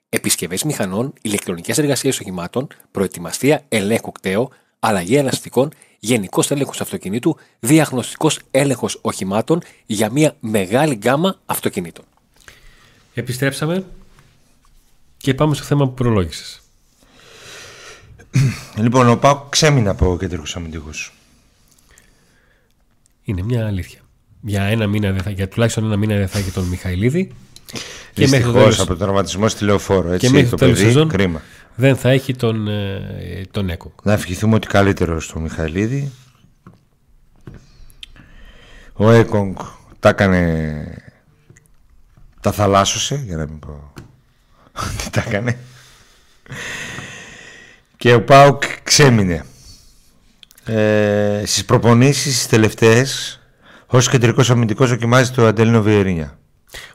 Επισκευές 0.09 0.63
μηχανών, 0.63 1.13
ηλεκτρονικές 1.21 1.77
εργασίες 1.77 2.19
οχημάτων, 2.19 2.67
προετοιμαστία 2.91 3.65
ελέγχου 3.69 4.11
κταίου, 4.11 4.49
αλλαγή 4.79 5.15
ελαστικών, 5.15 5.71
γενικός 5.99 6.51
έλεγχος 6.51 6.81
αυτοκινήτου, 6.81 7.37
διαγνωστικός 7.59 8.39
έλεγχος 8.51 8.99
οχημάτων 9.01 9.61
για 9.85 10.11
μια 10.11 10.35
μεγάλη 10.39 10.95
γκάμα 10.95 11.39
αυτοκινήτων. 11.45 12.05
Επιστρέψαμε 13.13 13.85
και 15.17 15.33
πάμε 15.33 15.55
στο 15.55 15.63
θέμα 15.63 15.87
που 15.87 15.93
προλόγησες. 15.93 16.61
Λοιπόν, 18.83 19.09
ο 19.09 19.17
Πάουκ 19.17 19.49
ξέμεινε 19.49 19.89
από 19.89 20.17
κεντρικούς 20.19 20.55
αμυντικούς. 20.55 21.13
Είναι 23.23 23.41
μια 23.41 23.65
αλήθεια. 23.65 23.99
Για, 24.41 24.63
ένα 24.63 24.87
μήνα 24.87 25.11
δεν 25.11 25.21
θα, 25.21 25.29
για 25.29 25.47
τουλάχιστον 25.47 25.83
ένα 25.83 25.97
μήνα 25.97 26.15
δεν 26.15 26.27
θα 26.27 26.39
έχει 26.39 26.51
τον 26.51 26.63
Μιχαηλίδη. 26.63 27.31
Και 28.13 28.27
μέχρι 28.27 28.45
το 28.45 28.51
τέλος- 28.51 28.79
από 28.79 28.87
τον 28.87 28.97
τραυματισμό 28.97 29.47
στη 29.47 29.63
λεωφόρο. 29.65 30.11
Έτσι, 30.11 30.27
και 30.27 30.33
μέχρι 30.33 30.49
το 30.49 30.55
το 30.55 30.57
τέλος 30.65 30.77
παιδί, 30.79 30.85
σεζόν 30.91 31.07
κρίμα. 31.09 31.41
δεν 31.75 31.95
θα 31.95 32.09
έχει 32.09 32.35
τον, 32.35 32.67
ε, 32.67 33.41
τον 33.51 33.69
Έκο. 33.69 33.93
Να 34.03 34.13
ευχηθούμε 34.13 34.55
ότι 34.55 34.67
καλύτερο 34.67 35.19
στο 35.19 35.39
Μιχαηλίδη. 35.39 36.11
Ο 38.93 39.11
Έκογκ 39.11 39.55
τα 39.99 40.09
έκανε. 40.09 41.03
Τα 42.41 42.51
θαλάσσωσε, 42.51 43.23
για 43.25 43.37
να 43.37 43.45
μην 43.45 43.59
πω. 43.59 43.93
Τι 44.97 45.09
τα 45.09 45.23
έκανε. 45.27 45.57
Και 47.97 48.13
ο 48.13 48.23
Πάουκ 48.23 48.63
ξέμεινε. 48.83 49.45
Ε, 50.65 51.43
στις 51.45 51.65
προπονήσεις 51.65 52.33
τις 52.35 52.47
τελευταίες 52.47 53.39
ως 53.85 54.09
κεντρικός 54.09 54.49
αμυντικός 54.49 54.89
δοκιμάζει 54.89 55.31
το 55.31 55.45
Αντελίνο 55.45 55.81
Βιερίνια. 55.81 56.39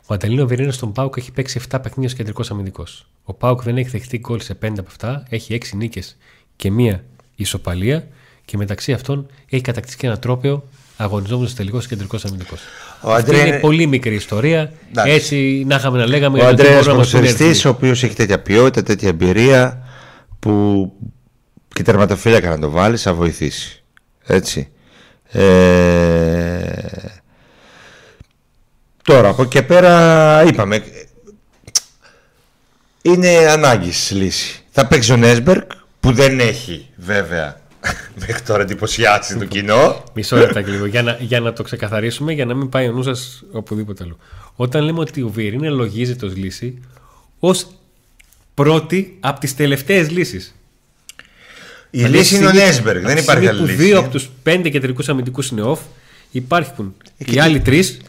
Ο 0.06 0.14
Αταλίνο 0.14 0.46
Βερίνος 0.46 0.74
στον 0.74 0.92
Πάουκ 0.92 1.16
έχει 1.16 1.32
παίξει 1.32 1.60
7 1.70 1.78
παιχνίδια 1.82 2.10
ως 2.10 2.14
κεντρικός 2.14 2.50
αμυντικός. 2.50 3.06
Ο 3.24 3.32
Πάουκ 3.32 3.62
δεν 3.62 3.76
έχει 3.76 3.88
δεχτεί 3.88 4.18
γκολ 4.18 4.40
σε 4.40 4.54
5 4.54 4.66
από 4.78 4.86
αυτά, 4.86 5.24
έχει 5.28 5.54
6 5.54 5.76
νίκες 5.76 6.16
και 6.56 6.70
μία 6.70 7.04
ισοπαλία 7.36 8.06
και 8.44 8.56
μεταξύ 8.56 8.92
αυτών 8.92 9.26
έχει 9.50 9.62
κατακτήσει 9.62 9.96
και 9.96 10.06
ένα 10.06 10.18
τρόπαιο 10.18 10.64
αγωνιζόμενος 10.96 11.54
τελικός 11.54 11.86
κεντρικός 11.86 12.24
αμυντικός. 12.24 12.60
Ο 13.02 13.12
Αυτή 13.12 13.30
Αντρέ- 13.30 13.46
είναι 13.46 13.58
πολύ 13.58 13.86
μικρή 13.86 14.14
ιστορία. 14.14 14.72
Εντάξει. 14.90 15.10
Έτσι 15.12 15.64
να 15.66 15.74
είχαμε 15.76 15.98
να 15.98 16.06
λέγαμε 16.06 16.38
Ο 16.38 16.40
για 16.40 16.50
το 16.50 16.54
τι 16.56 16.62
Αντρέας 16.62 16.74
μπορούμε 16.84 16.92
να 16.92 16.98
μας 16.98 17.10
πούνε 17.10 17.22
Ποδοσφαιριστής, 17.22 17.64
αριθμοί. 17.64 17.70
ο 17.70 17.74
οποίος 17.76 18.02
έχει 18.02 18.14
τέτοια 18.14 18.40
ποιότητα, 18.40 18.82
τέτοια 18.82 19.08
εμπειρία 19.08 19.82
που 20.38 20.92
και 21.74 21.82
τερματοφύλακα 21.82 22.48
να 22.50 22.58
το 22.58 22.70
βάλεις 22.70 23.02
θα 23.02 23.14
βοηθήσει. 23.14 23.82
Έτσι. 24.26 24.68
Ε... 25.28 26.51
Τώρα 29.02 29.28
από 29.28 29.42
εκεί 29.42 29.50
και 29.50 29.62
πέρα 29.62 30.44
είπαμε 30.46 30.82
είναι 33.02 33.28
ανάγκης 33.36 34.10
λύση. 34.10 34.60
Θα 34.70 34.86
παίξει 34.86 35.12
ο 35.12 35.16
Νέσμπερκ 35.16 35.70
που 36.00 36.12
δεν 36.12 36.40
έχει 36.40 36.88
βέβαια 36.96 37.60
μέχρι 38.20 38.42
τώρα 38.42 38.62
εντυπωσιάσει 38.62 39.36
το 39.38 39.44
κοινό. 39.44 40.04
Μισό 40.14 40.36
λεπτάκι 40.36 40.70
λίγο, 40.70 40.86
για 40.86 41.02
να, 41.02 41.16
για 41.20 41.40
να 41.40 41.52
το 41.52 41.62
ξεκαθαρίσουμε, 41.62 42.32
για 42.32 42.44
να 42.46 42.54
μην 42.54 42.68
πάει 42.68 42.88
ο 42.88 42.92
νους 42.92 43.04
σας 43.04 43.42
οπουδήποτε 43.52 44.04
αλλού. 44.04 44.18
Όταν 44.56 44.84
λέμε 44.84 45.00
ότι 45.00 45.22
ο 45.22 45.28
Βιερίνε 45.28 45.68
λογίζεται 45.68 46.26
ω 46.26 46.30
λύση, 46.34 46.78
ως 47.38 47.66
πρώτη 48.54 49.16
από 49.20 49.40
τις 49.40 49.54
τελευταίες 49.56 50.10
λύσεις. 50.10 50.54
Η 51.90 52.02
λύση 52.02 52.36
είναι 52.36 52.46
ο 52.46 52.52
Νέσμπερκ, 52.52 53.06
δεν 53.06 53.16
υπάρχει 53.16 53.46
άλλη 53.46 53.58
που 53.60 53.64
λύση. 53.66 53.76
δύο 53.76 53.98
από 53.98 54.08
τους 54.10 54.30
πέντε 54.42 54.68
κεντρικούς 54.68 55.08
αμυντικούς 55.08 55.48
είναι 55.48 55.62
off, 55.66 55.78
υπάρχουν 56.30 56.94
Ε, 57.18 57.24
και 57.24 57.30
οι 57.30 57.34
τι- 57.34 57.40
άλλοι 57.40 57.60
τρεις 57.60 58.00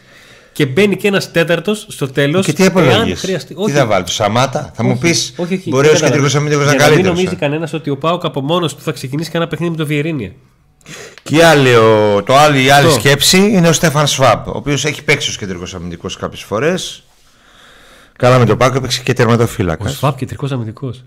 και 0.53 0.65
μπαίνει 0.65 0.95
και 0.95 1.07
ένας 1.07 1.31
τέταρτος 1.31 1.85
στο 1.89 2.07
τέλος. 2.11 2.45
Και 2.45 2.53
τι 2.53 2.65
απολογίε. 2.65 3.15
χρειαστεί. 3.15 3.55
Τι 3.65 3.71
θα 3.71 3.85
βάλει, 3.85 4.03
το 4.03 4.11
Σαμάτα, 4.11 4.71
θα 4.75 4.83
μου 4.83 4.97
πεις. 4.97 5.33
όχι, 5.37 5.53
όχι, 5.53 5.69
Μπορεί 5.69 5.87
ο 5.87 5.91
δεν 5.91 5.99
κατάλαβα. 5.99 6.15
κεντρικό 6.27 6.37
αμυντικό 6.37 6.61
να 6.63 6.65
Για 6.65 6.73
είναι 6.75 6.83
να 6.83 6.89
μην 6.89 6.95
καλύτερος. 6.95 7.17
νομίζει 7.17 7.35
κανένας 7.35 7.73
ότι 7.73 7.89
ο 7.89 7.97
Πάοκ 7.97 8.25
από 8.25 8.41
μόνος 8.41 8.75
του 8.75 8.81
θα 8.81 8.91
ξεκινήσει 8.91 9.29
κανένα 9.31 9.49
παιχνίδι 9.49 9.71
με 9.71 9.77
το 9.77 9.85
Βιερίνια. 9.85 10.31
Και 11.23 11.35
η 11.35 11.41
άλλη, 11.41 11.75
ο- 11.75 12.23
το 12.25 12.35
άλλη, 12.35 12.63
η 12.63 12.69
άλλη 12.69 12.87
Αυτό. 12.87 12.99
σκέψη 12.99 13.37
είναι 13.37 13.67
ο 13.67 13.73
Στέφαν 13.73 14.07
Σβάμπ, 14.07 14.47
ο 14.47 14.51
οποίος 14.55 14.85
έχει 14.85 15.03
παίξει 15.03 15.29
ως 15.29 15.37
κεντρικός 15.37 15.73
αμυντικός 15.75 16.17
κάποιες 16.17 16.41
φορές. 16.41 17.03
Καλά 18.17 18.37
με 18.39 18.45
το 18.45 18.55
Πάκο 18.57 18.77
έπαιξε 18.77 19.01
και 19.03 19.11
Ο 19.11 19.13
τερματοφύλακα. 19.13 19.87
Σφάπ 19.89 20.17
κεντρικός 20.17 20.51
αμυντικός. 20.51 21.03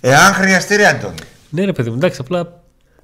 Εάν 0.00 0.32
χρειαστεί, 0.34 0.76
ρε 0.76 0.86
Αντώνη. 0.86 1.14
Ναι, 1.50 1.64
ρε 1.64 1.72
παιδί 1.72 1.90
μου, 1.90 1.96
εντάξει, 1.96 2.18
απλά 2.20 2.52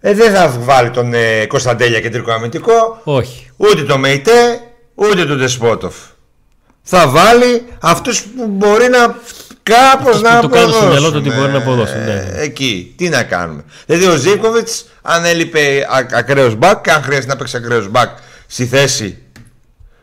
Ε, 0.01 0.15
δεν 0.15 0.35
θα 0.35 0.49
βάλει 0.59 0.91
τον 0.91 1.15
ε, 1.15 1.47
Κωνσταντέλια 1.47 2.01
κεντρικό 2.01 2.33
αμυντικό, 2.33 3.01
όχι. 3.05 3.51
ούτε 3.57 3.83
το 3.83 3.99
Μεϊτέ, 3.99 4.61
ούτε 4.95 5.25
τον 5.25 5.39
Τεσπότοφ. 5.39 5.95
Θα 6.83 7.09
βάλει 7.09 7.65
αυτούς 7.81 8.23
που 8.23 8.47
μπορεί 8.47 8.89
να 8.89 9.17
κάπως 9.63 10.15
Αυτούς 10.15 10.21
που 10.21 10.35
να 10.35 10.41
το 10.41 10.49
κάνουν 10.49 10.69
στο 10.71 10.79
αποδώσουν. 10.79 10.89
μυαλό 10.89 11.11
του 11.11 11.17
ότι 11.27 11.31
μπορεί 11.37 11.53
να 11.53 11.59
αποδώσουν, 11.59 11.99
ναι, 12.05 12.15
ναι. 12.15 12.41
Εκεί. 12.41 12.95
Τι 12.97 13.09
να 13.09 13.23
κάνουμε. 13.23 13.65
Δηλαδή 13.87 14.07
ο 14.07 14.17
Ζήκοβιτς, 14.17 14.85
αν 15.03 15.25
έλειπε 15.25 15.87
ακραίος 16.15 16.55
μπακ, 16.55 16.89
αν 16.89 17.03
χρειάζεται 17.03 17.33
να 17.33 17.37
παίξει 17.39 17.57
ακραίος 17.57 17.89
μπακ 17.89 18.17
στη 18.47 18.67
θέση 18.67 19.19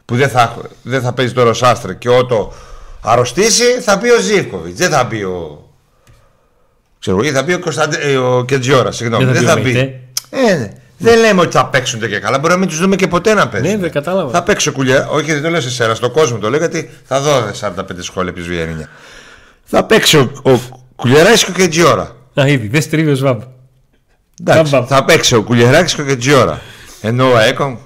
που 0.05 0.15
δεν 0.15 0.29
θα, 0.29 0.57
δεν 0.81 1.01
θα 1.01 1.13
παίζει 1.13 1.33
το 1.33 1.43
Ροσάστρε 1.43 1.93
και 1.93 2.09
ότο 2.09 2.53
αρρωστήσει, 3.01 3.63
θα 3.81 3.97
πει 3.97 4.09
ο 4.09 4.19
Ζήφκοβιτ. 4.21 4.77
Δεν 4.77 4.89
θα 4.89 5.07
πει 5.07 5.15
ο. 5.15 5.69
Ξέρω, 6.99 7.19
ή 7.19 7.31
θα 7.31 7.43
πει 7.43 7.53
ο, 7.53 7.59
Κωνσταντε... 7.59 7.97
ε, 7.97 8.17
ο 8.17 8.45
Κεντζιόρα, 8.45 8.91
συγγνώμη. 8.91 9.25
Δεν 9.25 9.43
θα 9.43 9.53
Δεν 9.53 9.63
πει 9.63 9.71
θα 9.73 9.79
ο 9.79 9.83
πει. 9.83 9.89
Μεϊτέ. 10.31 10.51
Ε, 10.51 10.55
ναι. 10.55 10.71
Δεν 11.01 11.19
λέμε 11.19 11.41
ότι 11.41 11.51
θα 11.51 11.65
παίξουν 11.65 11.99
και 11.99 12.19
καλά. 12.19 12.39
Μπορεί 12.39 12.53
να 12.53 12.59
μην 12.59 12.67
τους 12.67 12.79
δούμε 12.79 12.95
και 12.95 13.07
ποτέ 13.07 13.33
να 13.33 13.47
παίξουν. 13.47 13.71
Ναι, 13.71 13.77
δεν 13.77 13.91
κατάλαβα. 13.91 14.31
Θα 14.31 14.43
παίξει 14.43 14.69
ο 14.69 14.71
κουλιά. 14.71 15.07
Όχι, 15.09 15.33
δεν 15.33 15.41
το 15.41 15.49
λέω 15.49 15.61
σε 15.61 15.69
σένα, 15.69 15.95
στον 15.95 16.11
κόσμο 16.11 16.37
το 16.37 16.49
λέω 16.49 16.59
γιατί 16.59 16.89
θα 17.03 17.19
δω 17.21 17.51
45 17.61 17.73
σχόλια 17.99 18.29
επί 18.29 18.41
Βιερίνια. 18.41 18.89
Θα 19.63 19.83
παίξει 19.83 20.17
ο, 20.17 20.31
ο 20.43 20.59
Κουλιαράκης 20.95 21.43
και 21.43 21.51
ο 21.51 21.53
Κεντζιόρα. 21.53 22.15
Α, 22.41 22.47
ήδη, 22.47 22.67
δεν 22.67 22.81
στρίβει 22.81 23.11
ο 23.11 23.15
Σβάμπ. 23.15 23.41
Εντάξει, 24.41 24.71
Μπαμ, 24.71 24.79
μπαμ. 24.81 24.85
θα 24.85 25.05
παίξει 25.05 25.35
ο 25.35 25.43
Κουλιαράκης 25.43 25.95
και 25.95 26.01
ο 26.01 26.05
Κεντζιόρα. 26.05 26.61
Ενώ 27.01 27.31
ο 27.31 27.37
Έκον. 27.37 27.77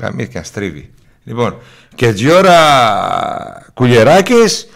Γαμίθηκε 0.00 0.32
και 0.32 0.38
να 0.38 0.44
στρίβει. 0.44 0.90
Λοιπόν, 1.24 1.56
Κεντζιόρα 1.94 2.56
Κουλιαράκης. 3.74 4.68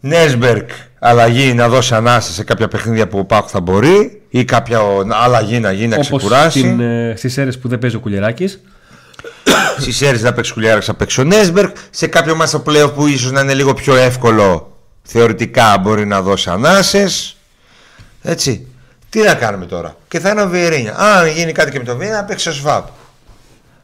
Νέσμπερκ 0.00 0.70
αλλαγή 0.98 1.54
να 1.54 1.68
δώσει 1.68 1.94
ανάσα 1.94 2.32
σε 2.32 2.44
κάποια 2.44 2.68
παιχνίδια 2.68 3.08
που 3.08 3.18
ο 3.18 3.24
Πάκου 3.24 3.48
θα 3.48 3.60
μπορεί 3.60 4.17
ή 4.30 4.44
κάποια 4.44 4.80
ο- 4.82 5.02
αλλαγή 5.10 5.60
να 5.60 5.72
γίνει 5.72 5.88
να 5.88 5.94
Όπως 5.96 6.06
ξεκουράσει. 6.06 6.76
ε, 6.80 7.16
στις 7.16 7.36
αίρες 7.38 7.58
που 7.58 7.68
δεν 7.68 7.78
παίζει 7.78 7.96
ο 7.96 8.00
Κουλεράκη. 8.00 8.44
Στις 9.80 10.00
αίρες 10.02 10.22
να 10.22 10.32
παίξει 10.32 10.52
Κουλιάρα, 10.52 10.80
θα 10.80 10.94
παίξει 10.94 11.20
ο 11.20 11.24
Νέσμπερκ. 11.24 11.76
Σε 11.90 12.06
κάποιο 12.06 12.34
μάτσο 12.36 12.58
πλέον 12.60 12.94
που 12.94 13.06
ίσως 13.06 13.30
να 13.32 13.40
είναι 13.40 13.54
λίγο 13.54 13.74
πιο 13.74 13.94
εύκολο 13.96 14.76
θεωρητικά 15.02 15.78
μπορεί 15.78 16.06
να 16.06 16.22
δώσει 16.22 16.50
ανάσες. 16.50 17.36
Έτσι. 18.22 18.66
Τι 19.10 19.20
να 19.22 19.34
κάνουμε 19.34 19.66
τώρα. 19.66 19.96
Και 20.08 20.20
θα 20.20 20.30
είναι 20.30 20.42
ο 20.42 20.48
Βιερίνια. 20.48 20.94
Αν 20.98 21.26
γίνει 21.28 21.52
κάτι 21.52 21.70
και 21.70 21.78
με 21.78 21.84
τον 21.84 21.96
Βιερίνια, 21.96 22.20
να 22.20 22.26
παίξει 22.26 22.48
ο 22.48 22.52
Σβάμπ. 22.52 22.84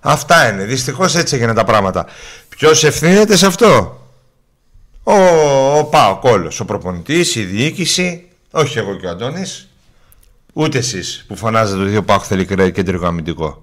Αυτά 0.00 0.48
είναι. 0.52 0.64
Δυστυχώς 0.64 1.14
έτσι 1.16 1.34
έγιναν 1.34 1.54
τα 1.54 1.64
πράγματα. 1.64 2.06
Ποιος 2.48 2.84
ευθύνεται 2.84 3.36
σε 3.36 3.46
αυτό; 3.46 4.00
Ο, 5.02 5.12
ο 5.78 5.84
Πάο 5.84 6.16
Κόλλο, 6.18 6.52
ο 6.60 6.64
προπονητής, 6.64 7.34
η 7.34 7.42
διοίκηση. 7.42 8.28
Όχι 8.50 8.78
εγώ 8.78 8.94
και 8.96 9.06
ο 9.06 9.10
Αντώνης. 9.10 9.68
Ούτε 10.56 10.78
εσείς 10.78 11.24
που 11.28 11.36
φωνάζετε 11.36 11.82
ότι 11.82 11.96
ο 11.96 12.02
Πάο 12.04 12.18
θέλει 12.20 12.46
κεντρικό 12.72 13.06
αμυντικό. 13.06 13.62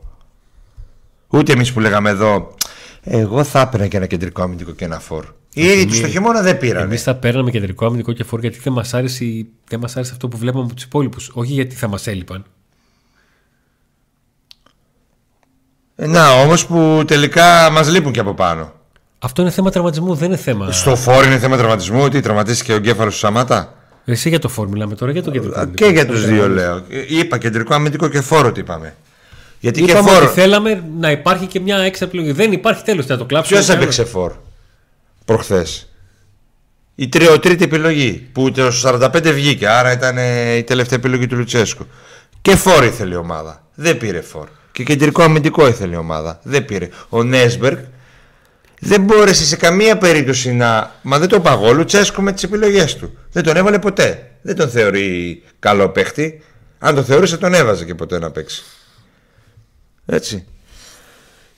Ούτε 1.28 1.52
εμείς 1.54 1.74
που 1.74 1.80
λέγαμε 1.80 2.10
εδώ, 2.10 2.56
εγώ 3.04 3.44
θα 3.44 3.60
έπαιρνα 3.62 3.88
και 3.88 3.98
ένα 3.98 4.06
κεντρικό 4.06 4.42
αμυντικό 4.42 4.72
και 4.72 4.86
ένα 4.86 5.00
φόρ. 5.00 5.26
Οι 5.54 5.64
ίδιοι 5.66 5.86
τους 5.86 6.00
το 6.02 6.08
χειμώνα 6.08 6.42
δεν 6.42 6.58
πήραν. 6.58 6.84
Εμείς 6.84 7.04
θα 7.04 7.16
παίρναμε 7.16 7.52
κεντρικό 7.52 7.86
αμυντικό 7.86 8.14
και 8.14 8.24
φόρ 8.24 8.40
γιατί 8.40 8.60
δεν 8.60 8.74
μας 8.74 8.94
άρεσε, 8.94 9.26
η- 9.26 9.50
δεν 9.68 9.80
μας 9.80 9.96
άρεσε 9.96 10.12
αυτό 10.12 10.28
που 10.28 10.38
βλέπαμε 10.38 10.64
από 10.64 10.74
τους 10.74 10.84
υπόλοιπους. 10.84 11.32
Όχι 11.34 11.54
γιατί 11.54 11.76
θα 11.76 11.88
μας 11.88 12.08
έλειπαν. 12.08 12.46
Ε, 15.96 16.08
Να 16.08 16.32
όμως 16.42 16.66
που 16.66 17.04
τελικά 17.08 17.70
μας 17.72 17.90
λείπουν 17.90 18.12
και 18.12 18.20
από 18.20 18.34
πάνω. 18.34 18.72
Αυτό 19.20 19.42
είναι 19.42 19.52
θέμα 19.52 19.70
τραυματισμού, 19.72 20.16
δεν 20.16 20.28
είναι 20.28 20.38
θέμα. 20.38 20.72
Στο 20.72 20.96
φόρ 20.96 21.26
είναι 21.26 21.38
θέμα 21.40 21.58
τραυματισμού, 21.58 22.02
ότι 22.02 22.20
τραυματίστηκε 22.20 22.72
ο 22.72 22.76
εγκέφαλος 22.76 23.14
του 23.14 23.20
Σαμάτα; 23.20 23.76
Εσύ 24.12 24.30
για 24.30 24.39
το 24.39 24.47
φόρ 24.50 24.67
μιλάμε 24.67 24.95
τώρα, 24.95 25.12
για 25.12 25.24
το 25.24 25.32
κεντρικό. 25.32 25.58
Α, 25.58 25.62
αμυντικό. 25.62 25.86
Και 25.88 25.93
για 25.93 26.06
τους 26.06 26.26
δύο 26.26 26.47
λέω. 26.50 26.76
Ε, 26.89 27.06
Είπα 27.08 27.38
κεντρικό 27.38 27.74
αμυντικό 27.74 28.08
και 28.08 28.21
φόρο 28.21 28.52
τι 28.52 28.60
είπαμε. 28.60 28.95
Γιατί 29.60 29.84
Είπαμε 29.84 30.00
και 30.10 30.13
φόρο. 30.13 30.26
ότι 30.26 30.34
θέλαμε 30.34 30.84
να 31.00 31.12
υπάρχει 31.12 31.45
και 31.45 31.60
μια 31.60 31.78
έξτρα 31.78 32.08
επιλογή. 32.08 32.32
Δεν 32.32 32.52
υπάρχει 32.52 32.84
τέλος, 32.84 33.06
θα 33.06 33.17
το 33.17 33.26
κλάψουμε. 33.26 33.60
Ποιος 33.60 33.76
έπαιξε 33.76 34.04
φόρ 34.06 34.32
προχθές; 35.26 35.89
Η 36.95 37.08
τρι- 37.10 37.39
τρίτη 37.39 37.63
επιλογή 37.63 38.28
που 38.32 38.52
το 38.52 38.71
45 38.84 39.32
βγήκε, 39.34 39.67
άρα 39.67 39.91
ήταν 39.91 40.17
ε, 40.17 40.54
η 40.56 40.63
τελευταία 40.63 40.97
επιλογή 41.00 41.28
του 41.28 41.36
Λουτσέσκου. 41.36 41.86
Και 42.41 42.56
φόρ 42.56 42.84
ήθελε 42.84 43.13
η 43.13 43.17
ομάδα. 43.17 43.63
Δεν 43.76 43.97
πήρε 43.97 44.21
φόρ. 44.21 44.47
Και 44.71 44.84
κεντρικό 44.84 45.24
αμυντικό 45.24 45.67
ήθελε 45.67 45.93
η 45.95 45.97
ομάδα. 45.97 46.39
Δεν 46.43 46.65
πήρε. 46.65 46.89
Ο 47.10 47.24
Νέσμπεργκ 47.24 47.78
δεν 48.84 49.02
μπόρεσε 49.02 49.46
σε 49.46 49.56
καμία 49.56 49.98
περίπτωση 49.98 50.54
να. 50.54 50.96
Μα 51.02 51.20
δεν 51.20 51.28
το 51.28 51.39
παγώ 51.39 51.67
ο 51.67 51.74
Λουτσέσκου 51.74 52.22
με 52.22 52.32
τις 52.32 52.44
επιλογές 52.44 52.96
του. 52.96 53.17
Δεν 53.32 53.44
τον 53.44 53.56
έβαλε 53.58 53.80
ποτέ. 53.80 54.32
Δεν 54.41 54.56
τον 54.56 54.70
θεωρεί 54.70 55.44
καλό 55.60 55.89
παίχτη. 55.89 56.41
Αν 56.80 56.96
τον 56.96 57.06
θεωρούσε, 57.06 57.38
τον 57.38 57.54
έβαζε 57.54 57.86
και 57.86 57.96
ποτέ 57.96 58.20
να 58.20 58.32
παίξει. 58.32 58.63
Έτσι. 60.06 60.46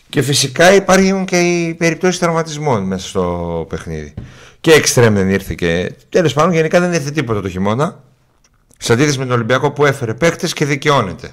Και 0.09 0.21
φυσικά 0.21 0.73
υπάρχουν 0.73 1.25
και 1.25 1.39
οι 1.39 1.73
περιπτώσεις 1.73 2.19
τραυματισμών 2.19 2.83
μέσα 2.83 3.07
στο 3.07 3.65
παιχνίδι. 3.69 4.13
Και 4.61 4.71
εξτρέμ 4.71 5.13
δεν 5.13 5.29
ήρθε 5.29 5.53
και. 5.53 5.93
Τέλος 6.09 6.33
πάντων, 6.33 6.53
γενικά 6.53 6.79
δεν 6.79 6.93
ήρθε 6.93 7.11
τίποτα 7.11 7.41
το 7.41 7.49
χειμώνα. 7.49 8.03
Σε 8.77 8.93
αντίθεση 8.93 9.17
με 9.17 9.25
τον 9.25 9.33
Ολυμπιακό 9.33 9.71
που 9.71 9.85
έφερε 9.85 10.13
παίχτε 10.13 10.47
και 10.47 10.65
δικαιώνεται. 10.65 11.31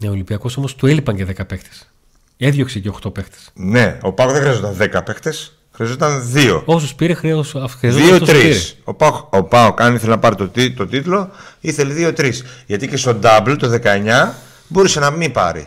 Ναι, 0.00 0.08
ο 0.08 0.12
Ολυμπιακός 0.12 0.56
όμως 0.56 0.74
του 0.74 0.86
έλειπαν 0.86 1.16
και 1.16 1.24
10 1.24 1.46
παίχτε. 1.46 1.68
Έδιωξε 2.42 2.78
και 2.78 2.90
8 3.04 3.14
παίχτες. 3.14 3.50
Ναι, 3.54 3.98
ο 4.02 4.12
Πάκο 4.12 4.32
δεν 4.32 4.40
χρειαζόταν 4.40 4.76
10 4.80 5.00
παίχτες, 5.04 5.52
χρειαζόταν 5.72 6.32
2. 6.34 6.62
Όσου 6.64 6.94
πήρε, 6.94 7.14
χρειαζόταν. 7.14 7.68
2-3. 7.82 8.52
Ο 8.84 8.94
Πάοκ, 8.94 9.34
ο 9.34 9.42
Πάοκ, 9.44 9.80
αν 9.80 9.94
ήθελε 9.94 10.10
να 10.10 10.18
πάρει 10.18 10.34
το, 10.34 10.48
τι- 10.48 10.70
το 10.72 10.86
τίτλο, 10.86 11.30
ήθελε 11.60 11.94
2-3. 12.16 12.30
Γιατί 12.66 12.88
και 12.88 12.96
στο 12.96 13.16
Double 13.22 13.56
το 13.58 13.80
19 13.84 14.32
μπορούσε 14.68 15.00
να 15.00 15.10
μην 15.10 15.32
πάρει. 15.32 15.66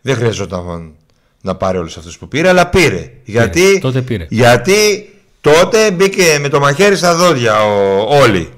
Δεν 0.00 0.16
χρειαζόταν 0.16 0.92
να 1.40 1.54
πάρει 1.54 1.78
όλους 1.78 1.96
αυτούς 1.96 2.18
που 2.18 2.28
πήρε, 2.28 2.48
αλλά 2.48 2.66
πήρε. 2.66 3.10
Γιατί, 3.24 3.78
τότε 3.80 4.00
πήρε. 4.02 4.26
γιατί 4.30 5.10
τότε 5.40 5.90
μπήκε 5.90 6.38
με 6.40 6.48
το 6.48 6.60
μαχαίρι 6.60 6.96
στα 6.96 7.14
δόντια 7.14 7.64
ο, 7.64 8.00
όλοι. 8.20 8.50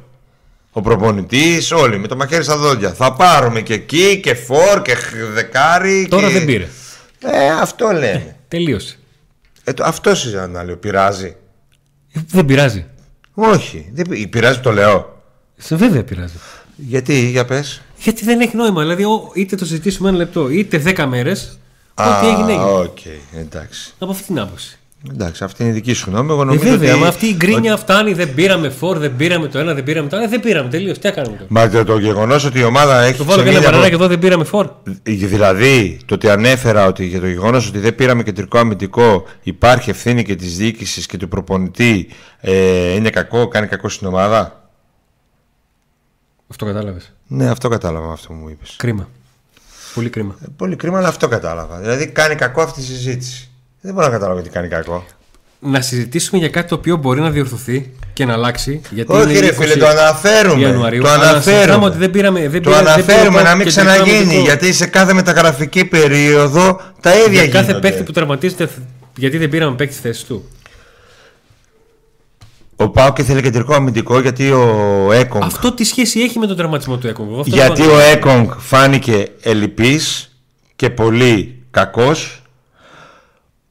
Ο 0.71 0.81
προπονητής, 0.81 1.73
όλοι 1.73 1.99
με 1.99 2.07
το 2.07 2.17
μαχαίρι 2.17 2.43
στα 2.45 2.57
δόντια. 2.57 2.93
Θα 2.93 3.12
πάρουμε 3.12 3.61
και 3.61 3.75
εκεί 3.75 4.21
και 4.23 4.35
φόρ 4.35 4.83
και 4.83 4.95
χ- 4.95 5.14
δεκάρι. 5.35 6.07
Τώρα 6.11 6.27
και... 6.27 6.33
δεν 6.33 6.45
πήρε. 6.45 6.69
Ε, 7.21 7.51
αυτό 7.51 7.87
λέμε. 7.93 8.37
Τελείωσε. 8.49 8.97
Ε, 9.65 9.73
το, 9.73 9.85
αυτός 9.85 10.21
συζητάνε 10.21 10.53
να 10.53 10.65
λέω. 10.65 10.77
Πειράζει. 10.77 11.37
Ε, 12.13 12.21
Δεν 12.29 12.45
πειράζει. 12.45 12.87
Όχι. 13.35 13.91
Δεν, 13.93 14.09
πει- 14.09 14.27
πειράζει 14.27 14.61
το 14.61 14.73
λέω. 14.73 15.23
Σε 15.57 15.77
βέβαια 15.77 16.05
πειράζει. 16.05 16.35
Γιατί, 16.77 17.15
για 17.31 17.45
πες. 17.45 17.83
Γιατί 17.99 18.25
δεν 18.25 18.41
έχει 18.41 18.57
νόημα. 18.57 18.81
Δηλαδή, 18.83 19.05
ο- 19.05 19.31
είτε 19.35 19.57
το 19.57 19.65
συζητήσουμε 19.65 20.09
ένα 20.09 20.19
λεπτό, 20.19 20.49
είτε 20.49 20.79
10 20.79 21.07
μέρες. 21.07 21.59
Ό,τι 21.95 22.09
Α, 22.09 22.21
έγινε, 22.33 22.53
έγινε. 22.53 22.65
Οκ, 22.71 22.99
εντάξει. 23.37 23.95
Από 23.99 24.11
αυτή 24.13 24.23
την 24.25 24.39
άποψη. 24.39 24.78
Εντάξει, 25.13 25.45
αυτή 25.45 25.63
είναι 25.63 25.71
η 25.71 25.75
δική 25.75 25.93
σου 25.93 26.11
γνώμη. 26.11 26.31
Εγώ 26.33 26.43
Ε, 26.43 26.45
νομίζω 26.45 26.69
βέβαια, 26.71 26.93
ότι... 26.93 27.01
μα 27.01 27.09
αυτή 27.09 27.27
η 27.27 27.35
γκρίνια 27.37 27.77
φτάνει. 27.77 28.13
Δεν 28.13 28.35
πήραμε 28.35 28.71
φορ, 28.71 28.99
δεν 28.99 29.17
πήραμε 29.17 29.49
το 29.49 29.59
ένα, 29.59 29.75
δεν 29.75 29.85
πήραμε 29.85 30.09
το 30.09 30.17
άλλο. 30.17 30.25
Ε, 30.25 30.29
Δεν 30.29 30.41
πήραμε. 30.41 30.69
Τελείως. 30.71 30.99
Τι 30.99 31.09
κάναμε 31.09 31.37
τώρα; 31.37 31.47
Μα 31.49 31.69
το, 31.71 31.85
το 31.85 31.99
γεγονός 31.99 32.45
ότι 32.45 32.59
η 32.59 32.65
ομάδα 32.65 33.01
έχει 33.01 33.19
Το 33.19 33.25
βάλω 33.25 33.43
και 33.43 33.49
ένα 33.49 33.59
ξεμείνει 33.59 33.65
μπανάνα 33.65 33.79
από- 33.79 33.89
και 33.89 33.95
εδώ 33.95 34.07
δεν 34.09 34.19
πήραμε 34.19 34.45
φορ. 34.45 34.69
Δηλαδή, 35.03 36.01
το 36.07 36.15
ότι 36.15 36.29
ανέφερα 36.29 36.87
ότι 36.87 37.05
για 37.07 37.21
το 37.21 37.27
γεγονός 37.27 37.69
ότι 37.69 37.79
δεν 37.79 37.95
πήραμε 37.95 38.23
κεντρικό 38.23 38.59
αμυντικό 38.59 39.25
υπάρχει 39.43 39.91
ευθύνη 39.91 40.25
και 40.25 40.35
της 40.37 40.57
διοίκησης 40.57 41.07
και 41.07 41.17
του 41.17 41.29
προπονητή 41.29 42.09
ε, 42.41 42.93
είναι 42.95 43.11
κακό, 43.11 43.49
κάνει 43.49 43.67
κακό 43.67 43.89
στην 43.89 44.07
ομάδα; 44.07 44.71
Αυτό 46.49 46.65
κατάλαβες. 46.67 47.13
Ναι, 47.27 47.49
αυτό 47.51 47.69
κατάλαβα 47.69 48.07
με 48.07 48.13
αυτό 48.13 48.29
που 48.29 48.35
μου 48.35 48.49
είπες. 48.49 48.75
Κρίμα. 48.79 49.09
Πολύ 49.95 50.09
κρίμα. 50.11 50.37
Πολύ 50.57 50.77
κρίμα, 50.77 50.99
αλλά 50.99 51.09
αυτό 51.09 51.29
κατάλαβα. 51.29 51.79
Δηλαδή, 51.79 52.07
κάνει 52.07 52.35
κακό 52.35 52.63
αυτή 52.63 52.81
η 52.81 52.85
συζήτηση. 52.85 53.51
Δεν 53.81 53.95
μπορώ 53.95 54.07
να 54.07 54.12
καταλάβω 54.12 54.41
τι 54.41 54.49
κάνει 54.49 54.69
κακό. 54.69 55.05
Να 55.61 55.81
συζητήσουμε 55.81 56.38
για 56.41 56.49
κάτι 56.49 56.69
το 56.69 56.75
οποίο 56.75 56.97
μπορεί 56.97 57.21
να 57.21 57.31
διορθωθεί 57.31 57.91
και 58.12 58.25
να 58.25 58.33
αλλάξει. 58.33 58.81
Γιατί 58.91 59.12
Όχι, 59.12 59.31
είναι 59.31 59.38
ρε 59.41 59.49
20 59.51 59.53
φίλε, 59.55 59.77
το 59.77 59.87
αναφέρουμε. 59.87 60.61
Ιανουαρίου. 60.61 61.03
Το 61.03 61.09
Αλλά 61.09 61.23
συζητάμε 61.25 61.57
αναφέρουμε. 61.57 61.87
ότι 61.87 61.99
δεν 61.99 62.11
πήραμε. 62.11 62.41
Δεν 62.49 62.62
Το 62.62 62.71
πήραμε- 62.71 62.85
δεν 62.85 62.93
αναφέρουμε 62.95 63.29
πήραμε 63.29 63.49
να 63.49 63.55
μην 63.57 63.67
κεντρικό 63.67 63.87
ξαναγίνει. 63.91 64.17
αμυντικό. 64.19 64.43
Γιατί 64.43 64.73
σε 64.73 64.87
κάθε 64.87 65.12
μεταγραφική 65.12 65.85
περίοδο 65.85 66.81
τα 67.01 67.11
ίδια 67.14 67.25
Για 67.33 67.43
γίνονται. 67.45 67.53
κάθε 67.67 67.75
παίκτη 67.81 68.03
που 68.03 68.12
τραυματίζεται, 68.12 68.69
γιατί 69.17 69.38
δεν 69.38 69.49
πήραμε 69.49 69.77
παίκτη 69.77 69.93
στη 69.95 70.03
θέση 70.03 70.27
του. 70.27 70.49
Ο 72.77 72.88
Πάοκ 72.88 73.19
ήθελε 73.19 73.41
κεντρικό 73.43 73.75
αμυντικό 73.75 74.21
γιατί 74.21 74.51
ο 74.51 75.09
Έκογκ. 75.12 75.43
Αυτό 75.43 75.73
τι 75.73 75.85
σχέση 75.85 76.21
έχει 76.21 76.38
με 76.38 76.47
τον 76.47 76.57
τραυματισμό 76.57 76.97
του 76.97 77.07
Έκογκ. 77.07 77.29
Εγώ 77.31 77.41
αυτό 77.41 77.55
Γιατί 77.55 77.83
δεν 77.83 77.91
ο 77.91 77.95
το- 77.95 77.99
Έκογκ 77.99 78.51
φάνηκε 78.59 79.29
ελλειπής 79.43 80.33
και 80.77 80.91
πολύ 80.91 81.62
κακός. 81.71 82.43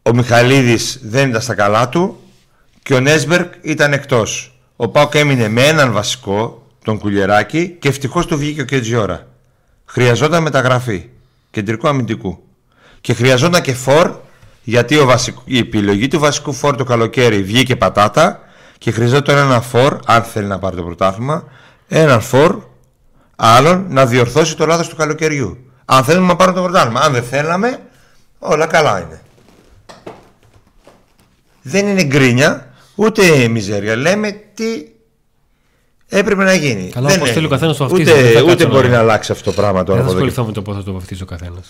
Ο 0.08 0.14
Μιχαλίδης 0.14 1.00
δεν 1.04 1.30
ήταν 1.30 1.42
στα 1.42 1.54
καλά 1.54 1.90
του 1.90 2.20
και 2.84 2.94
ο 2.94 3.00
Νέσμπερκ 3.00 3.54
ήταν 3.62 3.94
εκτός. 3.94 4.60
Ο 4.76 4.88
Πάοκ 4.88 5.16
έμεινε 5.16 5.48
με 5.48 5.68
έναν 5.68 5.92
βασικό, 5.92 6.68
τον 6.84 6.98
Κουλιεράκη, 7.00 7.76
και 7.80 7.88
ευτυχώς 7.88 8.26
του 8.26 8.38
βγήκε 8.38 8.62
ο 8.62 8.66
Κετζιόρα. 8.66 9.28
Χρειαζόταν 9.86 10.42
μεταγραφή 10.42 11.10
κεντρικού 11.52 11.88
αμυντικού. 11.88 12.44
Και 13.02 13.14
χρειαζόταν 13.14 13.62
και 13.62 13.74
φορ, 13.74 14.16
γιατί 14.64 14.98
ο 14.98 15.06
βασικ- 15.06 15.38
η 15.46 15.58
επιλογή 15.58 16.08
του 16.08 16.20
βασικού 16.20 16.54
φορ 16.54 16.76
το 16.76 16.84
καλοκαίρι 16.84 17.44
βγήκε 17.44 17.76
πατάτα 17.76 18.40
και 18.78 18.92
χρειαζόταν 18.92 19.38
ένα 19.38 19.62
φορ, 19.62 20.00
αν 20.06 20.24
θέλει 20.24 20.48
να 20.48 20.60
πάρει 20.60 20.76
το 20.76 20.84
πρωτάθλημα, 20.84 21.44
έναν 21.88 22.22
φορ 22.22 22.62
άλλον 23.36 23.86
να 23.90 24.06
διορθώσει 24.06 24.56
το 24.56 24.66
λάθος 24.66 24.88
του 24.88 24.96
καλοκαιριού. 24.96 25.58
Αν 25.86 26.04
θέλουμε 26.04 26.28
να 26.28 26.36
πάρουμε 26.36 26.58
το 26.58 26.64
πρωτάθλημα. 26.64 27.00
Αν 27.00 27.14
δεν 27.14 27.24
θέλαμε, 27.24 27.80
όλα 28.40 28.66
καλά 28.66 29.00
είναι. 29.00 29.22
Δεν 31.70 31.88
είναι 31.88 32.04
γκρίνια, 32.04 32.68
ούτε 32.96 33.48
μιζέρια. 33.48 33.96
Λέμε 33.96 34.32
τι 34.54 34.66
έπρεπε 36.08 36.44
να 36.44 36.54
γίνει. 36.54 36.90
Καλά, 36.94 37.08
δεν 37.08 37.18
όπως 37.18 37.30
θέλει 37.32 37.46
ο 37.46 37.48
έγινε. 37.48 37.48
καθένας 37.48 37.78
το 37.78 37.88
βαφτίζει, 37.88 38.12
Ούτε, 38.12 38.22
δεν 38.22 38.32
θα 38.32 38.42
ούτε 38.42 38.50
κάτσω 38.52 38.68
μπορεί 38.68 38.88
να- 38.88 38.94
να 38.96 39.00
αλλάξει 39.00 39.32
αυτό 39.32 39.44
το 39.44 39.62
πράγμα 39.62 39.84
τώρα. 39.84 40.02
Δεν 40.02 40.08
θα 40.08 40.12
από 40.14 40.20
εδώ 40.20 40.26
και 40.26 40.30
ασχοληθώ 40.32 40.46
με 40.46 40.52
το 40.52 40.62
πώς 40.62 40.76
θα 40.76 40.84
το 40.84 40.94
βαφτίσει 40.94 41.24
ο 41.24 41.26
καθένας. 41.26 41.68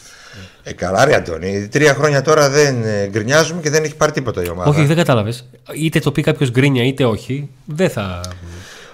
ε, 0.64 0.74
καλά, 0.74 1.06
ρε 1.06 1.16
Αντώνη. 1.16 1.68
Τρία 1.68 1.94
χρόνια 1.94 2.22
τώρα 2.22 2.50
δεν 2.50 2.84
ε, 2.84 3.08
γκρινιάζουμε 3.08 3.62
και 3.62 3.70
δεν 3.70 3.84
έχει 3.84 3.96
πάρει 3.96 4.12
τίποτα 4.12 4.44
η 4.44 4.50
ομάδα. 4.50 4.70
Όχι, 4.70 4.86
δεν 4.86 4.96
κατάλαβες. 4.96 5.46
Είτε 5.76 6.00
το 6.00 6.12
πει 6.12 6.22
κάποιος 6.22 6.52
γκρίνια 6.52 6.84
είτε 6.84 7.06
όχι, 7.06 7.50
δεν 7.66 7.90
θα. 7.90 8.22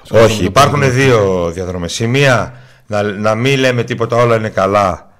Όχι, 0.09 0.43
υπάρχουν 0.45 0.91
δύο 0.93 1.49
διαδρομές. 1.53 1.99
Η 1.99 2.07
μία 2.07 2.53
να, 2.87 3.01
να 3.03 3.35
μην 3.35 3.59
λέμε 3.59 3.83
τίποτα, 3.83 4.15
όλα 4.15 4.35
είναι 4.35 4.49
καλά 4.49 5.12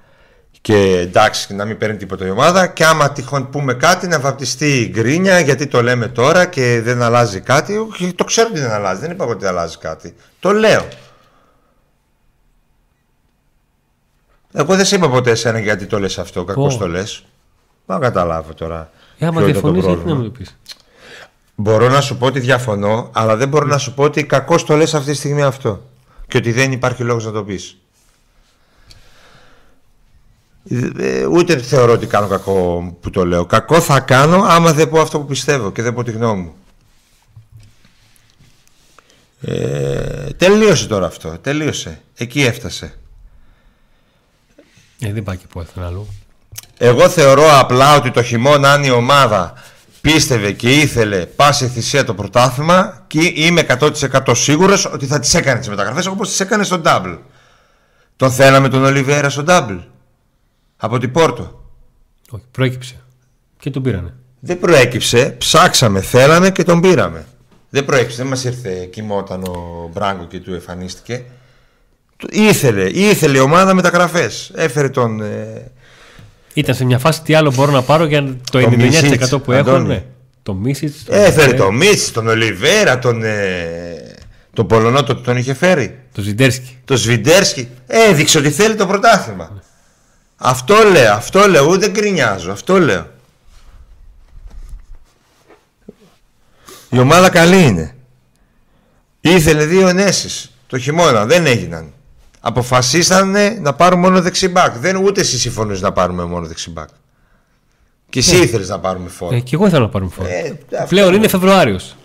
και 0.64 0.98
εντάξει, 1.00 1.56
να 1.56 1.66
μην 1.66 1.78
παίρνει 1.78 1.98
τίποτα 1.98 2.26
η 2.26 2.30
ομάδα. 2.30 2.68
Και 2.68 2.86
άμα 2.86 3.12
τυχόν 3.12 3.50
πούμε 3.50 3.74
κάτι, 3.74 4.08
να 4.08 4.20
βαπτιστεί 4.20 4.80
η 4.80 4.90
γκρίνια 4.90 5.40
γιατί 5.40 5.68
το 5.68 5.82
λέμε 5.82 6.08
τώρα 6.08 6.46
και 6.46 6.82
δεν 6.82 7.02
αλλάζει 7.02 7.40
κάτι. 7.40 7.78
Όχι, 7.78 8.14
το 8.14 8.24
ξέρω 8.24 8.48
ότι 8.52 8.60
δεν 8.60 8.72
αλλάζει. 8.72 9.02
Δεν 9.02 9.12
είπα 9.12 9.26
ότι 9.26 9.46
αλλάζει 9.46 9.78
κάτι. 9.78 10.16
Το 10.40 10.52
λέω. 10.52 10.88
Εγώ 14.54 14.76
δεν 14.76 14.86
σε 14.86 14.96
είπα 14.96 15.10
ποτέ 15.10 15.32
εσένα 15.32 15.60
γιατί 15.60 15.86
το 15.86 16.00
λες 16.00 16.20
αυτό, 16.20 16.44
κακώς 16.44 16.74
Πω. 16.74 16.80
το 16.80 16.88
λες. 16.88 17.24
Μα 17.86 18.00
καταλάβω 18.00 18.54
τώρα. 18.54 18.92
Ε, 19.18 19.26
άμα 19.26 19.42
ποιο 19.42 19.50
ήταν 19.50 19.62
το 19.62 19.72
διαφωνείς, 19.72 19.86
γιατί 19.86 19.98
να 19.98 20.04
πρόβλημα. 20.04 20.20
μου 20.20 20.32
το 20.32 20.38
πεις; 20.38 20.58
Μπορώ 21.56 21.90
να 21.90 22.02
σου 22.02 22.18
πω 22.18 22.26
ότι 22.26 22.40
διαφωνώ, 22.40 23.10
αλλά 23.14 23.36
δεν 23.36 23.48
μπορώ 23.48 23.66
να 23.66 23.78
σου 23.78 23.94
πω 23.94 24.04
ότι 24.04 24.26
κακό 24.26 24.56
το 24.56 24.76
λες 24.76 24.94
αυτή 24.94 25.12
τη 25.12 25.18
στιγμή 25.18 25.44
αυτό. 25.44 25.90
Και 26.28 26.38
ότι 26.38 26.52
δεν 26.52 26.72
υπάρχει 26.72 27.04
λόγος 27.04 27.26
να 27.26 27.32
το 27.32 27.44
πεις. 27.44 27.78
Ε, 30.70 31.26
ούτε 31.26 31.58
θεωρώ 31.58 31.94
ότι 31.94 32.06
κάνω 32.06 32.28
κακό 32.28 32.98
που 33.02 33.10
το 33.10 33.26
λέω. 33.26 33.46
Κακό 33.46 33.82
θα 33.82 34.00
κάνω 34.00 34.44
άμα 34.44 34.74
δεν 34.74 34.90
πω 34.90 35.00
αυτό 35.00 35.20
που 35.20 35.26
πιστεύω 35.26 35.72
και 35.72 35.82
δεν 35.82 35.94
πω 35.94 36.04
τη 36.04 36.12
γνώμη 36.12 36.42
μου. 36.42 36.54
Ε, 39.42 40.30
τελείωσε 40.38 40.88
τώρα 40.88 41.06
αυτό. 41.06 41.38
Τελείωσε. 41.42 42.02
Εκεί 42.16 42.42
έφτασε. 42.44 42.94
Ε, 45.00 45.14
δεν 45.14 45.24
πάει 45.24 45.38
και 45.38 45.48
πουθενά 45.50 45.86
αλλού. 45.86 46.08
Εγώ 46.78 47.10
θεωρώ 47.10 47.60
απλά 47.60 47.96
ότι 47.96 48.12
το 48.12 48.24
χειμώνα 48.24 48.72
αν 48.72 48.84
η 48.84 48.90
ομάδα 48.90 49.54
πίστευε 50.02 50.52
και 50.52 50.76
ήθελε 50.76 51.26
πάση 51.26 51.68
θυσία 51.68 52.04
το 52.04 52.14
πρωτάθλημα 52.14 53.04
και 53.08 53.32
είμαι 53.36 53.66
100% 53.80 53.92
σίγουρος 54.32 54.86
ότι 54.86 55.06
θα 55.06 55.20
τις 55.20 55.34
έκανες 55.34 55.60
τις 55.60 55.70
μεταγραφές 55.70 56.06
όπως 56.06 56.30
τις 56.30 56.40
έκανες 56.40 56.68
στο 56.68 56.82
Double. 56.86 57.18
Τον 58.16 58.32
θέλαμε 58.32 58.70
τον 58.70 58.84
Ολιβέρα 58.84 59.30
στο 59.30 59.44
Double. 59.48 59.80
Από 60.86 60.98
την 60.98 61.12
Πόρτο. 61.12 61.64
Όχι, 62.30 62.44
προέκυψε. 62.52 62.96
Και 63.60 63.70
τον 63.70 63.82
πήρανε. 63.84 64.14
Δεν 64.40 64.60
προέκυψε, 64.60 65.36
ψάξαμε, 65.38 66.02
θέλαμε 66.02 66.52
και 66.52 66.64
τον 66.64 66.82
πήραμε. 66.82 67.26
Δεν 67.70 67.86
προέκυψε, 67.86 68.16
δεν 68.18 68.28
μας 68.28 68.44
ήρθε 68.44 68.86
κοιμόταν 68.92 69.44
ο 69.44 69.90
Μπράγκο 69.94 70.26
και 70.26 70.40
του 70.40 70.54
εμφανίστηκε. 70.54 71.24
Του- 72.18 72.30
Ήθελε, 72.32 72.90
ήθελε 72.90 73.38
η 73.38 73.40
ομάδα 73.40 73.74
μεταγραφές. 73.74 74.52
Έφερε 74.56 74.90
τον... 74.90 75.22
ε, 75.22 75.72
Ήταν 76.54 76.76
σε 76.76 76.86
μια 76.86 77.00
φάση 77.00 77.22
τι 77.22 77.34
άλλο 77.34 77.52
μπορώ 77.56 77.72
να 77.72 77.82
πάρω 77.82 78.06
για 78.06 78.24
το, 78.24 78.60
Το 78.62 78.68
99% 78.72 78.76
Μίσιτς, 78.78 79.30
που 79.44 79.52
έχω. 79.52 79.70
Αντώνη. 79.70 79.88
Ναι. 79.88 80.04
Το 80.44 80.54
Μίσιτς. 80.54 81.04
Έφερε 81.08 81.54
τον 81.54 81.76
Μίτς, 81.76 82.12
τον 82.12 82.28
Ολιβέρα, 82.28 83.00
τον, 83.00 83.24
ε, 83.24 84.16
τον 84.54 84.68
Πολωνό 84.68 85.04
τότε 85.04 85.22
τον 85.22 85.38
είχε 85.38 85.54
φέρει. 85.54 86.00
Το 86.14 86.22
Ζιντέρσκι. 86.22 86.78
Το 86.86 86.98
Σβιντέρσκι. 86.98 87.68
Έδειξε 87.88 88.38
ότι 88.38 88.50
θέλει 88.52 88.76
το 88.76 88.86
πρωτάθλημα. 88.88 89.63
Αυτό 90.46 90.76
λέω, 90.92 91.14
αυτό 91.14 91.48
λέω, 91.48 91.66
ούτε 91.66 91.90
γκρινιάζω, 91.90 92.52
αυτό 92.52 92.80
λέω. 92.80 93.08
Η 96.90 97.00
ομάδα 97.00 97.30
καλή 97.30 97.64
είναι. 97.64 97.96
Ήθελε 99.22 99.66
δύο 99.66 99.88
ενέσεις 99.88 100.52
το 100.68 100.78
χειμώνα, 100.78 101.26
δεν 101.26 101.46
έγιναν. 101.46 101.94
Αποφασίσανε 102.40 103.58
να 103.62 103.74
πάρουν 103.74 104.00
μόνο 104.00 104.22
δεξιμπάκ. 104.22 104.78
Δεν 104.78 104.96
ούτε 104.96 105.22
εσύ 105.22 105.40
συμφωνείς 105.40 105.82
να 105.82 105.92
πάρουμε 105.92 106.24
μόνο 106.24 106.46
δεξιμπάκ. 106.46 106.90
Και 108.10 108.20
εσύ 108.20 108.38
ήθελες 108.38 108.70
να 108.70 108.80
πάρουμε 108.80 109.10
φόρο. 109.10 109.36
Ε, 109.36 109.40
και 109.40 109.56
εγώ 109.56 109.66
ήθελα 109.66 109.82
να 109.82 109.90
πάρουμε 109.90 110.12
φόρο. 110.12 110.28
Ε, 110.28 110.54
αυτό 110.72 110.86
Πλέον 110.88 111.14
είναι 111.14 111.28
Φεβρουάριος. 111.28 111.96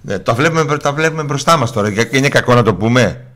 Ναι, 0.00 0.18
τα, 0.18 0.34
βλέπουμε, 0.34 0.76
τα 0.78 0.92
βλέπουμε 0.92 1.22
μπροστά 1.22 1.56
μας 1.56 1.72
τώρα 1.72 1.92
και 1.92 2.16
είναι 2.16 2.28
κακό 2.28 2.54
να 2.54 2.62
το 2.62 2.74
πούμε. 2.74 3.26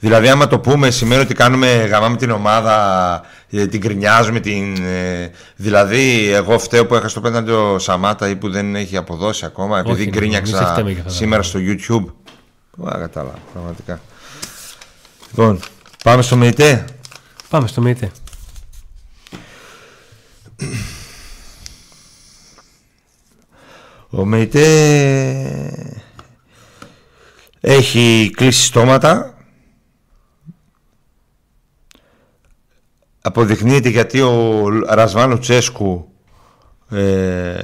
Δηλαδή 0.00 0.28
άμα 0.28 0.46
το 0.46 0.58
πούμε 0.58 0.90
σημαίνει 0.90 1.20
ότι 1.20 1.34
κάνουμε, 1.34 1.66
γαμάμε 1.66 2.16
την 2.16 2.30
ομάδα, 2.30 3.22
ε, 3.50 3.66
την 3.66 3.80
κρινιάζουμε, 3.80 4.40
την, 4.40 4.84
ε, 4.84 5.30
δηλαδή 5.56 6.32
εγώ 6.32 6.58
φταίω 6.58 6.86
που 6.86 6.94
έχασα 6.94 7.14
το 7.14 7.20
πέναντι 7.20 7.50
ο 7.50 7.78
Σαμάτα 7.78 8.28
ή 8.28 8.36
που 8.36 8.50
δεν 8.50 8.74
έχει 8.74 8.96
αποδώσει 8.96 9.44
ακόμα 9.44 9.78
επειδή 9.78 9.92
Όχι, 9.92 10.00
ναι, 10.00 10.04
μην 10.04 10.14
σε 10.14 10.20
γκρίνιαξα 10.20 10.66
φταίμε 10.66 10.90
για 10.90 10.98
αυτά 10.98 11.10
τα 11.10 11.16
σήμερα 11.16 11.42
στο 11.42 11.58
YouTube. 11.62 12.04
Ά, 12.86 12.98
κατάλαβα, 12.98 13.38
πραγματικά. 13.52 14.00
Λοιπόν, 15.30 15.60
πάμε 16.04 16.22
στο 16.22 16.36
ΜΕΙΤΕ. 16.36 16.84
Πάμε 17.48 17.66
στο 17.66 17.80
ΜΕΙΤΕ. 17.80 18.10
Ο 24.10 24.24
ΜΕΙΤΕ 24.24 24.64
έχει 27.60 28.30
κλείσει 28.36 28.64
στόματα. 28.64 29.34
Αποδεικνύεται 33.22 33.88
γιατί 33.88 34.20
ο 34.20 34.68
Ρασβάνο 34.88 35.38
Τσέσκου 35.38 36.12
ε, 36.90 37.58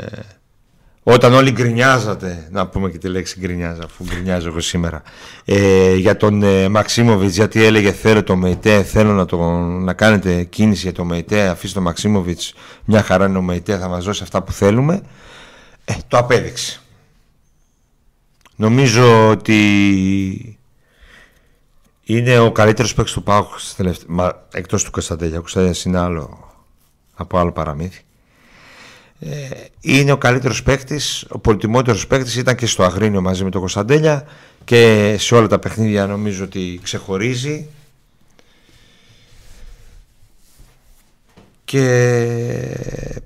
όταν 1.09 1.33
όλοι 1.35 1.51
γκρινιάζατε, 1.51 2.49
να 2.51 2.67
πούμε 2.67 2.91
και 2.91 2.99
τη 2.99 3.09
λέξη 3.09 3.39
γκρινιάζα, 3.41 3.83
αφού 3.85 4.05
γκρινιάζω 4.05 4.49
εγώ 4.49 4.61
σήμερα, 4.61 5.03
ε, 5.45 5.95
για 5.95 6.17
τον 6.17 6.43
ε, 6.43 6.69
Μαξίμοβιτς, 6.69 7.35
γιατί 7.35 7.65
έλεγε 7.65 7.93
θέλω 7.93 8.23
το 8.23 8.37
ΜΕΙΤΕ, 8.37 8.83
θέλω 8.83 9.13
να, 9.13 9.25
το, 9.25 9.37
να 9.61 9.93
κάνετε 9.93 10.45
κίνηση 10.45 10.83
για 10.83 10.93
το 10.93 11.05
ΜΕΙΤΕ, 11.05 11.49
αφήστε 11.49 11.79
το 11.79 11.85
Μαξίμοβιτς, 11.85 12.55
μια 12.85 13.03
χαρά 13.03 13.27
είναι 13.27 13.39
ο 13.39 13.43
ΜΕΙΤΕ, 13.43 13.79
θα 13.79 13.89
μας 13.89 14.05
δώσει 14.05 14.23
αυτά 14.23 14.43
που 14.43 14.53
θέλουμε. 14.53 15.03
Ε, 15.85 15.93
το 16.09 16.19
απέδειξε. 16.19 16.81
Νομίζω 18.57 19.29
ότι 19.29 20.59
είναι 22.09 22.39
ο 22.39 22.53
καλύτερος 22.53 22.95
παίκτης 22.95 23.15
του 23.15 23.23
ΠΑΟΚ 23.23 23.59
στις 23.59 23.75
τελευταίες- 23.75 24.07
μα, 24.09 24.47
εκτός 24.53 24.85
του 24.85 24.91
Κωνσταντέλια. 24.91 25.37
Ο 25.37 25.41
Κωνσταντέλιας 25.41 25.85
είναι 25.85 25.99
άλλο, 25.99 26.51
από 27.15 27.39
άλλο 27.39 27.53
παραμύθι. 27.53 28.01
Ε, 29.21 29.49
είναι 29.81 30.13
ο 30.13 30.17
καλύτερος 30.19 30.63
παίκτης, 30.63 31.25
ο 31.29 31.39
πολυτιμότερος 31.39 32.07
παίκτης 32.07 32.37
ήταν 32.37 32.55
και 32.55 32.67
στο 32.67 32.83
Αγρίνιο 32.83 33.21
μαζί 33.21 33.45
με 33.45 33.51
τον 33.51 33.61
Κωνσταντέλια 33.61 34.27
και 34.65 35.15
σε 35.19 35.35
όλα 35.35 35.47
τα 35.47 35.59
παιχνίδια 35.59 36.07
νομίζω 36.07 36.45
ότι 36.45 36.81
ξεχωρίζει 36.83 37.67
και 41.65 41.89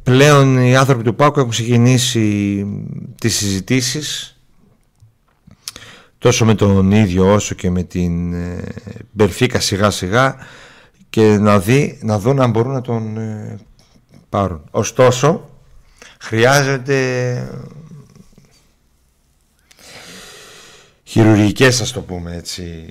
πλέον 0.02 0.58
οι 0.58 0.76
άνθρωποι 0.76 1.02
του 1.02 1.14
ΠΑΟΚ 1.14 1.36
έχουν 1.36 1.50
ξεκινήσει 1.50 2.66
τις 3.20 3.36
συζητήσεις 3.36 4.39
τόσο 6.20 6.44
με 6.44 6.54
τον 6.54 6.90
ίδιο 6.90 7.32
όσο 7.32 7.54
και 7.54 7.70
με 7.70 7.82
την 7.82 8.32
ε, 8.34 8.62
Μπερφίκα 9.10 9.60
σιγά 9.60 9.90
σιγά 9.90 10.36
και 11.10 11.38
να, 11.38 11.58
δει, 11.58 11.98
να 12.02 12.18
δουν 12.18 12.40
αν 12.40 12.50
μπορούν 12.50 12.72
να 12.72 12.80
τον 12.80 13.16
ε, 13.16 13.58
πάρουν. 14.28 14.64
Ωστόσο 14.70 15.50
χρειάζεται 16.20 17.48
χειρουργικές 21.04 21.80
ας 21.80 21.92
το 21.92 22.00
πούμε 22.00 22.36
έτσι 22.36 22.88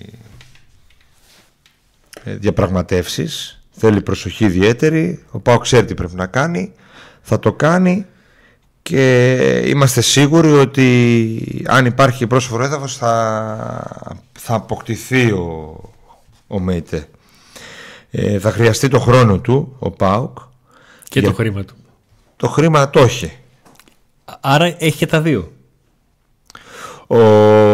ε, 2.24 2.36
διαπραγματεύσεις. 2.36 3.64
Θέλει 3.72 4.02
προσοχή 4.02 4.46
ιδιαίτερη. 4.46 5.24
Ο 5.32 5.40
Πάο 5.40 5.58
ξέρει 5.58 5.86
τι 5.86 5.94
πρέπει 5.94 6.16
να 6.16 6.28
κάνει. 6.28 6.74
Θα 7.22 7.40
το 7.40 7.54
κάνει 7.54 8.06
και 8.82 9.44
είμαστε 9.66 10.02
σίγουροι 10.02 10.52
ότι 10.52 11.66
αν 11.68 11.86
υπάρχει 11.86 12.28
πρόσφορο 12.28 12.64
έδαφος 12.64 12.98
θα, 12.98 14.18
θα 14.40 14.54
αποκτηθεί 14.56 15.32
ο, 15.32 15.76
ο 16.48 16.60
ΜΕΙΤΕ 16.60 17.08
ε, 18.12 18.40
θα 18.40 18.52
χρειαστεί 18.52 18.88
το 18.88 19.00
χρόνο 19.00 19.40
του 19.40 19.76
ο 19.80 19.92
ΠΑΟΚ 19.92 20.38
Και 21.04 21.20
Για- 21.20 21.30
το 21.30 21.36
χρήμα 21.36 21.64
του. 21.64 21.76
το 22.36 22.48
χρήμα 22.48 22.90
το 22.90 23.00
έχει 23.00 23.34
Άρα 24.42 24.66
έχει 24.66 24.98
και 24.98 25.06
τα 25.06 25.22
δύο. 25.22 25.52
Ο... 27.12 27.18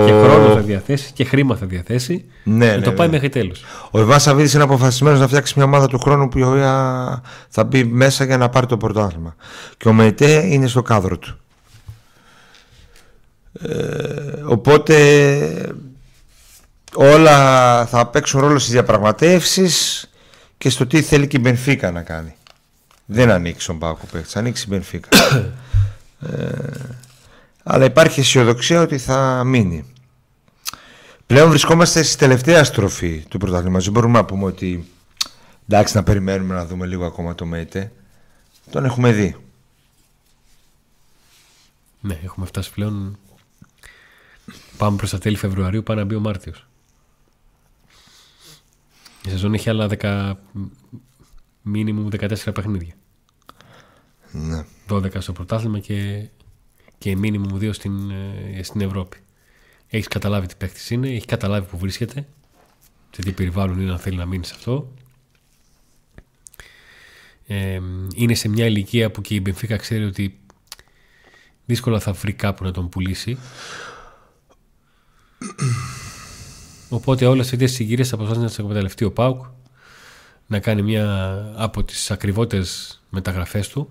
Και 0.06 0.12
χρόνο 0.12 0.54
θα 0.54 0.62
διαθέσει 0.62 1.12
και 1.14 1.24
χρήμα 1.24 1.56
θα 1.56 1.66
διαθέσει. 1.66 2.26
Ναι, 2.44 2.70
και 2.70 2.76
ναι, 2.76 2.82
το 2.82 2.92
πάει 2.92 3.08
ναι. 3.08 3.14
μέχρι 3.14 3.30
τέλου. 3.30 3.52
Ο 3.92 4.00
Ιβάν 4.00 4.20
Σαββίδης 4.20 4.54
είναι 4.54 4.64
αποφασισμένος 4.64 5.20
να 5.20 5.28
φτιάξει 5.28 5.54
μια 5.56 5.66
ομάδα 5.66 5.88
του 5.88 6.00
χρόνου 6.00 6.28
που 6.28 6.38
η 6.38 6.44
οποία 6.44 7.22
θα 7.50 7.64
μπει 7.64 7.84
μέσα 7.84 8.24
για 8.24 8.38
να 8.38 8.50
πάρει 8.50 8.66
το 8.66 8.78
πρωτάθλημα. 8.78 9.36
Και 9.78 9.88
ο 9.88 9.94
ΜΕΤΕ 9.94 10.46
είναι 10.46 10.68
στο 10.68 10.82
κάδρο 10.82 11.18
του. 11.18 11.40
Ε, 13.62 14.42
οπότε 14.46 15.76
όλα 16.94 17.86
θα 17.86 18.08
παίξουν 18.08 18.40
ρόλο 18.40 18.60
στις 18.60 18.72
διαπραγματεύσεις 18.72 20.10
και 20.58 20.70
στο 20.70 20.88
τι 20.88 21.02
θέλει 21.02 21.28
και 21.28 21.38
η 21.38 21.42
Μπενφίκα 21.44 21.92
να 21.92 22.02
κάνει. 22.02 22.36
Δεν 23.06 23.32
ανοίξει 23.32 23.68
τον 23.68 23.80
Πάκο 23.80 24.06
παίκτης, 24.12 24.36
ανοίξει 24.36 24.64
η 24.64 24.68
Μπενφίκα. 24.70 25.10
ε, 26.32 27.05
αλλά 27.68 27.86
υπάρχει 27.86 28.20
αισιοδοξία 28.20 28.82
ότι 28.82 28.98
θα 28.98 29.44
μείνει. 29.44 29.94
Πλέον 31.26 31.50
βρισκόμαστε 31.50 32.04
στη 32.04 32.18
τελευταία 32.18 32.64
στροφή 32.64 33.26
του 33.30 33.38
πρωταθλήματος. 33.38 33.84
Δεν 33.84 33.94
μπορούμε 33.94 34.20
να 34.20 34.26
πούμε 34.26 34.46
ότι 34.46 34.88
εντάξει 35.68 35.96
να 35.96 36.04
περιμένουμε 36.04 36.56
να 36.56 36.66
δούμε 36.66 36.86
λίγο 36.86 37.06
ακόμα 37.06 37.36
το 37.36 37.46
ΜΕΙΤΕ. 37.46 37.92
Τον 38.72 38.86
έχουμε 38.86 39.12
δει. 39.12 39.36
Ναι, 42.02 42.20
έχουμε 42.24 42.46
φτάσει 42.46 42.72
πλέον. 42.72 43.18
Πάμε 44.78 44.98
προς 44.98 45.10
τα 45.10 45.18
τέλη 45.18 45.38
Φεβρουαρίου, 45.38 45.84
πάει 45.84 45.98
να 45.98 46.04
μπει 46.04 46.16
ο 46.16 46.20
Μάρτιος. 46.20 46.68
Η 49.26 49.30
σεζόν 49.30 49.54
έχει 49.54 49.70
άλλα 49.70 49.88
10, 50.00 50.34
μίνιμουμ 51.62 52.08
14 52.12 52.54
παιχνίδια. 52.54 52.94
Ναι. 54.32 54.66
12 54.90 55.22
στο 55.22 55.34
πρωτάθλημα 55.34 55.80
και, 55.80 56.30
και 56.98 57.16
μίνιμουμ 57.16 57.58
2 57.58 57.74
στην, 57.74 58.12
ε, 58.12 58.64
στην 58.64 58.82
Ευρώπη. 58.82 59.18
Έχεις 59.88 60.08
καταλάβει 60.08 60.48
τι 60.48 60.56
παίκτης 60.58 60.90
είναι, 60.90 61.08
έχεις 61.10 61.26
καταλάβει 61.26 61.68
που 61.68 61.78
βρίσκεται, 61.78 62.28
σε 63.12 63.22
τι 63.22 63.32
περιβάλλον 63.32 63.80
είναι 63.80 63.92
αν 63.92 64.00
θέλει 64.00 64.18
να 64.18 64.26
μείνεις 64.26 64.48
σε 64.48 64.54
αυτό. 64.58 64.94
Ε, 67.48 67.80
είναι 68.16 68.34
σε 68.34 68.50
μια 68.50 68.66
ηλικία 68.66 69.12
που 69.12 69.22
και 69.22 69.36
η 69.36 69.40
Μπενφίκα 69.44 69.78
ξέρει 69.78 70.04
ότι 70.04 70.40
δύσκολα 71.66 72.00
θα 72.00 72.12
βρει 72.12 72.34
κάπου 72.34 72.64
να 72.64 72.72
τον 72.72 72.90
πουλήσει. 72.90 73.38
Οπότε 76.90 77.26
όλες 77.26 77.46
αυτές 77.46 77.70
τις 77.70 77.76
συγκυρίες 77.76 78.14
αποφάσισε 78.14 78.42
να 78.42 78.48
τις 78.48 78.60
εκμεταλλευτεί 78.60 79.04
ο 79.06 79.12
Πάουκ 79.12 79.46
να 80.48 80.60
κάνει 80.60 80.82
μια 80.82 81.36
από 81.56 81.84
τις 81.84 82.12
ακριβότερες 82.12 83.02
μεταγραφές 83.10 83.68
του 83.68 83.90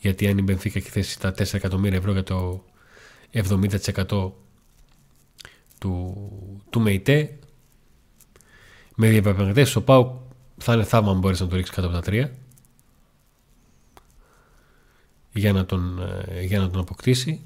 γιατί 0.00 0.28
αν 0.28 0.38
η 0.38 0.42
Μπενφίκα 0.42 0.78
έχει 0.78 0.90
θέσει 0.90 1.20
τα 1.20 1.34
4 1.38 1.54
εκατομμύρια 1.54 1.98
ευρώ 1.98 2.12
για 2.12 2.22
το 2.22 2.64
70% 3.32 4.30
του, 5.78 6.16
του 6.70 6.80
ΜΕΙΤΕ 6.80 7.38
με 8.94 9.08
διαπραγματεύσεις 9.08 9.76
ο 9.76 9.82
Πάουκ 9.82 10.10
θα 10.56 10.74
είναι 10.74 10.84
θαύμα 10.84 11.10
αν 11.10 11.18
μπορείς 11.18 11.40
να 11.40 11.46
το 11.46 11.56
ρίξει 11.56 11.72
κάτω 11.72 11.86
από 11.86 11.96
τα 11.96 12.02
τρία 12.02 12.32
για 15.32 15.52
να 15.52 15.66
τον, 15.66 16.02
ε, 16.28 16.42
για 16.42 16.58
να 16.58 16.70
τον 16.70 16.80
αποκτήσει. 16.80 17.40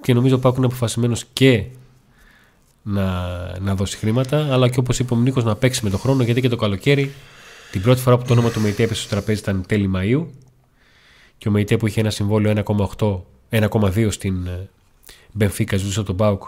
Και 0.00 0.14
νομίζω 0.14 0.36
ο 0.36 0.38
Πάουκ 0.38 0.56
είναι 0.56 0.66
αποφασισμένος 0.66 1.24
και 1.32 1.66
να, 2.82 3.58
να 3.60 3.74
δώσει 3.74 3.96
χρήματα 3.96 4.52
αλλά 4.52 4.68
και 4.68 4.78
όπως 4.78 4.98
είπε 4.98 5.14
ο 5.14 5.16
Νίκος 5.16 5.44
να 5.44 5.56
παίξει 5.56 5.84
με 5.84 5.90
τον 5.90 5.98
χρόνο 5.98 6.22
γιατί 6.22 6.40
και 6.40 6.48
το 6.48 6.56
καλοκαίρι 6.56 7.12
την 7.70 7.82
πρώτη 7.82 8.00
φορά 8.00 8.18
που 8.18 8.24
το 8.24 8.32
όνομα 8.32 8.50
του 8.50 8.60
ΜΕΙΤΕ 8.60 8.82
έπεσε 8.82 9.00
στο 9.00 9.10
τραπέζι 9.10 9.40
ήταν 9.40 9.64
τέλη 9.66 9.90
Μαΐου 9.94 10.26
και 11.42 11.48
ο 11.48 11.50
ΜΕΙΤΕ 11.50 11.76
που 11.76 11.86
είχε 11.86 12.00
ένα 12.00 12.10
συμβόλαιο 12.10 12.62
1,8 12.98 13.20
1,2 13.50 14.12
στην 14.12 14.46
ε, 14.46 14.68
Μπενφίκα 15.32 15.76
ζούσε 15.76 15.98
από 15.98 16.08
τον 16.08 16.16
Πάουκ 16.16 16.42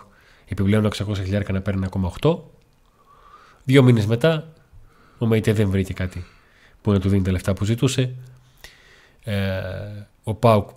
επιπλέον 0.47 0.89
600 0.97 1.15
χιλιάρικα 1.15 1.53
να 1.53 1.61
παίρνει 1.61 1.87
1,8 2.21 2.39
δύο 3.65 3.83
μήνες 3.83 4.07
μετά 4.07 4.53
ο 5.19 5.27
ΜΕΙΤΕ 5.27 5.53
δεν 5.53 5.71
βρήκε 5.71 5.93
κάτι 5.93 6.25
που 6.83 6.93
να 6.93 7.01
του 7.01 7.09
δίνει 7.09 7.23
τα 7.23 7.31
λεφτά 7.31 7.55
που 7.55 7.65
ζητούσε. 7.65 8.15
Ε, 9.25 9.51
ο 10.25 10.35
Πάουκ 10.35 10.69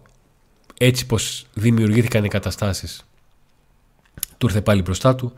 έτσι 0.78 1.06
πως 1.06 1.46
δημιουργήθηκαν 1.54 2.24
οι 2.24 2.28
καταστάσεις 2.28 3.06
του 4.38 4.46
ήρθε 4.46 4.62
πάλι 4.62 4.82
μπροστά 4.82 5.16
του 5.16 5.34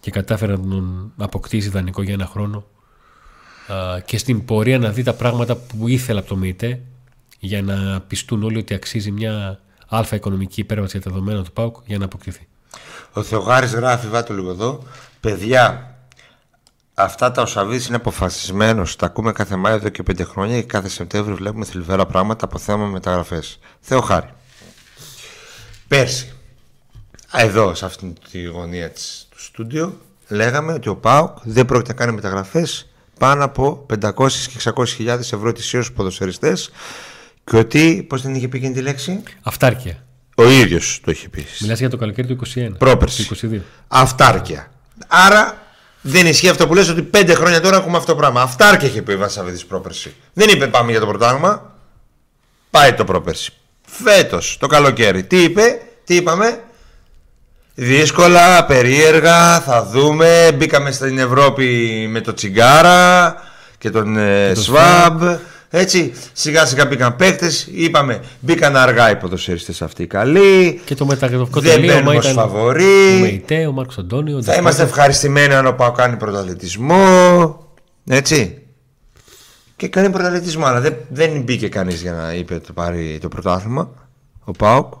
και 0.00 0.10
κατάφερε 0.10 0.52
να 0.52 0.68
τον 0.68 1.12
αποκτήσει 1.16 1.68
δανεικό 1.68 2.02
για 2.02 2.14
ένα 2.14 2.26
χρόνο 2.26 2.64
Α, 3.66 4.00
και 4.00 4.18
στην 4.18 4.44
πορεία 4.44 4.78
να 4.78 4.90
δει 4.90 5.02
τα 5.02 5.14
πράγματα 5.14 5.56
που 5.56 5.88
ήθελα 5.88 6.18
από 6.18 6.28
το 6.28 6.36
ΜΙΤΕ 6.36 6.80
για 7.38 7.62
να 7.62 8.00
πιστούν 8.00 8.42
όλοι 8.42 8.58
ότι 8.58 8.74
αξίζει 8.74 9.10
μια 9.10 9.60
αλφα 9.88 10.16
οικονομική 10.16 10.60
υπέρβαση 10.60 10.98
για 10.98 11.06
τα 11.06 11.10
δεδομένα 11.10 11.44
του 11.44 11.52
ΠΑΟΚ 11.52 11.76
για 11.84 11.98
να 11.98 12.04
αποκτηθεί. 12.04 12.46
Ο 13.12 13.22
Θεογάρης 13.22 13.72
γράφει, 13.72 14.08
βάτω 14.08 14.34
λίγο 14.34 14.50
εδώ, 14.50 14.82
παιδιά, 15.20 15.94
αυτά 16.94 17.30
τα 17.30 17.42
ο 17.42 17.46
Σαββίδης 17.46 17.86
είναι 17.86 17.96
αποφασισμένος, 17.96 18.96
τα 18.96 19.06
ακούμε 19.06 19.32
κάθε 19.32 19.56
Μάιο 19.56 19.76
εδώ 19.76 19.88
και 19.88 20.02
πέντε 20.02 20.24
χρόνια 20.24 20.60
και 20.60 20.66
κάθε 20.66 20.88
Σεπτέμβριο 20.88 21.36
βλέπουμε 21.36 21.64
θλιβερά 21.64 22.06
πράγματα 22.06 22.44
από 22.44 22.58
θέμα 22.58 22.86
μεταγραφές. 22.86 23.58
Θεοχάρη. 23.80 24.28
Πέρσι, 25.88 26.32
εδώ 27.32 27.74
σε 27.74 27.84
αυτήν 27.84 28.14
τη 28.30 28.42
γωνία 28.44 28.90
της, 28.90 29.26
του 29.30 29.40
στούντιο, 29.40 30.00
λέγαμε 30.28 30.72
ότι 30.72 30.88
ο 30.88 30.96
ΠΑΟΚ 30.96 31.38
δεν 31.42 31.66
πρόκειται 31.66 31.92
να 31.92 31.98
κάνει 31.98 32.12
μεταγραφές 32.12 32.88
πάνω 33.18 33.44
από 33.44 33.86
500 34.02 34.30
και 34.30 34.72
600 34.74 34.86
χιλιάδες 34.86 35.32
ευρώ 35.32 35.48
ετησίως 35.48 35.92
ποδοσφαιριστές 35.92 36.70
και 37.50 37.56
ότι, 37.56 38.06
πώς 38.08 38.20
την 38.22 38.34
είχε 38.34 38.48
πει 38.48 38.56
εκείνη 38.56 38.72
τη 38.74 38.80
λέξη, 38.80 39.22
Αυτάρκεια. 39.42 40.04
ο 40.34 40.50
ίδιος 40.50 41.00
το 41.04 41.10
είχε 41.10 41.28
πει. 41.28 41.46
Μιλάς 41.60 41.78
για 41.78 41.90
το 41.90 41.96
καλοκαίρι 41.96 42.26
του 42.28 42.38
21. 42.54 42.68
Πρόπερση. 42.78 43.28
Του 43.28 43.36
22. 43.52 43.60
Αυτάρκεια. 43.88 44.70
Άρα 45.06 45.58
δεν 46.00 46.26
ισχύει 46.26 46.48
αυτό 46.48 46.66
που 46.66 46.74
λες 46.74 46.88
ότι 46.88 47.02
πέντε 47.02 47.34
χρόνια 47.34 47.60
τώρα 47.60 47.76
έχουμε 47.76 47.96
αυτό 47.96 48.12
το 48.12 48.18
πράγμα. 48.18 48.42
Αυτάρκεια 48.42 48.88
είχε 48.88 49.02
πει 49.02 49.12
ο 49.12 49.18
Βασαβίδης 49.18 49.64
πρόπερση. 49.64 50.14
Δεν 50.32 50.48
είπε 50.48 50.66
πάμε 50.66 50.90
για 50.90 51.00
το 51.00 51.06
πρωτάθλημα. 51.06 51.74
Πάει 52.70 52.92
το 52.92 53.04
πρόπερση. 53.04 53.52
Φέτος 53.82 54.56
το 54.60 54.66
καλοκαίρι. 54.66 55.24
Τι 55.24 55.42
είπε, 55.42 55.80
τι 56.04 56.14
είπαμε; 56.14 56.60
Δύσκολα, 57.74 58.64
περίεργα, 58.64 59.60
θα 59.60 59.84
δούμε. 59.84 60.52
Μπήκαμε 60.54 60.90
στην 60.90 61.18
Ευρώπη 61.18 62.06
με 62.10 62.20
το 62.20 62.34
Τσιγκάρα 62.34 63.36
και 63.78 63.90
τον 63.90 64.16
ε, 64.16 64.52
το 64.54 64.60
Σβάμπ. 64.60 65.22
Έτσι, 65.78 66.12
σιγά 66.32 66.66
σιγά 66.66 66.86
μπήκαν 66.86 67.16
παίκτες. 67.16 67.68
Είπαμε, 67.72 68.20
μπήκαν 68.40 68.76
αργά 68.76 69.10
οι 69.10 69.16
ποδοσφαιριστές 69.16 69.82
αυτοί 69.82 70.02
οι 70.02 70.06
καλοί. 70.06 70.80
Και 70.84 70.94
το 70.94 71.06
μεταγραφικό 71.06 71.60
Δεν 71.60 71.74
τελείωμα 71.74 71.94
μπαίνουμε 71.94 72.16
ως 72.16 72.24
ήταν 72.24 72.38
ο 72.38 72.40
φαβορή. 72.40 73.18
Μεϊτέ, 73.20 73.66
ο 73.66 73.72
Μάρκος 73.72 73.98
Αντώνιο. 73.98 74.36
ο 74.36 74.42
Θα 74.42 74.54
είμαστε 74.54 74.82
Ντεφάκο. 74.82 75.00
ευχαριστημένοι 75.00 75.54
αν 75.54 75.66
ο 75.66 75.72
Πάο 75.72 75.92
κάνει 75.92 76.16
πρωταθλητισμό. 76.16 77.04
Έτσι. 78.08 78.62
Και 79.76 79.88
κάνει 79.88 80.10
πρωταθλητισμό, 80.10 80.66
αλλά 80.66 80.80
δεν, 80.80 80.96
δεν 81.08 81.40
μπήκε 81.40 81.68
κανείς 81.68 82.00
για 82.00 82.12
να 82.12 82.34
είπε 82.34 82.58
το 82.58 82.72
πάρει 82.72 83.18
το 83.20 83.28
πρωτάθλημα. 83.28 83.90
Ο 84.44 84.52
Πάοκ. 84.52 84.92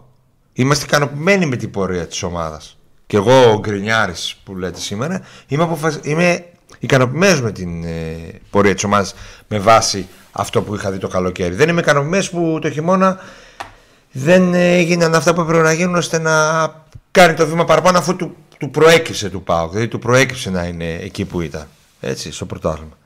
Είμαστε 0.52 0.84
ικανοποιημένοι 0.84 1.46
με 1.46 1.56
την 1.56 1.70
πορεία 1.70 2.06
της 2.06 2.22
ομάδας. 2.22 2.78
Και 3.06 3.16
εγώ 3.16 3.50
ο 3.52 3.58
Γκρινιάρης 3.58 4.36
που 4.44 4.56
λέτε 4.56 4.80
σήμερα 4.80 5.20
είμαι, 5.46 5.62
αποφασ... 5.62 5.98
είμαι 6.02 6.44
ικανοποιημένος 6.78 7.40
με 7.40 7.52
την 7.52 7.84
ε, 7.84 8.40
πορεία 8.50 8.74
της 8.74 8.84
ομάδας 8.84 9.14
με 9.48 9.58
βάση 9.58 10.08
αυτό 10.32 10.62
που 10.62 10.74
είχα 10.74 10.90
δει 10.90 10.98
το 10.98 11.08
καλοκαίρι. 11.08 11.54
Δεν 11.54 11.68
είμαι 11.68 11.80
ικανοποιημένος 11.80 12.30
που 12.30 12.58
το 12.62 12.70
χειμώνα 12.70 13.18
δεν 14.12 14.54
έγιναν 14.54 15.14
αυτά 15.14 15.34
που 15.34 15.40
έπρεπε 15.40 15.62
να 15.62 15.72
γίνουν 15.72 15.94
ώστε 15.94 16.18
να 16.18 16.32
κάνει 17.10 17.34
το 17.34 17.46
βήμα 17.46 17.64
παραπάνω 17.64 17.98
αφού 17.98 18.16
του, 18.16 18.36
του 18.58 18.70
προέκυψε 18.70 19.30
του 19.30 19.42
ΠΑΟΚ. 19.42 19.70
Δηλαδή 19.70 19.88
του 19.88 19.98
προέκυψε 19.98 20.50
να 20.50 20.64
είναι 20.64 20.92
εκεί 20.92 21.24
που 21.24 21.40
ήταν. 21.40 21.66
Έτσι, 22.00 22.32
στο 22.32 22.46
πρωτάθλημα. 22.46 22.96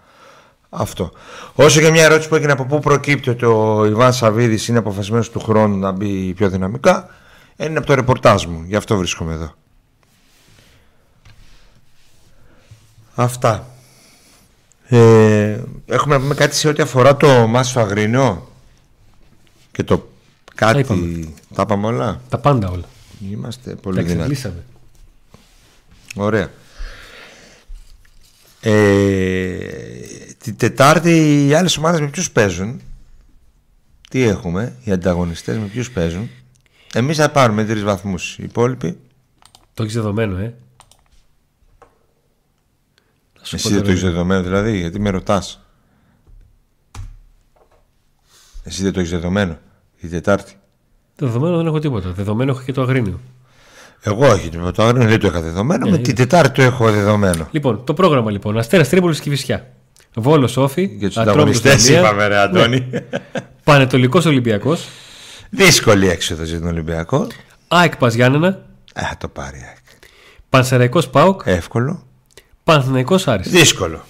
Αυτό. 0.71 1.13
Όσο 1.55 1.81
και 1.81 1.91
μια 1.91 2.05
ερώτηση 2.05 2.29
που 2.29 2.35
έγινε 2.35 2.53
από 2.53 2.65
πού 2.65 2.81
προκύπτει 2.81 3.31
ότι 3.31 3.45
ο 3.45 3.85
Ιβάν 3.85 4.13
Σαββίδης 4.13 4.69
είναι 4.69 4.79
αποφασισμένος 4.79 5.31
του 5.31 5.41
χρόνου 5.41 5.79
να 5.79 5.93
μπει 5.93 6.35
πιο 6.35 6.49
δυναμικά, 6.49 7.09
είναι 7.57 7.79
από 7.79 7.87
το 7.87 7.95
ρεπορτάζ 7.95 8.45
μου. 8.45 8.65
Γι' 8.67 8.77
αυτό 8.77 8.97
βρίσκομαι 8.97 9.33
εδώ. 9.33 9.55
Αυτά. 13.15 13.67
Ε, 14.87 15.61
έχουμε 15.87 16.15
να 16.15 16.21
πούμε 16.21 16.35
κάτι 16.35 16.55
σε 16.57 16.69
ό,τι 16.69 16.83
αφορά 16.83 17.17
το 17.17 17.47
Μάσο 17.47 17.81
Αγρίνιο 17.81 18.51
και 19.73 19.83
το 19.83 20.09
κάτι. 20.55 20.79
είπαμε. 20.81 21.29
Τα 21.55 21.63
είπαμε 21.63 21.87
όλα. 21.87 22.21
Τα 22.29 22.39
πάντα 22.39 22.69
όλα. 22.71 22.85
Είμαστε 23.31 23.71
Τα 23.71 23.77
πολύ 23.81 23.97
δυνατοί. 24.03 24.13
εξαντλήσαμε. 24.13 24.65
Ωραία. 26.15 26.51
Ε, 28.61 29.59
την 30.39 30.57
Τετάρτη 30.57 31.47
οι 31.47 31.55
άλλες 31.55 31.77
ομάδες 31.77 32.01
με 32.01 32.07
ποιους 32.07 32.31
παίζουν; 32.31 32.81
Τι 34.11 34.23
έχουμε, 34.23 34.77
οι 34.85 34.93
ανταγωνιστές 34.93 35.57
με 35.59 35.65
ποιους 35.67 35.91
παίζουν; 35.91 36.29
Εμείς 36.95 37.17
θα 37.17 37.31
πάρουμε 37.31 37.65
τρεις 37.65 37.83
βαθμούς. 37.83 38.39
Οι 38.39 38.43
υπόλοιποι, 38.45 38.99
Το 39.75 39.83
έχεις 39.83 39.95
δεδομένο, 39.95 40.37
ε. 40.39 40.55
Θα 43.51 43.59
σου 43.59 43.69
εσύ 43.69 43.69
πω 43.69 43.69
δεν 43.69 43.79
το 43.79 43.83
τώρα. 43.85 43.91
έχεις 43.99 44.03
δεδομένο 44.11 44.43
δηλαδή, 44.43 44.79
γιατί 44.79 45.01
με 45.01 45.11
ρωτάς. 45.11 45.61
Εσύ 48.65 48.83
δεν 48.83 48.93
το 48.93 48.99
έχεις 49.01 49.13
δεδομένο, 49.13 49.59
η 50.01 50.09
Τετάρτη. 50.09 50.53
Το 51.17 51.27
δεδομένο 51.27 51.57
δεν 51.57 51.67
έχω 51.67 51.79
τίποτα. 51.79 52.11
Δεδομένο 52.13 52.51
έχω 52.51 52.61
και 52.63 52.73
το 52.73 52.83
αγρίνιο. 52.83 53.21
Εγώ 54.03 54.27
όχι, 54.29 54.49
το 54.75 54.83
άγριο 54.83 55.09
δεν 55.09 55.19
το 55.21 55.27
είχα 55.27 55.41
δεδομένο, 55.41 55.85
Ναι, 55.85 55.91
με 55.91 55.97
είναι. 55.97 56.07
την 56.07 56.15
Τετάρτη 56.15 56.55
το 56.55 56.63
έχω 56.63 56.91
δεδομένο. 56.93 57.49
Λοιπόν, 57.51 57.85
το 57.85 57.95
πρόγραμμα 57.95 58.31
λοιπόν. 58.31 58.59
Αστέρας 58.59 58.89
Τρίπολης 58.89 59.21
και 59.21 59.31
Φυσιά. 59.31 59.67
Βόλο 60.15 60.51
Όφη. 60.57 60.83
Για 60.85 61.09
τους 61.09 61.17
Ατρόμητος 61.17 61.57
ανταγωνιστές 61.63 61.91
Λαμία, 61.91 62.09
είπαμε 62.09 62.27
ρε 62.27 62.37
Αντώνη. 62.39 62.89
Πανετολικός 63.65 64.25
Ολυμπιακός. 64.27 64.87
Δύσκολη 65.51 66.09
έξοδος 66.09 66.49
για 66.49 66.59
τον 66.59 66.69
Ολυμπιακό. 66.69 67.27
ΑΕΚ 67.69 67.97
Πας 67.97 68.15
Γιάννενα. 68.15 68.63
Ε, 68.95 69.01
θα 69.03 69.17
το 69.19 69.29
πάρει. 69.29 69.57
ΑΕΚ. 69.69 69.77
Πανσεραϊκός 70.49 71.09
Πάοκ. 71.11 71.41
Εύκολο. 71.45 72.07
Παναθηναϊκός 72.73 73.29
Άρης. 73.29 73.49
Δύσκολο. 73.51 74.05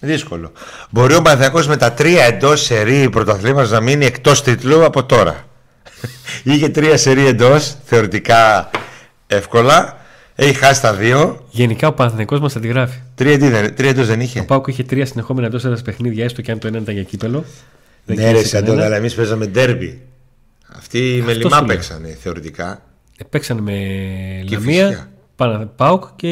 Δύσκολο. 0.00 0.52
Μπορεί 0.90 1.14
ο 1.14 1.22
Παναθηναϊκός 1.22 1.66
με 1.66 1.76
τα 1.76 1.92
τρία 1.92 2.24
εντός 2.24 2.62
σερή 2.62 3.10
πρωταθλήματος 3.10 3.70
να 3.70 3.80
μείνει 3.80 4.04
εκτός 4.06 4.42
τίτλου 4.42 4.84
από 4.84 5.04
τώρα; 5.04 5.44
Είχε 6.44 6.68
τρία 6.68 6.96
σερή 6.96 7.26
εντός, 7.26 7.74
θεωρητικά 7.84 8.70
εύκολα. 9.26 9.98
Έχει 10.34 10.54
χάσει 10.54 10.80
τα 10.80 10.94
δύο. 10.94 11.46
Γενικά 11.50 11.88
ο 11.88 11.92
Παναθηναϊκός 11.92 12.40
μας 12.40 12.56
αντιγράφει. 12.56 12.98
Τρία, 13.14 13.38
τι 13.38 13.48
δεν, 13.48 13.74
τρία 13.74 13.90
εντός 13.90 14.06
δεν 14.06 14.20
είχε. 14.20 14.40
Ο 14.40 14.44
Πάοκ 14.44 14.66
είχε 14.66 14.82
τρία 14.82 15.06
συνεχόμενα 15.06 15.46
εντός 15.46 15.64
έδρα 15.64 15.78
παιχνίδια, 15.84 16.24
έστω 16.24 16.42
και 16.42 16.50
αν 16.50 16.58
το 16.58 16.66
ένα 16.66 16.78
ήταν 16.78 16.94
για 16.94 17.02
κύπελο. 17.02 17.44
Δεν 18.04 18.16
Ναι, 18.16 18.22
ρε, 18.24 18.30
κέρδισε 18.30 18.48
σαν 18.56 18.64
κανένα. 18.64 18.84
αλλά 18.84 18.96
εμείς 18.96 19.14
παίζαμε 19.14 19.46
ντέρμπι. 19.46 20.00
Αυτοί 20.76 21.22
με 21.26 21.32
σου 21.32 21.38
λιμά 21.38 21.56
λέω. 21.56 21.66
παίξανε 21.66 22.16
θεωρητικά. 22.22 22.82
Ε, 23.18 23.24
Παίξανε 23.24 23.60
με 23.60 23.72
Και 24.46 24.54
Λαμία, 24.54 24.86
Φυσιά. 24.86 24.86
Πάνα- 24.88 25.08
Πάοκ 25.76 26.04
και, 26.16 26.28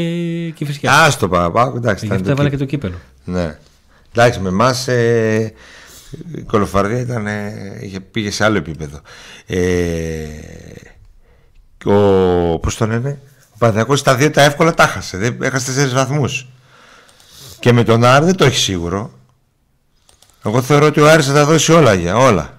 και 0.51 0.65
Φυσιά. 0.65 0.93
Α 0.93 1.17
το 1.17 1.29
πάω, 1.29 1.73
εντάξει. 1.77 2.07
Ε, 2.11 2.15
Γι' 2.15 2.15
ήταν 2.15 2.17
αυτό 2.17 2.25
το 2.25 2.31
έβαλα 2.31 2.49
κύπ- 2.49 2.51
και 2.51 2.65
το 2.65 2.65
κύπελο. 2.65 2.97
Ναι. 3.25 3.59
Εντάξει, 4.13 4.41
με 4.41 4.49
εμάς 4.49 4.89
ε, 4.89 5.53
η 6.35 6.43
κολοφαρδία 6.43 6.99
ήταν, 7.01 7.27
ε, 7.27 7.53
είχε, 7.81 8.01
πήγε 8.01 8.31
σε 8.31 8.45
άλλο 8.45 8.57
επίπεδο. 8.57 9.01
Ε, 9.47 10.27
και 11.79 11.89
ο, 11.89 12.59
πώς 12.63 12.77
το 12.77 12.87
λένε, 12.87 13.19
ο 13.49 13.55
Παναθηναϊκός 13.59 14.03
τα 14.03 14.15
δύο 14.15 14.31
τα 14.31 14.43
εύκολα 14.43 14.75
τα 14.75 14.87
χάσε. 14.87 15.17
Δεν, 15.17 15.43
έχασε 15.43 15.67
τέσσερις 15.67 15.93
βαθμούς. 15.93 16.47
Και 17.61 17.73
με 17.73 17.85
τον 17.85 18.05
Άρη 18.05 18.25
δεν 18.25 18.37
το 18.37 18.45
έχει 18.45 18.59
σίγουρο. 18.59 19.11
Εγώ 20.45 20.63
θεωρώ 20.63 20.87
ότι 20.87 21.01
ο 21.01 21.11
Άρης 21.11 21.27
θα 21.27 21.33
τα 21.33 21.45
δώσει 21.45 21.73
όλα 21.73 21.95
για 21.95 22.17
όλα. 22.17 22.57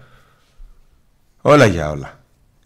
Όλα 1.41 1.65
για 1.65 1.89
όλα. 1.89 2.19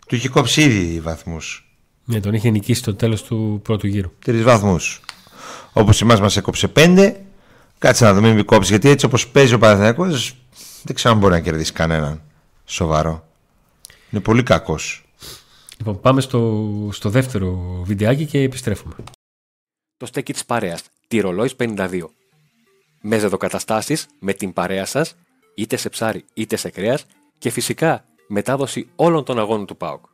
Του 0.08 0.16
είχε 0.16 0.30
κόψει 0.30 0.62
ήδη 0.62 1.00
βαθμούς. 1.00 1.73
Ναι, 2.06 2.20
τον 2.20 2.34
είχε 2.34 2.50
νικήσει 2.50 2.80
στο 2.80 2.96
τέλος 2.96 3.24
του 3.24 3.60
πρώτου 3.64 3.88
γύρου. 3.88 4.12
Τρεις 4.20 4.44
βαθμούς. 4.44 5.02
Όπως 5.74 6.02
εμάς 6.02 6.20
μας 6.20 6.38
έκοψε 6.38 6.68
πέντε, 6.68 7.26
κάτσε 7.78 8.06
να 8.06 8.14
δούμε 8.14 8.34
μην 8.34 8.46
κόψεις. 8.46 8.70
Γιατί 8.70 8.90
έτσι 8.90 9.06
όπως 9.06 9.28
παίζει 9.28 9.54
ο 9.54 9.58
Παναθηναϊκός 9.58 10.36
δεν 10.84 10.96
ξέρω 10.96 11.14
αν 11.14 11.20
μπορεί 11.20 11.34
να 11.34 11.40
κερδίσει 11.40 11.74
κανέναν 11.74 12.22
σοβαρό. 12.66 13.28
Είναι 14.12 14.22
πολύ 14.22 14.44
κακός. 14.44 15.06
Λοιπόν, 15.78 16.00
πάμε 16.02 16.22
στο, 16.22 16.90
στο 16.92 17.10
δεύτερο 17.10 17.82
βιντεάκι 17.86 18.26
και 18.26 18.40
επιστρέφουμε. 18.40 18.94
Το 19.98 20.06
στέκι 20.06 20.34
της 20.34 20.46
παρέας, 20.46 20.84
τη 21.08 21.20
Ρολόης 21.20 21.56
52. 21.56 22.10
Με 23.02 23.18
ζεδοκαταστάσεις, 23.18 24.08
με 24.20 24.34
την 24.34 24.54
παρέα 24.54 24.86
σας, 24.86 25.16
είτε 25.56 25.76
σε 25.76 25.90
ψάρι 25.90 26.26
είτε 26.34 26.56
σε 26.56 26.70
κρέας 26.70 27.06
και 27.38 27.50
φυσικά 27.50 28.06
μετάδοση 28.28 28.88
όλων 28.96 29.24
των 29.24 29.40
αγώνων 29.40 29.66
του 29.66 29.78
ΠΑΟΚ. 29.78 30.06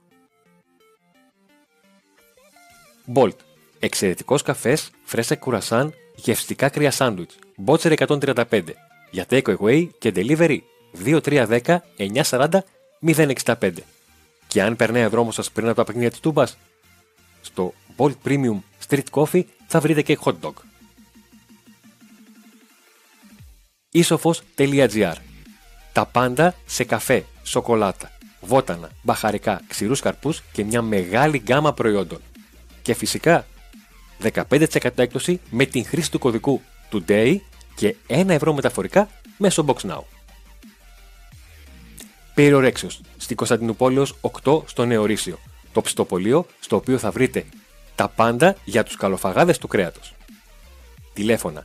Bolt. 3.14 3.36
Εξαιρετικός 3.80 4.42
καφές, 4.42 4.90
φρέσε 5.04 5.36
κουρασάν, 5.36 5.94
γευστικά 6.16 6.70
κρύα 6.70 6.92
σάντουιτς. 6.92 7.36
Μπότσερ 7.58 7.92
135. 7.92 8.62
Για 9.12 9.26
take 9.30 9.56
away 9.58 9.88
και 9.98 10.12
delivery 10.16 10.58
2310 11.06 11.78
940 11.98 12.64
065. 13.02 13.72
Και 14.48 14.62
αν 14.62 14.76
περνάει 14.76 15.06
ο 15.06 15.10
δρόμος 15.10 15.36
σας 15.36 15.52
πριν 15.52 15.68
από 15.68 15.76
τα 15.76 15.84
παιχνίδια 15.84 16.10
της 16.10 16.20
Τούμπας, 16.20 16.58
στο 17.42 17.74
Bolt 17.98 18.14
Premium 18.26 18.60
Street 18.88 19.04
Coffee 19.12 19.44
θα 19.68 19.80
βρείτε 19.80 20.02
και 20.02 20.18
hot 20.24 20.36
dog. 20.42 20.54
Isofos.gr. 23.94 25.16
Τα 25.94 26.06
πάντα 26.06 26.56
σε 26.66 26.84
καφέ, 26.84 27.26
σοκολάτα, 27.44 28.12
βότανα, 28.42 28.90
μπαχαρικά, 29.02 29.62
ξηρούς 29.68 30.00
καρπούς 30.00 30.44
και 30.52 30.64
μια 30.64 30.82
μεγάλη 30.82 31.38
γκάμα 31.38 31.74
προϊόντων. 31.74 32.22
Και 32.90 32.96
φυσικά 32.96 33.46
15% 34.34 34.58
έκπτωση 34.96 35.40
με 35.50 35.66
την 35.66 35.86
χρήση 35.86 36.12
του 36.12 36.20
κωδικού 36.20 36.62
TODAY 36.92 37.38
και 37.76 37.96
1 38.08 38.30
ευρώ 38.30 38.54
μεταφορικά 38.54 39.10
μέσω 39.38 39.66
BoxNow. 39.68 40.02
Περιορέξεως, 42.34 43.02
στην 43.18 43.36
Κωνσταντινούπολεως 43.36 44.16
8 44.44 44.62
στο 44.66 44.86
Νεορίσιο, 44.86 45.40
το 45.74 45.82
ψητοπολείο 45.82 46.46
στο 46.60 46.76
οποίο 46.76 46.98
θα 46.98 47.12
βρείτε 47.12 47.46
τα 47.96 48.08
πάντα 48.08 48.56
για 48.66 48.84
τους 48.84 48.96
καλοφαγάδες 48.96 49.58
του 49.58 49.68
κρέατος. 49.68 50.14
Τηλέφωνα 51.14 51.64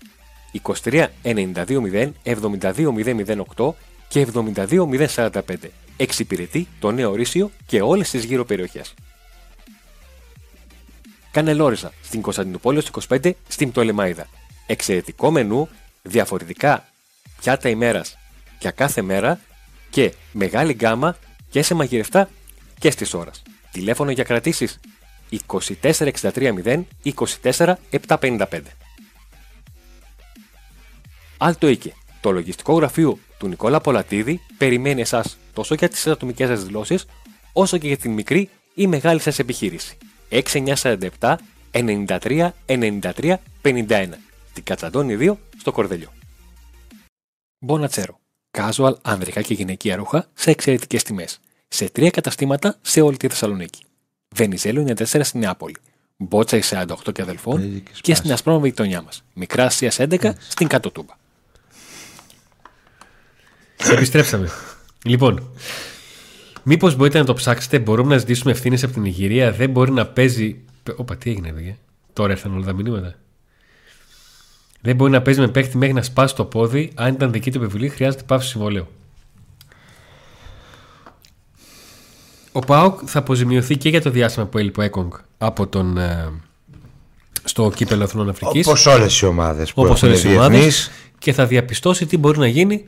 23 0.82 1.06
92 1.22 1.80
0 1.80 2.10
και 4.08 4.26
72045. 4.34 5.40
Εξυπηρετεί 5.96 6.68
το 6.78 6.90
νέο 6.90 7.14
Ρήσιο 7.14 7.50
και 7.66 7.80
όλες 7.80 8.10
τις 8.10 8.24
γύρω 8.24 8.44
περιοχές. 8.44 8.94
Κανελόριζα 11.34 11.92
στην 12.02 12.20
Κωνσταντινούπολη 12.20 12.82
25 13.08 13.30
στην 13.48 13.70
Πτολεμάιδα. 13.70 14.26
Εξαιρετικό 14.66 15.30
μενού, 15.30 15.68
διαφορετικά 16.02 16.88
πιάτα 17.40 17.68
ημέρας 17.68 18.18
για 18.60 18.70
κάθε 18.70 19.02
μέρα 19.02 19.40
και 19.90 20.14
μεγάλη 20.32 20.72
γκάμα 20.72 21.16
και 21.50 21.62
σε 21.62 21.74
μαγειρευτά 21.74 22.28
και 22.78 22.90
στις 22.90 23.14
ώρας. 23.14 23.42
Τηλέφωνο 23.70 24.10
για 24.10 24.24
κρατήσεις 24.24 24.80
2463 25.50 26.52
0 26.64 26.82
24 27.42 27.74
Άλτο 31.36 31.68
Οίκε, 31.68 31.94
το 32.20 32.30
λογιστικό 32.30 32.74
γραφείο 32.74 33.18
του 33.38 33.48
Νικόλα 33.48 33.80
Πολατίδη 33.80 34.40
περιμένει 34.58 35.00
εσάς 35.00 35.38
τόσο 35.52 35.74
για 35.74 35.88
τις 35.88 36.06
ατομικές 36.06 36.48
σας 36.48 36.64
δηλώσεις, 36.64 37.06
όσο 37.52 37.78
και 37.78 37.86
για 37.86 37.96
την 37.96 38.12
μικρή 38.12 38.50
ή 38.74 38.86
μεγάλη 38.86 39.20
σας 39.20 39.38
επιχείρηση. 39.38 39.98
6947 40.30 41.36
93 41.72 42.50
93 42.66 43.34
51. 43.62 44.06
Την 44.52 44.64
Κατσαντώνη 44.64 45.16
2 45.20 45.34
στο 45.58 45.72
Κορδελιό. 45.72 46.12
Μπονατσέρο. 47.58 48.18
Casual, 48.58 48.92
ανδρικά 49.02 49.42
και 49.42 49.54
γυναικεία 49.54 49.96
ρούχα 49.96 50.26
σε 50.34 50.50
εξαιρετικές 50.50 51.02
τιμές. 51.02 51.40
Σε 51.68 51.88
τρία 51.88 52.10
καταστήματα 52.10 52.78
σε 52.82 53.00
όλη 53.00 53.16
τη 53.16 53.28
Θεσσαλονίκη. 53.28 53.84
Βενιζέλο 54.34 54.94
94 54.98 55.04
στην 55.04 55.40
Νεάπολη. 55.40 55.76
Μπότσα 56.16 56.60
48 56.70 56.86
και 57.12 57.22
αδελφών 57.22 57.82
και 58.00 58.14
στην 58.14 58.32
Ασπρόμαβη 58.32 58.68
γειτονιά 58.68 59.02
μας. 59.02 59.24
Μικρά 59.32 59.64
Ασία 59.64 59.92
11 59.96 60.32
στην 60.48 60.66
Κάτω 60.66 60.90
Τούμπα. 60.90 61.14
Επιστρέψαμε. 63.92 64.50
λοιπόν, 65.04 65.50
μήπως 66.64 66.96
μπορείτε 66.96 67.18
να 67.18 67.24
το 67.24 67.34
ψάξετε, 67.34 67.78
μπορούμε 67.78 68.14
να 68.14 68.18
ζητήσουμε 68.18 68.52
ευθύνες 68.52 68.82
από 68.82 68.92
την 68.92 69.04
Ιγυρία. 69.04 69.52
Δεν 69.52 69.70
μπορεί 69.70 69.90
να 69.90 70.06
παίζει. 70.06 70.56
Όπα, 70.96 71.16
τι 71.16 71.30
έγινε, 71.30 71.52
παιδιά. 71.52 71.76
Τώρα 72.12 72.32
ήρθαν 72.32 72.54
όλα 72.54 72.64
τα 72.64 72.72
μηνύματα. 72.72 73.14
Δεν 74.80 74.96
μπορεί 74.96 75.10
να 75.10 75.22
παίζει 75.22 75.40
με 75.40 75.48
παίχτη 75.48 75.76
μέχρι 75.76 75.94
να 75.94 76.02
σπάσει 76.02 76.34
το 76.34 76.44
πόδι. 76.44 76.90
Αν 76.94 77.12
ήταν 77.14 77.32
δική 77.32 77.50
του 77.50 77.58
επιβολή, 77.58 77.88
χρειάζεται 77.88 78.22
πάυση 78.22 78.48
συμβολέου. 78.48 78.86
Ο 82.52 82.58
Πάοκ 82.58 83.00
θα 83.04 83.18
αποζημιωθεί 83.18 83.76
και 83.76 83.88
για 83.88 84.02
το 84.02 84.10
διάστημα 84.10 84.46
που 84.46 84.58
έλειπε 84.58 84.80
ο 84.80 84.84
Έκογκ 84.84 85.12
από 85.38 85.66
τον, 85.66 85.98
ε, 85.98 86.32
στο 87.44 87.72
κύπελο 87.74 88.02
Εθνών 88.02 88.28
Αφρικής. 88.28 88.66
Όπως 88.66 88.86
όλες 88.86 89.20
οι 89.20 89.26
ομάδες 89.26 89.72
που 89.72 89.82
Όπως 89.82 89.96
έχουν 89.96 90.08
όλες 90.08 90.24
οι 90.24 90.28
ομάδες, 90.28 90.50
διεθνείς. 90.50 90.90
και 91.18 91.32
θα 91.32 91.46
διαπιστώσει 91.46 92.06
τι 92.06 92.16
μπορεί 92.16 92.38
να 92.38 92.46
γίνει 92.46 92.86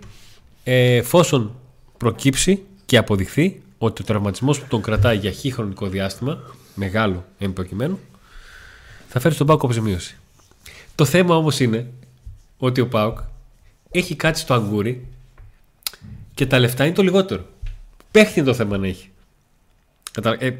ε, 0.65 0.95
εφόσον 0.95 1.55
προκύψει 1.97 2.63
και 2.87 2.97
αποδειχθεί 2.97 3.63
ότι 3.79 4.03
ο 4.03 4.05
τραυματισμός 4.05 4.61
που 4.61 4.67
τον 4.69 4.83
κρατάει 4.83 5.17
για 5.17 5.31
χι 5.31 5.51
χρονικό 5.51 5.87
διάστημα, 5.87 6.39
μεγάλο 6.75 7.25
εν 7.39 7.53
προκειμένου, 7.53 7.99
θα 9.09 9.21
φέρει 9.21 9.35
στον 9.35 9.47
Πάουκ 9.47 9.65
αποζημίωση. 9.65 10.17
Το 10.95 11.05
θέμα 11.05 11.37
όμως 11.37 11.61
είναι 11.61 11.91
ότι 12.59 12.81
ο 12.81 12.89
Πάουκ 12.89 13.19
έχει 13.91 14.15
κάτι 14.15 14.39
στο 14.39 14.55
αγκούρι 14.55 15.07
και 16.35 16.47
τα 16.47 16.59
λεφτά 16.59 16.85
είναι 16.85 16.95
το 16.95 17.03
λιγότερο. 17.03 17.47
Παίχτη 18.11 18.39
είναι 18.39 18.49
το 18.49 18.55
θέμα 18.55 18.79
να 18.79 18.87
έχει. 18.87 19.11
Κατα... 20.13 20.37
Ε, 20.39 20.59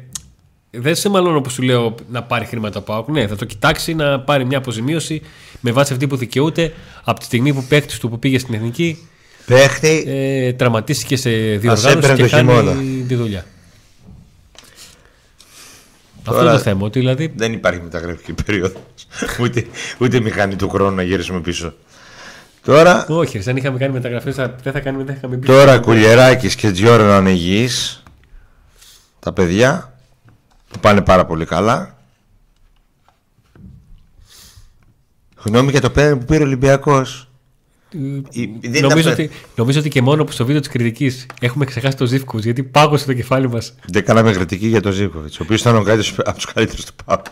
δεν 0.71 0.95
σε 0.95 1.09
μάλλον 1.09 1.35
όπω 1.35 1.49
σου 1.49 1.61
λέω 1.61 1.95
να 2.09 2.23
πάρει 2.23 2.45
χρήματα 2.45 2.79
από 2.79 2.93
ΑΟΚ. 2.93 3.07
Ναι, 3.07 3.27
θα 3.27 3.35
το 3.35 3.45
κοιτάξει 3.45 3.93
να 3.93 4.19
πάρει 4.19 4.45
μια 4.45 4.57
αποζημίωση 4.57 5.21
με 5.59 5.71
βάση 5.71 5.93
αυτή 5.93 6.07
που 6.07 6.15
δικαιούται 6.15 6.73
από 7.03 7.19
τη 7.19 7.25
στιγμή 7.25 7.53
που 7.53 7.63
παίχτης 7.63 7.99
του 7.99 8.09
που 8.09 8.19
πήγε 8.19 8.39
στην 8.39 8.53
εθνική 8.53 9.07
Παίχτη, 9.47 10.03
ε, 10.07 10.53
τραυματίστηκε 10.53 11.15
σε 11.17 11.29
διοργάνωση 11.29 11.87
έπαιρνε 11.87 12.15
και 12.15 12.23
το 12.23 12.29
κάνει 12.29 12.47
χειμώνα. 12.49 12.73
τη 13.07 13.15
δουλειά. 13.15 13.45
Αυτό 16.19 16.31
Τώρα- 16.31 16.43
είναι 16.43 16.51
το 16.51 16.59
θέμα. 16.63 16.85
Ότι 16.85 16.99
δηλαδή 16.99 17.33
δεν 17.35 17.53
υπάρχει 17.53 17.81
μεταγραφική 17.81 18.33
περίοδος. 18.33 18.81
ούτε, 19.41 19.65
ούτε 19.99 20.19
μηχανή 20.19 20.55
του 20.55 20.69
χρόνου 20.69 20.95
να 20.95 21.03
γυρίσουμε 21.03 21.39
πίσω. 21.41 21.73
Τώρα, 22.63 23.05
Όχι, 23.09 23.37
ρε, 23.37 23.49
αν 23.51 23.57
είχαμε 23.57 23.77
κάνει 23.77 23.93
μεταγραφές, 23.93 24.35
δεν 24.35 24.73
θα 24.73 24.79
κάνουμε, 24.79 25.03
δεν 25.03 25.13
θα 25.13 25.19
είχαμε 25.19 25.37
πει. 25.37 25.47
τώρα 25.47 25.79
Κουλιεράκης 25.79 26.55
και 26.55 26.71
Τζιόρα 26.71 27.03
να 27.05 27.17
είναι 27.17 27.31
υγιείς, 27.31 28.03
τα 29.19 29.33
παιδιά 29.33 29.93
που 30.69 30.79
πάνε 30.79 31.01
πάρα 31.01 31.25
πολύ 31.25 31.45
καλά. 31.45 31.97
Γνώμη 35.43 35.71
για 35.71 35.81
το 35.81 35.89
πέρα 35.89 36.17
που 36.17 36.25
πήρε 36.25 36.43
ο 36.43 36.45
Ολυμπιακός. 36.45 37.26
Η- 38.29 38.49
δεν 38.61 38.81
Νομίζω 38.81 38.99
ήταν- 38.99 39.11
ότι, 39.11 39.29
νομίζω 39.55 39.79
ότι 39.79 39.89
και 39.89 40.01
μόνο 40.01 40.23
που 40.23 40.31
στο 40.31 40.45
βίντεο 40.45 40.61
της 40.61 40.69
κριτικής 40.69 41.25
έχουμε 41.41 41.65
ξεχάσει 41.65 41.97
το 41.97 42.05
Ζήφκου 42.05 42.37
γιατί 42.37 42.63
πάγωσε 42.63 43.05
το 43.05 43.13
κεφάλι 43.13 43.49
μας. 43.49 43.75
Δεν 43.91 44.05
κάναμε 44.05 44.31
κριτική 44.31 44.67
για 44.67 44.81
τον 44.81 44.91
Ζήκοβιτς, 44.91 45.39
ο 45.39 45.43
οποίος 45.43 45.61
ήταν 45.61 45.75
ο 45.75 45.81
καλύτερος 45.83 46.13
από 46.29 46.35
τους 46.35 46.45
καλύτερους 46.53 46.85
του 46.85 46.93
ΠΑΟΚ. 47.05 47.25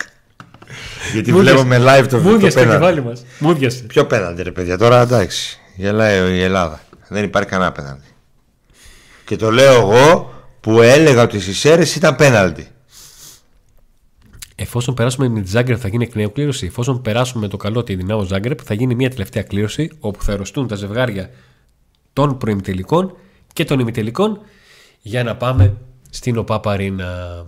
Γιατί 1.13 1.31
Μου 1.31 1.37
βλέπουμε 1.37 1.77
live 1.79 2.05
το, 2.09 2.17
το 2.17 2.29
Μούδιασε 2.29 2.57
το 2.57 2.63
πέναλτι. 2.63 2.79
κεφάλι 2.85 3.03
μας. 3.03 3.25
Μούδιασε. 3.39 3.83
Ποιο 3.83 4.05
πέναντι 4.05 4.41
ρε 4.41 4.51
παιδιά, 4.51 4.77
τώρα 4.77 5.01
εντάξει. 5.01 5.59
Γελάει 5.75 6.33
η 6.35 6.41
Ελλάδα. 6.41 6.79
Δεν 7.07 7.23
υπάρχει 7.23 7.49
κανένα 7.49 7.71
πέναντι. 7.71 8.05
Και 9.25 9.35
το 9.35 9.51
λέω 9.51 9.73
εγώ 9.73 10.33
που 10.61 10.81
έλεγα 10.81 11.21
ότι 11.21 11.39
στις 11.39 11.65
αίρες 11.65 11.95
ήταν 11.95 12.15
πέναλτι. 12.15 12.67
Εφόσον 14.55 14.93
περάσουμε 14.93 15.27
με 15.27 15.41
τη 15.41 15.49
Ζάγκρεπ 15.49 15.77
θα 15.81 15.87
γίνει 15.87 16.03
εκ 16.03 16.15
νέου 16.15 16.31
κλήρωση. 16.31 16.65
Εφόσον 16.65 17.01
περάσουμε 17.01 17.41
με 17.41 17.47
το 17.47 17.57
καλό 17.57 17.83
τη 17.83 17.95
Δυνάμω 17.95 18.23
Ζάγκρεπ 18.23 18.59
θα 18.63 18.73
γίνει 18.73 18.95
μια 18.95 19.09
τελευταία 19.09 19.43
κλήρωση 19.43 19.91
όπου 19.99 20.23
θα 20.23 20.31
ερωστούν 20.31 20.67
τα 20.67 20.75
ζευγάρια 20.75 21.29
των 22.13 22.37
προημιτελικών 22.37 23.17
και 23.53 23.65
των 23.65 23.79
ημιτελικών 23.79 24.39
για 25.01 25.23
να 25.23 25.35
πάμε 25.35 25.77
στην 26.09 26.37
ΟΠΑ 26.37 26.59
Παρίνα. 26.59 27.45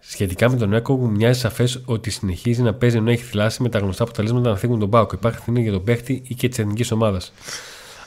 Σχετικά 0.00 0.50
με 0.50 0.56
τον 0.56 0.72
Έκο, 0.72 0.96
μου 0.96 1.10
μοιάζει 1.10 1.40
σαφές 1.40 1.82
ότι 1.84 2.10
συνεχίζει 2.10 2.62
να 2.62 2.74
παίζει 2.74 2.96
ενώ 2.96 3.10
έχει 3.10 3.22
θυλάσει 3.22 3.62
με 3.62 3.68
τα 3.68 3.78
γνωστά 3.78 4.02
αποτελέσματα 4.02 4.50
να 4.50 4.56
θίγουν 4.56 4.78
τον 4.78 4.90
Πάοκ. 4.90 5.12
Υπάρχει 5.12 5.38
ευθύνη 5.38 5.62
για 5.62 5.72
τον 5.72 5.84
παίχτη 5.84 6.22
ή 6.26 6.34
και 6.34 6.48
της 6.48 6.58
εθνικής 6.58 6.90
ομάδας. 6.90 7.32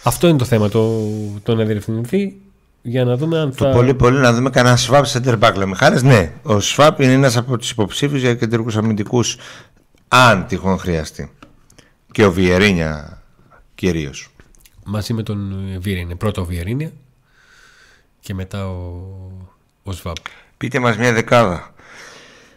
Αυτό 0.03 0.27
είναι 0.27 0.37
το 0.37 0.45
θέμα, 0.45 0.69
το, 0.69 1.01
το 1.43 1.55
να 1.55 1.63
διευθυνθεί 1.63 2.37
για 2.81 3.05
να 3.05 3.15
δούμε 3.17 3.39
αν 3.39 3.55
Το 3.55 3.65
θα. 3.65 3.71
πολύ 3.71 3.93
πολύ 3.93 4.17
να 4.17 4.33
δούμε 4.33 4.49
κανένα 4.49 4.75
Σβάπ 4.75 5.05
center 5.13 5.39
back. 5.39 5.53
Λέμε 5.55 5.75
χάρες, 5.75 6.03
ναι. 6.03 6.31
Ο 6.43 6.59
Σβάπ 6.59 6.99
είναι 6.99 7.13
ένας 7.13 7.37
από 7.37 7.57
τους 7.57 7.71
υποψήφιους 7.71 8.21
για 8.21 8.35
κεντρικούς 8.35 8.77
αμυντικούς 8.77 9.37
αν 10.07 10.45
τυχόν 10.47 10.77
χρειαστεί. 10.77 11.31
Και 12.11 12.25
ο 12.25 12.31
Βιερίνια 12.31 13.21
κυρίως. 13.75 14.29
Μαζί 14.85 15.13
με 15.13 15.23
τον 15.23 15.55
Βιερίνια. 15.79 16.15
Πρώτα 16.15 16.41
ο 16.41 16.45
Βιερίνια 16.45 16.91
και 18.19 18.33
μετά 18.33 18.69
ο, 18.69 19.03
ο 19.83 19.91
Σβάμπ. 19.91 20.15
Πείτε 20.57 20.79
μας 20.79 20.97
μια 20.97 21.13
δεκάδα. 21.13 21.73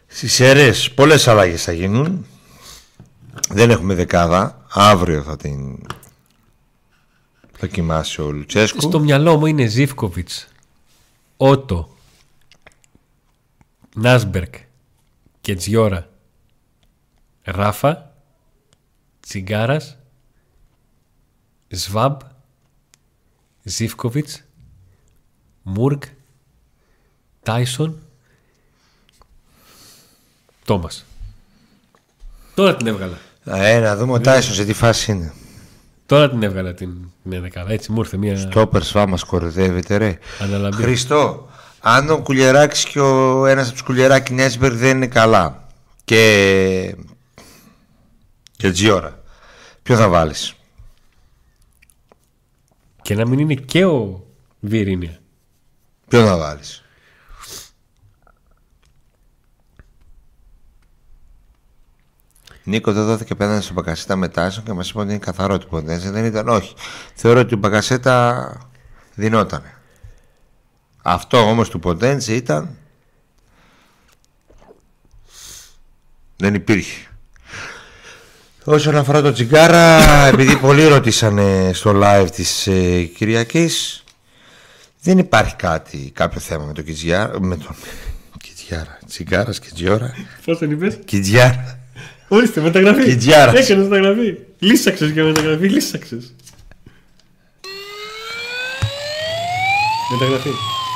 Στις 0.06 0.40
αίρες 0.40 0.90
πολλές 0.90 1.28
αλλαγές 1.28 1.62
θα 1.64 1.72
γίνουν. 1.72 2.26
Δεν 3.48 3.70
έχουμε 3.70 3.94
δεκάδα. 3.94 4.64
Αύριο 4.74 5.22
θα 5.22 5.36
την 5.36 5.78
δοκιμάσει 7.62 8.20
ο 8.20 8.30
Λουτσέσκου. 8.30 8.80
Στο 8.80 9.00
μυαλό 9.00 9.38
μου 9.38 9.46
είναι 9.46 9.66
Ζήφκοβιτς, 9.66 10.48
Ότο, 11.36 11.96
Νάσμπερκ 13.94 14.54
και 15.40 15.54
Τζιόρα, 15.54 16.10
Ράφα, 17.42 18.14
Τσιγκάρας, 19.20 19.98
Σβάμπ, 21.68 22.20
Ζήφκοβιτς, 23.62 24.42
Μούργκ, 25.62 26.02
Τάισον, 27.42 27.98
Τόμας. 30.64 31.04
Τώρα 32.54 32.76
την 32.76 32.86
έβγαλα. 32.86 33.18
Ε, 33.44 33.78
να 33.78 33.96
δούμε 33.96 34.12
ο 34.12 34.20
Τάισον 34.20 34.54
σε 34.54 34.64
τι 34.64 34.72
φάση 34.72 35.12
είναι. 35.12 35.32
Τώρα 36.12 36.30
την 36.30 36.42
έβγαλα 36.42 36.74
την, 36.74 36.90
την 37.22 37.40
δεκάδα. 37.40 37.72
Έτσι 37.72 37.92
μου 37.92 37.98
ήρθε 37.98 38.16
μια 38.16 38.48
Τόπερ 38.48 38.82
σβά 38.82 39.06
μας 39.06 39.24
κοροϊδεύετε 39.24 39.96
ρε. 39.96 40.18
αναλαμπή. 40.38 40.82
Χριστό, 40.82 41.48
αν 41.80 42.10
ο 42.10 42.22
Κουλιεράκης 42.22 42.84
και 42.84 43.00
ο 43.00 43.46
ένας 43.46 43.64
από 43.64 43.72
τους 43.72 43.82
Κουλιεράκη 43.82 44.32
Νέσμπερ 44.32 44.72
δεν 44.72 44.96
είναι 44.96 45.06
καλά 45.06 45.68
και, 46.04 46.96
και 48.56 48.70
Τζιόρα 48.70 49.22
Ποιο 49.82 49.96
θα 49.96 50.08
βάλεις; 50.08 50.54
Και 53.02 53.14
να 53.14 53.26
μην 53.26 53.38
είναι 53.38 53.54
και 53.54 53.84
ο 53.84 54.24
Βιερίνια. 54.60 55.18
Ποιο 56.08 56.26
θα 56.26 56.36
βάλεις; 56.36 56.84
Νίκο 62.64 62.92
δεν 62.92 63.04
δόθηκε 63.04 63.34
πέναντι 63.34 63.62
στον 63.62 63.74
Μπακασέτα 63.74 64.16
με 64.16 64.28
Τάισον 64.28 64.64
και 64.64 64.72
μας 64.72 64.90
είπε 64.90 64.98
ότι 64.98 65.08
είναι 65.08 65.18
καθαρό 65.18 65.58
του 65.58 65.68
Ποντένσε. 65.68 66.10
Δεν 66.10 66.24
ήταν, 66.24 66.48
όχι. 66.48 66.74
Θεωρώ 67.14 67.40
ότι 67.40 67.54
ο 67.54 67.56
Μπακασέτα 67.56 68.56
δινόταν. 69.14 69.62
Αυτό 71.02 71.38
όμως 71.38 71.68
του 71.68 71.78
Ποντένσε 71.78 72.34
ήταν. 72.34 72.76
Δεν 76.36 76.54
υπήρχε. 76.54 77.06
Όσον 78.64 78.96
αφορά 78.96 79.22
το 79.22 79.32
τσιγκάρα, 79.32 80.00
επειδή 80.32 80.56
πολλοί 80.56 80.86
ρωτήσανε 80.86 81.70
στο 81.74 82.00
live 82.02 82.28
της 82.34 82.66
ε, 82.66 83.02
Κυριακής, 83.02 84.04
δεν 85.02 85.18
υπάρχει 85.18 85.56
κάτι, 85.56 86.10
κάποιο 86.14 86.40
θέμα 86.40 86.64
με 86.64 86.72
το 86.72 86.82
Κιτζιάρα, 86.82 87.40
με 87.40 87.56
τον 87.56 87.74
Κιτζιάρα, 88.38 88.98
τσιγκάρας, 89.06 89.58
Κιτζιόρα, 89.58 90.14
Πώς 90.44 90.58
τον 90.58 90.70
είπες, 90.70 90.98
Κιτζιάρα. 91.04 91.81
Ορίστε, 92.34 92.60
μεταγραφή. 92.60 93.04
Κιτζιάρας. 93.04 93.54
Έκανες 93.54 93.88
μεταγραφή. 93.88 94.36
Λύσαξες 94.58 95.10
για 95.10 95.24
μεταγραφή, 95.24 95.68
λύσαξες. 95.68 96.34
Μεταγραφή. 100.12 100.50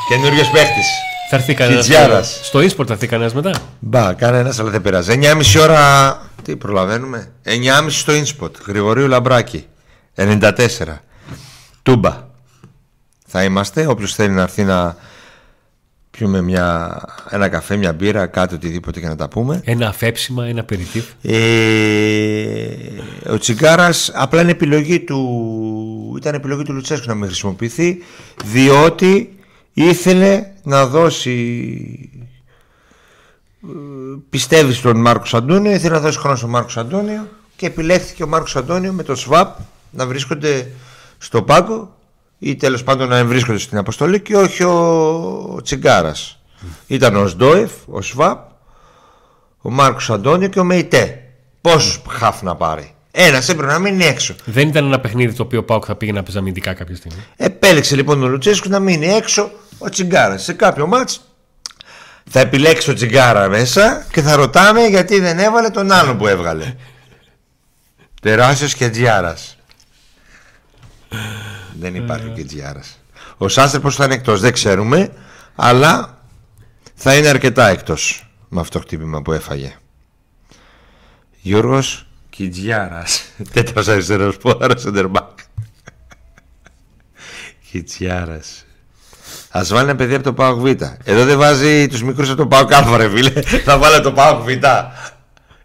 Καινούριο 0.09 0.43
παίχτης. 0.53 0.87
Θα 1.30 1.37
έρθει 1.37 1.55
κανένας. 1.55 1.87
Κιτζιάρας. 1.87 2.41
Στο 2.43 2.59
e-sport 2.59 2.87
θα 2.87 2.93
έρθει 2.93 3.07
κανένας 3.07 3.34
μετά. 3.34 3.51
Μπα, 3.78 4.12
κανένας, 4.12 4.59
αλλά 4.59 4.70
δεν 4.70 4.82
πειράζει. 4.82 5.12
9.30 5.12 5.61
ώρα. 5.61 6.20
Τι 6.43 6.57
προλαβαίνουμε; 6.57 7.32
9.30 7.43 7.99
στο 7.99 8.12
Inspot. 8.12 8.51
Γρηγορίου 8.66 9.09
Λαμπράκη. 9.09 9.66
94. 10.14 11.03
Τούμπα. 11.82 12.26
Θα 13.26 13.45
είμαστε. 13.45 13.87
Όποιος 13.87 14.14
θέλει 14.14 14.32
να 14.32 14.43
έρθει 14.43 14.64
να 14.64 14.97
πιούμε 16.17 16.41
μια, 16.43 17.01
ένα 17.31 17.49
καφέ, 17.49 17.77
μια 17.77 17.93
μπύρα, 17.93 18.27
κάτι 18.27 18.55
οτιδήποτε 18.55 19.01
και 19.01 19.07
να 19.07 19.17
τα 19.17 19.29
πούμε. 19.29 19.61
Ένα 19.64 19.89
αφέψιμα, 19.89 20.47
ένα 20.47 20.64
περιτύφ. 20.64 21.05
Ε, 21.23 21.37
ο 23.31 23.39
Τσιγκάρας 23.39 24.11
απλά 24.14 24.41
είναι 24.41 24.51
επιλογή 24.51 25.01
του 25.01 26.14
ήταν 26.17 26.35
επιλογή 26.35 26.62
του 26.62 26.73
Λουτσέσκου 26.73 27.09
να 27.09 27.14
μην 27.14 27.27
χρησιμοποιηθεί 27.27 27.99
διότι 28.45 29.39
ήθελε 29.73 30.47
να 30.62 30.87
δώσει 30.87 31.31
ε, 33.62 33.69
πιστεύει 34.31 34.73
στον 34.73 35.01
Μάρκος 35.01 35.35
Αντώνιο 35.35 35.73
ήθελε 35.73 35.95
να 35.95 36.01
δώσει 36.01 36.19
χρόνο 36.19 36.37
στον 36.37 36.51
Μάρκος 36.51 36.77
Αντώνιο 36.77 37.29
και 37.57 37.67
επιλέχθηκε 37.67 38.23
ο 38.23 38.27
Μάρκος 38.27 38.57
Αντώνιο 38.57 38.93
με 38.93 39.03
το 39.03 39.14
ΣΒΑΠ 39.14 39.59
να 39.91 40.07
βρίσκονται 40.07 40.71
στο 41.19 41.43
πάγκο 41.43 41.96
ή 42.39 42.57
τέλος 42.57 42.84
πάντων 42.84 43.09
να 43.09 43.24
βρίσκονται 43.24 43.59
στην 43.59 43.78
αποστολή 43.78 44.20
και 44.20 44.37
όχι 44.37 44.62
ο 44.64 45.61
Τσιγκάρας 45.62 46.39
ήταν 46.87 47.16
ο 47.16 47.26
Σντόεφ, 47.26 47.72
ο 47.87 48.03
ΣΒΑΠ 48.03 48.55
ο 49.66 49.70
Μάρκος 49.70 50.11
Αντώνιο 50.11 50.49
και 50.49 50.61
ο 50.61 50.64
Μεϊτέ. 50.64 51.20
Πόσους 51.61 52.01
χαφ 52.09 52.43
να 52.43 52.55
πάρει. 52.55 52.95
Ένας 53.11 53.49
έπρεπε 53.49 53.72
να 53.72 53.78
μείνει 53.78 54.05
έξω. 54.05 54.34
Δεν 54.45 54.68
ήταν 54.68 54.84
ένα 54.84 55.01
παιχνίδι 55.01 55.34
το 55.34 55.43
οποίο 55.43 55.59
ο 55.59 55.62
Πάουκ 55.62 55.84
θα 55.87 55.95
πήγε 55.95 56.12
να 56.12 56.22
παίζει 56.22 56.39
αμυντικά 56.39 56.74
κάποια 56.74 56.97
στιγμή. 56.97 57.24
Επέλεξε 57.37 57.97
λοιπόν 57.97 58.22
ο 58.22 58.26
Λουτσέσκου 58.26 58.68
να 58.68 58.78
μείνει 58.78 59.07
έξω 59.07 59.51
ο 59.78 59.89
Τσιγκάρας. 59.89 60.43
Σε 60.43 60.53
κάποιο 60.53 60.87
μάτς 60.87 61.20
θα 62.30 62.41
επιλέξει 62.41 62.91
ο 62.91 62.95
Τσιγκάρα 62.95 63.49
μέσα 63.49 64.07
και 64.12 64.22
θα 64.22 64.37
ρωτάμε 64.37 64.87
γιατί 64.87 65.20
δεν 65.20 65.39
έβαλε 65.39 65.70
τον 65.70 65.93
άλλον 65.93 66.18
που 66.18 66.26
έβγαλε. 66.26 66.74
Τεράστιος 68.22 68.74
και 68.74 68.89
Τζιάρας. 68.89 69.57
Δεν 71.81 71.95
υπάρχει 71.95 72.29
και 72.29 72.45
Τζιάρας. 72.45 72.99
Ο 73.37 73.49
Σάστερ 73.49 73.81
πώς 73.81 73.97
θα 73.97 74.05
είναι 74.05 74.14
εκτός 74.14 74.41
δεν 74.41 74.53
ξέρουμε, 74.53 75.12
αλλά 75.55 76.18
θα 76.95 77.16
είναι 77.16 77.29
αρκετά 77.29 77.68
εκτός 77.68 78.31
με 78.49 78.61
αυτό 78.61 78.79
το 78.79 78.85
χτύπημα 78.85 79.22
που 79.22 79.33
έφαγε. 79.33 79.77
Γιώργος 81.41 82.07
Κιτζιάρας. 82.31 83.24
Τέταρτος 83.53 83.89
αριστερός 83.89 84.37
πόδαρος 84.37 84.81
σεντερμπάκ. 84.81 85.39
Κιτζιάρας. 87.70 88.64
Α 89.51 89.64
βάλει 89.64 89.89
ένα 89.89 89.97
παιδί 89.97 90.14
από 90.14 90.24
το 90.24 90.33
Πάοκ 90.33 90.61
Β. 90.61 90.66
Εδώ 91.05 91.24
δεν 91.24 91.39
βάζει 91.39 91.87
τους 91.87 92.03
μικρούς 92.03 92.29
από 92.29 92.37
το 92.37 92.47
Πάοκ 92.47 92.72
Α, 92.74 92.97
ρε 92.97 93.09
φίλε. 93.09 93.41
Θα 93.41 93.79
βάλει 93.79 94.01
το 94.01 94.12
Πάοκ 94.12 94.43
Β. 94.43 94.49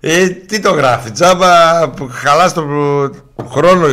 Ε, 0.04 0.30
τι 0.30 0.60
το 0.60 0.72
γράφει, 0.72 1.12
τζάμπα 1.12 1.90
που 1.90 2.10
χαλάς 2.12 2.54
τον 2.54 3.24
χρόνο 3.50 3.88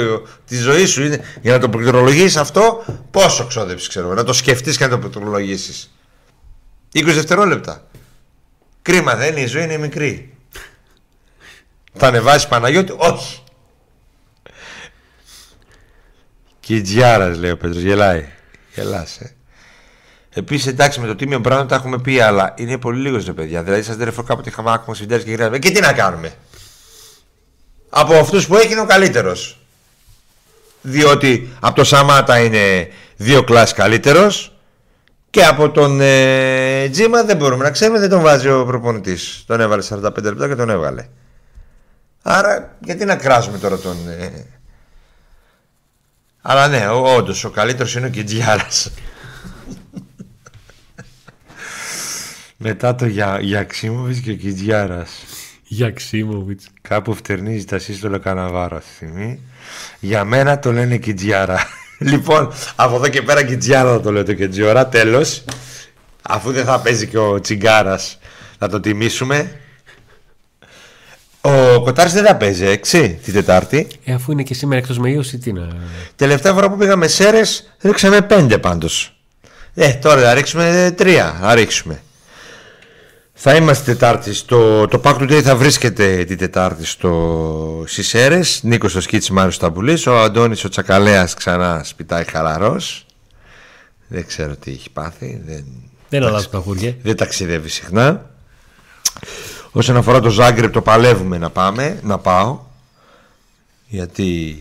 της 0.47 0.61
ζωής 0.61 0.91
σου 0.91 1.05
είναι 1.05 1.25
για 1.43 1.53
να 1.53 1.59
το 1.59 1.69
πληκτρολογήσει 1.69 2.39
αυτό. 2.39 2.85
Πόσο 3.11 3.47
ξόδεψη 3.47 3.89
ξέρω, 3.89 4.15
να 4.15 4.25
το 4.25 4.33
σκεφτείς 4.33 4.77
και 4.77 4.85
να 4.85 4.91
το 4.91 4.99
πληκτρολογήσεις. 4.99 5.95
20 6.95 7.03
δευτερόλεπτα. 7.05 7.87
Κρίμα 8.83 9.15
δεν 9.15 9.31
είναι, 9.33 9.41
η 9.41 9.47
ζωή 9.47 9.63
είναι 9.63 9.77
μικρή. 9.77 10.37
Θα 11.95 12.07
ανεβάσεις 12.07 12.49
Παναγιώτη, 12.49 12.95
όχι. 12.97 13.43
Κιτζιάρας 16.61 17.39
λέει 17.39 17.51
ο 17.51 17.57
Πέτρος, 17.57 17.83
γελάει. 17.83 18.29
Γελάσαι. 18.75 19.38
Επίσης, 20.39 20.67
εντάξει, 20.67 21.01
με 21.01 21.07
το 21.07 21.15
τίμιο 21.15 21.41
πράγμα 21.41 21.67
τα 21.67 21.75
έχουμε 21.75 21.99
πει, 21.99 22.21
αλλά 22.21 22.55
είναι 22.57 22.79
πολύ 22.79 23.01
λίγος 23.01 23.25
ρε 23.25 23.33
παιδιά. 23.33 23.63
Δηλαδή, 23.63 23.83
σας 23.83 23.97
δεν 23.97 24.15
κάποτε 24.27 24.49
είχαμε 24.49 24.73
άκουμα 24.73 24.95
συντέρε 24.97 25.23
και 25.23 25.31
γυρνάμε. 25.31 25.59
Και 25.59 25.71
τι 25.71 25.81
να 25.81 25.93
κάνουμε; 25.93 26.33
Από 27.89 28.15
αυτούς 28.15 28.47
που 28.47 28.57
έχει 28.57 28.73
είναι 28.73 28.81
ο 28.81 28.87
καλύτερος. 28.87 29.59
Διότι 30.83 31.49
από 31.61 31.75
το 31.75 31.85
Σαμάτα 31.85 32.39
είναι 32.39 32.89
δύο 33.17 33.45
κλάσει 33.45 33.75
καλύτερος. 33.75 34.53
Και 35.31 35.45
από 35.45 35.71
τον 35.71 36.01
ε, 36.01 36.89
Τζίμα 36.89 37.23
δεν 37.23 37.37
μπορούμε 37.37 37.65
να 37.65 37.71
ξέρουμε, 37.71 37.99
δεν 37.99 38.09
τον 38.09 38.21
βάζει 38.21 38.49
ο 38.49 38.65
προπονητής. 38.65 39.45
Τον 39.47 39.61
έβαλε 39.61 39.83
45 39.91 40.23
λεπτά 40.23 40.49
και 40.49 40.55
τον 40.55 40.71
έβγαλε. 40.71 41.09
Άρα, 42.23 42.77
γιατί 42.81 43.05
να 43.05 43.17
κράζουμε 43.17 43.59
τώρα 43.59 43.79
τον. 43.79 43.97
Ε... 44.09 44.47
Αλλά 46.43 46.69
ναι, 46.69 46.89
όντως 46.89 47.45
ο 47.45 47.51
καλύτερος 47.51 47.95
είναι 47.95 48.07
ο 48.07 48.11
Κιτζιάρας. 48.11 48.91
Μετά 52.69 52.95
το 52.95 53.07
για, 53.07 53.39
Γιαξίμοβιτς 53.41 54.19
και 54.19 54.31
ο 54.31 54.35
Κιτζιάρας. 54.35 55.11
Γιαξίμοβιτς. 55.63 56.69
Κάπου 56.83 57.15
φτερνίζει 57.15 57.65
τα 57.65 57.79
σύστολα 57.79 58.19
καναβάρα 58.19 58.77
αυτή 58.77 58.89
τη 58.89 58.95
στιγμή. 58.95 59.41
Για 60.01 60.25
μένα 60.25 60.59
το 60.59 60.73
λένε 60.73 60.97
Κιτζιάρα. 60.97 61.59
λοιπόν, 62.11 62.53
από 62.77 62.97
εδώ 62.97 63.09
και 63.09 63.23
πέρα 63.23 63.45
Κιτζιάρα 63.45 63.91
θα 63.91 64.01
το 64.01 64.13
λέω 64.13 64.25
το 64.25 64.35
Κιτζιόρα. 64.35 64.87
Τέλος. 64.87 65.45
Αφού 66.23 66.53
δεν 66.53 66.65
θα 66.65 66.81
παίζει 66.81 67.07
και 67.07 67.19
ο 67.19 67.41
Τσιγκάρας, 67.41 68.19
θα 68.59 68.69
το 68.69 68.81
τιμήσουμε. 68.81 69.61
Ο 71.41 71.81
Κοτάρης 71.83 72.13
δεν 72.13 72.25
θα 72.25 72.37
παίζει 72.37 72.67
έξι 72.67 73.21
την 73.25 73.33
Τετάρτη. 73.33 73.87
Ε, 74.05 74.13
αφού 74.13 74.33
είναι 74.33 74.43
και 74.43 74.55
σήμερα 74.55 74.81
εκτός 74.81 74.99
με 74.99 75.11
ίωση, 75.11 75.39
τι 75.39 75.53
να. 75.53 75.69
Τελευταία 76.17 76.53
φορά 76.53 76.71
που 76.71 76.77
πήγαμε 76.77 77.07
σέρες, 77.07 77.73
ρίξαμε 77.81 78.21
πέντε 78.21 78.59
πάντως. 78.59 79.13
Ε, 79.75 79.93
τώρα 79.93 80.21
θα 80.21 80.35
ρίξουμε 80.35 80.95
τρία. 80.97 81.39
Θα 81.41 81.55
ρίξουμε. 81.55 82.03
Θα 83.41 83.55
είμαστε 83.55 83.93
Τετάρτη 83.93 84.35
στο. 84.35 84.87
Το 84.89 85.01
Pack 85.05 85.15
Today 85.19 85.41
θα 85.43 85.57
βρίσκεται 85.57 86.25
την 86.25 86.39
Τετάρτη 86.39 86.87
στο 86.87 87.85
Σισέρε. 87.87 88.41
Νίκος 88.63 88.91
στο 88.91 89.01
σκίτσι 89.01 89.33
Μάριος 89.33 89.55
Σταμπουλής. 89.55 90.07
Ο 90.07 90.19
Αντώνης 90.19 90.65
ο 90.65 90.69
Τσακαλέας 90.69 91.35
ξανά 91.35 91.85
σπιτάει 91.85 92.25
χαλαρός. 92.25 93.07
Δεν 94.09 94.27
ξέρω 94.27 94.57
τι 94.57 94.71
έχει 94.71 94.91
πάθει. 94.91 95.43
Δεν, 95.47 95.65
Δεν 96.09 96.23
αλλάζουν 96.25 96.51
τα 96.51 96.59
χώρια. 96.59 96.97
δεν 97.03 97.17
ταξιδεύει 97.17 97.69
συχνά. 97.69 98.31
Όσον 99.71 99.97
αφορά 99.97 100.21
το 100.21 100.31
Ζάγκρεπ 100.31 100.73
το 100.73 100.83
παλεύουμε 100.83 101.39
να 101.39 101.51
πάμε, 101.51 102.01
να 102.03 102.19
πάω. 102.19 102.61
Γιατί 103.89 104.61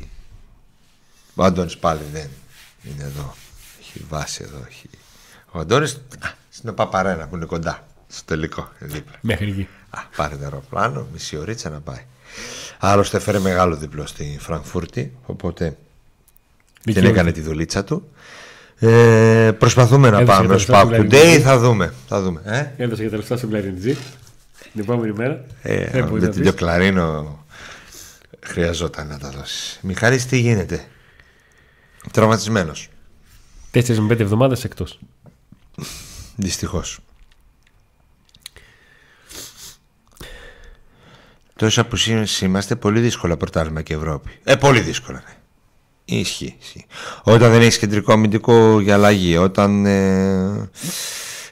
ο 1.36 1.44
Αντώνης 1.44 1.78
πάλι 1.78 2.02
δεν 2.14 2.30
είναι 2.84 3.04
εδώ. 3.04 3.36
Έχει 3.80 4.06
βάση 4.10 4.42
εδώ. 4.44 4.66
Έχει... 4.70 4.90
Ο 5.52 5.60
Αντώνης 5.60 5.94
α, 5.94 6.30
στην 6.50 6.74
Παπαρένα 6.74 7.28
που 7.28 7.36
είναι 7.36 7.46
κοντά. 7.46 7.87
Στο 8.08 8.22
τελικό. 8.26 8.70
είναι 8.82 8.92
Δίπλα. 8.94 9.16
Μέχρι 9.22 9.50
εκεί. 9.50 9.68
Α, 9.90 10.00
πάρε 10.16 10.36
το 10.36 10.44
αεροπλάνο, 10.44 11.08
μισή 11.14 11.38
ωρίτσα 11.38 11.70
να 11.70 11.80
πάει. 11.80 12.02
Άλλωστε 12.80 13.18
έφερε 13.18 13.40
μεγάλο 13.40 13.76
διπλό 13.76 14.06
στη 14.06 14.38
Φραγκφούρτη, 14.40 15.14
οπότε 15.26 15.64
δεν 15.66 15.76
Δικαιούται. 16.84 17.10
έκανε 17.10 17.32
τη 17.32 17.42
δουλίτσα 17.42 17.84
του. 17.84 18.10
Ε, 18.80 19.52
προσπαθούμε 19.60 20.10
να 20.10 20.18
Έδωσε 20.20 20.38
πάμε 20.38 20.48
τα 20.48 20.54
ως 20.54 20.68
λεφτά 20.68 20.84
Pack 20.84 20.88
στην 20.94 21.04
Today, 21.06 21.10
Πλαρινιτζή. 21.10 21.42
θα 21.42 21.58
δούμε. 21.60 21.94
Θα 22.08 22.22
δούμε. 22.22 22.42
Ε; 22.46 22.84
Έδωσε 22.84 23.02
για 23.02 23.12
τα 23.12 23.18
λεφτά 23.18 23.38
στον 23.38 23.50
Πλαρινιτζή. 23.50 23.98
Την 24.72 24.82
επόμενη 24.82 25.14
μέρα. 25.14 25.46
Ε, 25.62 25.86
Δεν 25.90 26.08
μπορεί 26.08 26.22
με 26.22 26.28
να 26.28 26.34
την 26.34 26.42
πεις. 26.42 26.54
Κλαρίνο 26.54 27.46
χρειαζόταν 28.46 29.08
να 29.08 29.18
τα 29.18 29.30
δώσει. 29.30 29.80
Μιχάλης 29.82 30.26
τι 30.26 30.38
γίνεται; 30.40 30.86
Τραυματισμένος. 32.12 32.90
4 33.72 34.00
με 34.00 34.14
5 34.16 34.20
εβδομάδες 34.20 34.64
εκτός. 34.64 35.00
Δυστυχώς. 36.36 37.00
Τόσα 41.58 41.86
που 41.86 41.98
είμαστε, 42.42 42.76
πολύ 42.76 43.00
δύσκολα 43.00 43.38
πρωτάθλημα 43.38 43.82
και 43.82 43.94
Ευρώπη. 43.94 44.30
Ε, 44.44 44.56
πολύ 44.56 44.80
δύσκολα, 44.80 45.24
ναι. 45.28 45.36
Ισχύει, 46.18 46.56
ισχύει. 46.62 46.86
Όταν 47.24 47.52
δεν 47.52 47.62
έχεις 47.62 47.78
κεντρικό 47.78 48.14
αμυντικό 48.14 48.80
για 48.80 48.94
αλλαγή, 48.94 49.38
όταν 49.38 49.86
ε, 49.86 50.70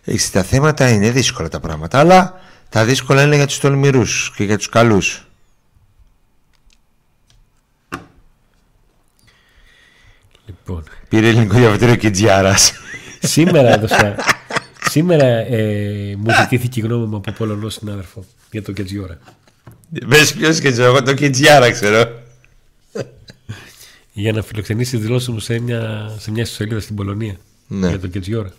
έχει 0.03 0.31
τα 0.31 0.43
θέματα, 0.43 0.89
είναι 0.89 1.11
δύσκολα 1.11 1.49
τα 1.49 1.59
πράγματα. 1.59 1.99
Αλλά 1.99 2.39
τα 2.69 2.85
δύσκολα 2.85 3.23
είναι 3.23 3.35
για 3.35 3.47
τους 3.47 3.59
τολμηρούς 3.59 4.33
και 4.35 4.43
για 4.43 4.57
τους 4.57 4.69
καλούς. 4.69 5.27
Λοιπόν. 10.45 10.83
Πήρε 11.09 11.27
ελληνικό 11.27 11.57
διαβατήριο 11.57 11.95
και 11.95 12.09
τζιάρα. 12.09 12.55
Σήμερα 13.19 13.69
έδωσα. 13.75 14.15
Σήμερα 14.89 15.25
ε, 15.25 16.15
μου 16.17 16.33
ζητήθηκε 16.39 16.79
η 16.79 16.83
γνώμη 16.83 17.05
μου 17.05 17.15
από 17.15 17.31
Πολωνό 17.31 17.69
συνάδελφο 17.69 18.25
για 18.51 18.63
το 18.63 18.71
Κετζιόρα. 18.71 19.19
Μπε 19.89 20.17
ποιος 20.37 20.59
και 20.59 20.67
εγώ 20.67 21.03
το 21.03 21.13
Κετζιάρα 21.13 21.71
ξέρω. 21.71 22.23
Για 24.13 24.31
να 24.31 24.41
φιλοξενήσει 24.41 24.97
δηλώσεις 24.97 25.27
μου 25.27 25.39
σε 25.39 25.59
μια, 25.59 26.11
σε 26.19 26.31
μια 26.31 26.43
ιστοσελίδα 26.43 26.79
στην 26.79 26.95
Πολωνία. 26.95 27.35
Ναι. 27.67 27.87
Για 27.87 27.99
το 27.99 28.07
Κετζιόρα. 28.07 28.49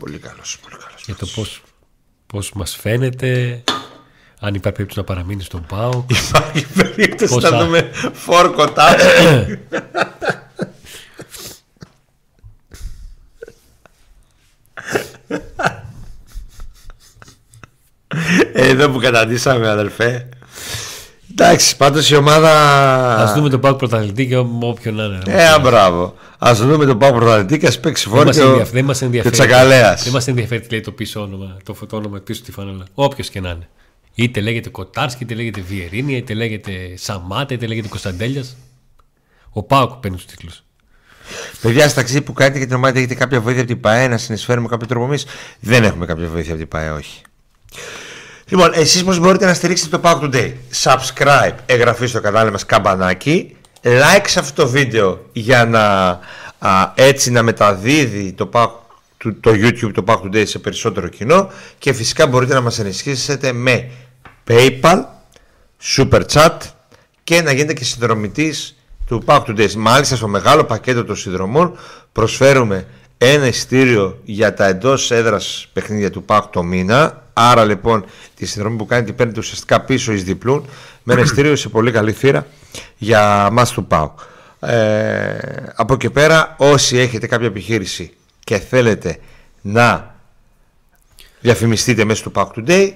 Πολύ 0.00 0.18
καλός, 0.18 0.58
πολύ 0.62 0.76
καλός. 0.84 1.02
Για 1.06 1.14
το 1.14 1.26
πώς 1.34 1.62
πώς 2.26 2.52
μας 2.52 2.76
φαίνεται, 2.76 3.62
αν 4.40 4.54
υπάρχει 4.54 4.76
περίπτωση 4.76 4.98
να 4.98 5.04
παραμείνει 5.04 5.42
στον 5.42 5.66
ΠΑΟΚ. 5.66 6.10
Υπάρχει 6.28 6.66
περίπτωση 6.66 7.34
Πόσα- 7.34 7.50
να 7.50 7.64
δούμε 7.64 7.90
φόρκο 8.12 8.68
τάξη. 8.72 9.06
Ε, 18.52 18.68
Εδώ 18.68 18.90
που 18.90 18.98
καταντήσαμε 18.98 19.68
αδελφέ 19.68 20.28
Εντάξει 21.44 21.76
πάντως 21.76 22.10
η 22.10 22.16
ομάδα 22.16 22.50
Α 23.20 23.34
δούμε 23.34 23.48
τον 23.48 23.60
ΠΑΟΚ 23.60 23.76
πρωταθλητή 23.78 24.26
και 24.26 24.36
ό- 24.36 24.58
όποιον 24.60 24.94
να 24.94 25.04
είναι. 25.04 25.18
Ε, 25.26 25.48
α, 25.48 25.58
μπράβο 25.58 26.14
Ας 26.38 26.58
δούμε 26.66 26.84
τον 26.86 26.98
Πάο 26.98 27.12
Πρωταθλητή 27.12 27.58
και 27.58 27.66
ας 27.66 27.80
παίξει 27.80 28.08
Δεν 28.10 28.24
μας 28.26 28.36
φόρκο 28.36 28.48
ενδιαφέρει- 28.48 28.74
δεν 28.76 28.84
μας 28.84 28.98
και 28.98 29.04
ενδιαφέρει. 29.04 29.34
Τσακαλέας 29.34 30.02
Δεν 30.02 30.12
μας 30.12 30.28
ενδιαφέρει 30.28 30.60
τι 30.60 30.70
λέει 30.70 30.80
το 30.80 30.90
πίσω 30.92 31.20
όνομα, 31.20 31.56
το 31.64 31.74
φωτόνομα 31.74 32.18
πίσω 32.18 32.40
στη 32.40 32.52
φανέλα. 32.52 32.84
Όποιος 32.94 33.28
και 33.30 33.40
να 33.40 33.48
είναι. 33.50 33.68
Είτε 34.14 34.40
λέγεται 34.40 34.68
Κοτάρσκι, 34.68 35.22
είτε 35.22 35.34
λέγεται 35.34 35.60
Βιερίνια, 35.60 36.16
είτε 36.16 36.34
λέγεται 36.34 36.72
Σαμάτα, 36.94 37.54
είτε 37.54 37.66
λέγεται 37.66 37.88
Κωνσταντέλιας. 37.88 38.56
Ο 39.50 39.62
Πάοκ 39.62 39.92
παίρνει 39.92 40.16
τους 40.16 40.26
τίτλους. 40.26 40.62
Παιδιά, 41.62 41.84
στα 41.88 41.94
ταξίδι 41.94 42.20
που 42.22 42.32
κάνετε 42.32 42.58
για 42.58 42.66
την 42.66 42.76
ομάδα 42.76 42.98
έχετε 42.98 43.14
κάποια 43.14 43.40
βοήθεια 43.40 43.62
από 43.62 43.70
την 43.72 43.80
ΠαΕ 43.80 44.08
να 44.08 44.16
συνεισφέρουμε 44.18 44.68
κάποιο 44.68 44.86
τρόπο 44.86 45.04
εμείς; 45.04 45.26
Δεν 45.60 45.84
έχουμε 45.84 46.06
κάποια 46.06 46.26
βοήθεια 46.26 46.50
από 46.52 46.60
την 46.60 46.68
ΠαΕ, 46.68 46.90
όχι. 46.90 47.20
Λοιπόν, 48.52 48.70
εσείς 48.74 49.04
πώ 49.04 49.16
μπορείτε 49.16 49.46
να 49.46 49.54
στηρίξετε 49.54 49.98
το 49.98 50.00
Pack 50.04 50.22
Today. 50.22 50.52
Subscribe, 50.82 51.54
εγγραφή 51.66 52.06
στο 52.06 52.20
κανάλι 52.20 52.50
μας 52.50 52.66
καμπανάκι. 52.66 53.56
Like 53.82 54.24
σε 54.24 54.38
αυτό 54.38 54.62
το 54.62 54.68
βίντεο 54.68 55.28
για 55.32 55.64
να 55.64 56.08
α, 56.58 56.92
έτσι 56.94 57.30
να 57.30 57.42
μεταδίδει 57.42 58.32
το, 58.32 58.48
Pack, 58.52 58.68
το, 59.16 59.34
το 59.40 59.50
YouTube 59.50 59.90
το 59.94 60.04
Pack 60.06 60.16
Today 60.16 60.46
σε 60.46 60.58
περισσότερο 60.58 61.08
κοινό. 61.08 61.50
Και 61.78 61.92
φυσικά 61.92 62.26
μπορείτε 62.26 62.54
να 62.54 62.60
μας 62.60 62.78
ενισχύσετε 62.78 63.52
με 63.52 63.90
PayPal, 64.48 65.02
Super 65.96 66.22
Chat 66.32 66.56
και 67.24 67.42
να 67.42 67.52
γίνετε 67.52 67.72
και 67.72 67.84
συνδρομητής 67.84 68.76
του 69.06 69.22
Pack 69.26 69.40
Today. 69.40 69.72
Μάλιστα 69.72 70.16
στο 70.16 70.28
μεγάλο 70.28 70.64
πακέτο 70.64 71.04
των 71.04 71.16
συνδρομών 71.16 71.78
προσφέρουμε 72.12 72.86
ένα 73.24 73.46
ειστήριο 73.46 74.18
για 74.24 74.54
τα 74.54 74.66
εντός 74.66 75.10
έδρας 75.10 75.68
παιχνίδια 75.72 76.10
του 76.10 76.24
Pack 76.26 76.40
το 76.50 76.62
μήνα. 76.62 77.22
Άρα 77.32 77.64
λοιπόν 77.64 78.04
τη 78.34 78.46
συνδρομή 78.46 78.76
που 78.76 78.86
κάνετε 78.86 79.12
παίρνετε 79.12 79.38
ουσιαστικά 79.38 79.80
πίσω 79.80 80.12
εις 80.12 80.24
διπλούν 80.24 80.66
με 81.02 81.12
ένα 81.12 81.22
ειστήριο 81.22 81.56
σε 81.56 81.68
πολύ 81.68 81.90
καλή 81.90 82.12
θύρα 82.12 82.46
για 82.96 83.48
μας 83.52 83.70
του 83.70 83.86
Pack. 83.90 84.10
Ε, 84.60 85.36
από 85.74 85.94
εκεί 85.94 86.10
πέρα 86.10 86.54
όσοι 86.58 86.96
έχετε 86.96 87.26
κάποια 87.26 87.46
επιχείρηση 87.46 88.12
και 88.44 88.58
θέλετε 88.58 89.18
να 89.60 90.14
διαφημιστείτε 91.40 92.04
μέσα 92.04 92.20
στο 92.20 92.32
Pack 92.34 92.48
Today 92.56 92.92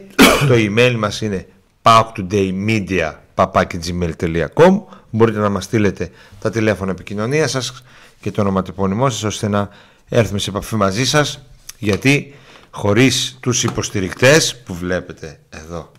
το 0.49 0.55
email 0.55 0.95
μας 0.99 1.21
είναι 1.21 1.47
packtodaymedia.gmail.com 1.83 4.81
Μπορείτε 5.11 5.39
να 5.39 5.49
μας 5.49 5.65
στείλετε 5.65 6.11
τα 6.41 6.51
τηλέφωνα 6.51 6.91
επικοινωνίας 6.91 7.51
σας 7.51 7.83
και 8.21 8.31
το 8.31 8.41
ονοματεπώνυμό 8.41 9.11
σας 9.11 9.23
ώστε 9.23 9.49
να 9.49 9.69
έρθουμε 10.09 10.39
σε 10.39 10.51
επαφή 10.51 10.77
μαζί 10.77 11.07
σας 11.07 11.41
γιατί 11.79 12.35
χωρίς 12.71 13.37
τους 13.41 13.63
υποστηρικτές 13.65 14.57
που 14.57 14.75
βλέπετε 14.75 15.39
εδώ 15.51 15.93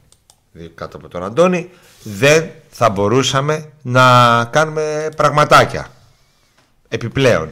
κάτω 0.76 0.98
από 0.98 1.08
τον 1.08 1.24
Αντώνη 1.24 1.70
δεν 2.04 2.50
θα 2.70 2.90
μπορούσαμε 2.90 3.72
να 3.82 4.46
κάνουμε 4.46 5.10
πραγματάκια 5.16 5.88
επιπλέον 6.88 7.50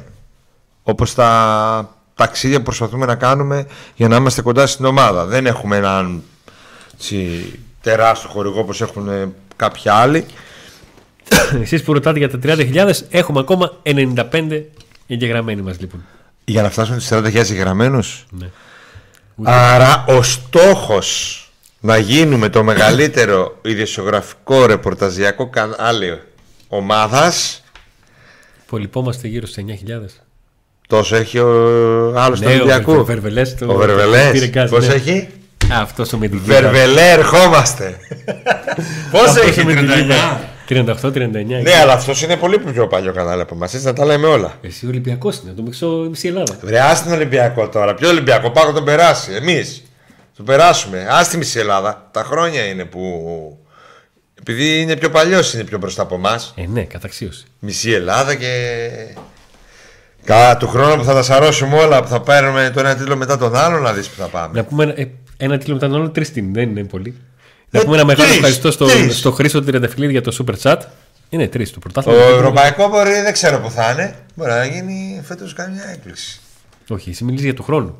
όπως 0.83 1.13
τα 1.13 1.95
ταξίδια 2.15 2.57
που 2.57 2.63
προσπαθούμε 2.63 3.05
να 3.05 3.15
κάνουμε 3.15 3.67
για 3.95 4.07
να 4.07 4.15
είμαστε 4.15 4.41
κοντά 4.41 4.67
στην 4.67 4.85
ομάδα. 4.85 5.25
Δεν 5.25 5.45
έχουμε 5.45 5.77
έναν 5.77 6.23
έτσι, 6.93 7.45
τεράστιο 7.81 8.29
χορηγό 8.29 8.59
όπως 8.59 8.81
έχουν 8.81 9.09
ε, 9.09 9.31
κάποιοι 9.55 9.89
άλλοι. 9.89 10.25
Εσείς 11.61 11.83
που 11.83 11.93
ρωτάτε 11.93 12.17
για 12.17 12.29
τα 12.29 12.39
30.000, 12.43 12.91
έχουμε 13.09 13.39
ακόμα 13.39 13.71
95 13.83 14.61
εγγεγραμμένοι 15.07 15.61
μας 15.61 15.79
λοιπόν. 15.79 16.05
Για 16.45 16.61
να 16.61 16.69
φτάσουμε 16.69 16.99
στους 16.99 17.17
40.000 17.19 17.35
εγγραμμένους. 17.35 18.25
Ναι. 18.29 18.47
Άρα 19.43 20.05
ο 20.07 20.21
στόχος 20.23 21.39
να 21.79 21.97
γίνουμε 21.97 22.49
το 22.49 22.63
μεγαλύτερο 22.63 23.57
ιδιοσιογραφικό 23.71 24.65
ρεπορταζιακό 24.65 25.49
κανάλι 25.49 26.21
ομάδας 26.67 27.63
Υπολοιπόμαστε 28.65 29.27
γύρω 29.27 29.45
στι 29.47 29.65
9.000. 29.87 30.05
τόσο 30.87 31.15
έχει 31.15 31.39
ο 31.39 31.49
άλλος 32.19 32.39
του 32.39 32.45
Ναι, 32.45 32.51
ο 32.51 32.55
Ολυμπιακού. 32.55 32.91
Βερ- 32.91 33.05
Βερβελές 33.05 33.55
το- 33.55 33.65
Ο 33.65 33.67
το 33.73 33.79
πήρε 33.79 33.93
Βερβελές. 33.93 34.49
γκάζ, 34.49 34.69
Πώς 34.69 34.87
ναι. 34.87 34.93
έχει; 34.93 35.27
Αυτός 35.73 36.13
ο 36.13 36.17
με 36.17 36.27
την 36.27 36.41
Βερβελέ 36.43 37.09
ερχόμαστε. 37.11 37.97
Πώς 39.11 39.21
Αυτός 39.21 39.43
έχει 39.43 39.59
ο 39.61 39.63
με 39.65 39.73
την 39.73 39.87
39? 39.89 40.39
38-39. 40.69 41.61
Ναι, 41.61 41.75
αλλά 41.81 41.93
αυτός 41.93 42.21
είναι 42.21 42.37
πολύ 42.37 42.59
πιο 42.59 42.87
παλιό 42.87 43.13
κανάλι 43.13 43.41
από 43.41 43.55
εμάς. 43.55 43.73
Έτσι 43.73 43.85
να 43.85 43.93
τα 43.93 44.05
λέμε 44.05 44.27
όλα. 44.27 44.53
Εσύ 44.61 44.87
Ολυμπιακός 44.87 45.41
είναι, 45.43 45.51
το 45.51 45.61
μισό 45.61 45.87
μισή 45.87 46.27
Ελλάδα. 46.27 46.57
Βρε, 46.61 46.79
άσε 46.79 47.03
τον 47.03 47.13
Ολυμπιακό 47.13 47.69
τώρα. 47.69 47.93
Ποιο 47.93 48.09
Ολυμπιακό, 48.09 48.51
πάω 48.51 48.65
να 48.65 48.73
τον 48.73 48.83
περάσει. 48.83 49.31
Εμείς. 49.31 49.83
Τον 50.35 50.45
περάσουμε. 50.45 51.07
Άσε 51.09 51.29
τη 51.29 51.37
μισή 51.37 51.59
Ελλάδα. 51.59 52.09
Τα 52.11 52.23
χρόνια 52.23 52.65
είναι 52.65 52.85
που. 52.85 53.01
Επειδή 54.39 54.81
είναι 54.81 54.95
πιο 54.95 55.09
παλιός, 55.09 55.53
είναι 55.53 55.63
πιο 55.63 55.77
μπροστά 55.77 56.01
από 56.01 56.15
εμάς. 56.15 56.53
Ε, 56.57 56.65
ναι, 56.67 56.83
καταξίωση. 56.83 57.45
Μισή 57.59 57.91
Ελλάδα 57.91 58.35
και. 58.35 58.47
Κατά 60.23 60.57
του 60.57 60.67
χρόνου 60.67 60.95
που 60.95 61.03
θα 61.03 61.13
τα 61.13 61.23
σαρώσουμε 61.23 61.77
όλα, 61.77 62.01
που 62.01 62.07
θα 62.07 62.21
παίρνουμε 62.21 62.71
το 62.73 62.79
ένα 62.79 62.95
τίτλο 62.95 63.15
μετά 63.15 63.37
τον 63.37 63.55
άλλο, 63.55 63.79
να 63.79 63.93
δεις 63.93 64.07
που 64.07 64.21
θα 64.21 64.27
πάμε. 64.27 64.57
Να 64.59 64.63
πούμε 64.63 64.83
ένα, 64.83 64.93
ε, 64.95 65.11
ένα 65.37 65.57
τίτλο 65.57 65.73
μετά 65.73 65.87
τον 65.87 65.99
άλλο, 65.99 66.09
τρεις 66.09 66.31
τιμ, 66.31 66.53
δεν 66.53 66.69
είναι 66.69 66.83
πολύ. 66.83 67.15
Να 67.75 67.81
Ε, 67.81 67.83
πούμε 67.83 67.95
ένα 67.95 68.05
μεγάλο 68.05 68.25
τρεις, 68.25 68.35
ευχαριστώ 68.35 68.71
στο, 68.71 68.85
τρεις. 68.85 69.17
στο 69.17 69.31
Χρήστο 69.31 69.63
Τριανταφυλλίδη 69.63 70.11
για 70.11 70.21
το 70.21 70.37
super 70.45 70.55
chat. 70.61 70.77
Είναι 71.29 71.47
τρεις 71.47 71.67
το 71.69 71.73
Το 71.73 71.79
πρωτάθλημα. 71.79 72.23
ευρωπαϊκό 72.35 72.87
μπορεί, 72.89 73.09
δεν 73.21 73.33
ξέρω 73.33 73.59
που 73.59 73.71
θα 73.71 73.91
είναι. 73.91 74.15
Μπορεί 74.35 74.49
να 74.51 74.65
γίνει 74.65 75.21
φέτος 75.25 75.53
καμιά 75.53 75.89
έκπληξη. 75.91 76.39
Όχι, 76.87 77.09
εσύ 77.09 77.23
μιλήσει 77.23 77.43
για 77.43 77.53
το 77.53 77.63
χρόνο. 77.63 77.95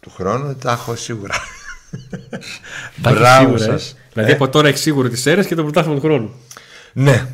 Του 0.00 0.10
χρόνου 0.16 0.54
τα 0.56 0.72
έχω 0.72 0.96
σίγουρα. 0.96 1.34
Τα 3.02 3.10
έχεις 3.10 3.20
Μπράβο 3.20 3.58
σίγουρα, 3.58 3.64
ε. 3.74 3.78
σας. 3.78 3.96
Δηλαδή 4.12 4.30
Ε. 4.30 4.34
από 4.34 4.48
τώρα 4.48 4.68
έχεις 4.68 4.80
σίγουρο 4.80 5.08
τις 5.08 5.26
αίρες 5.26 5.46
και 5.46 5.54
το 5.54 5.62
πρωτάθλημα 5.62 5.96
του 5.96 6.02
χρόνου. 6.02 6.30
Ναι. 6.92 7.26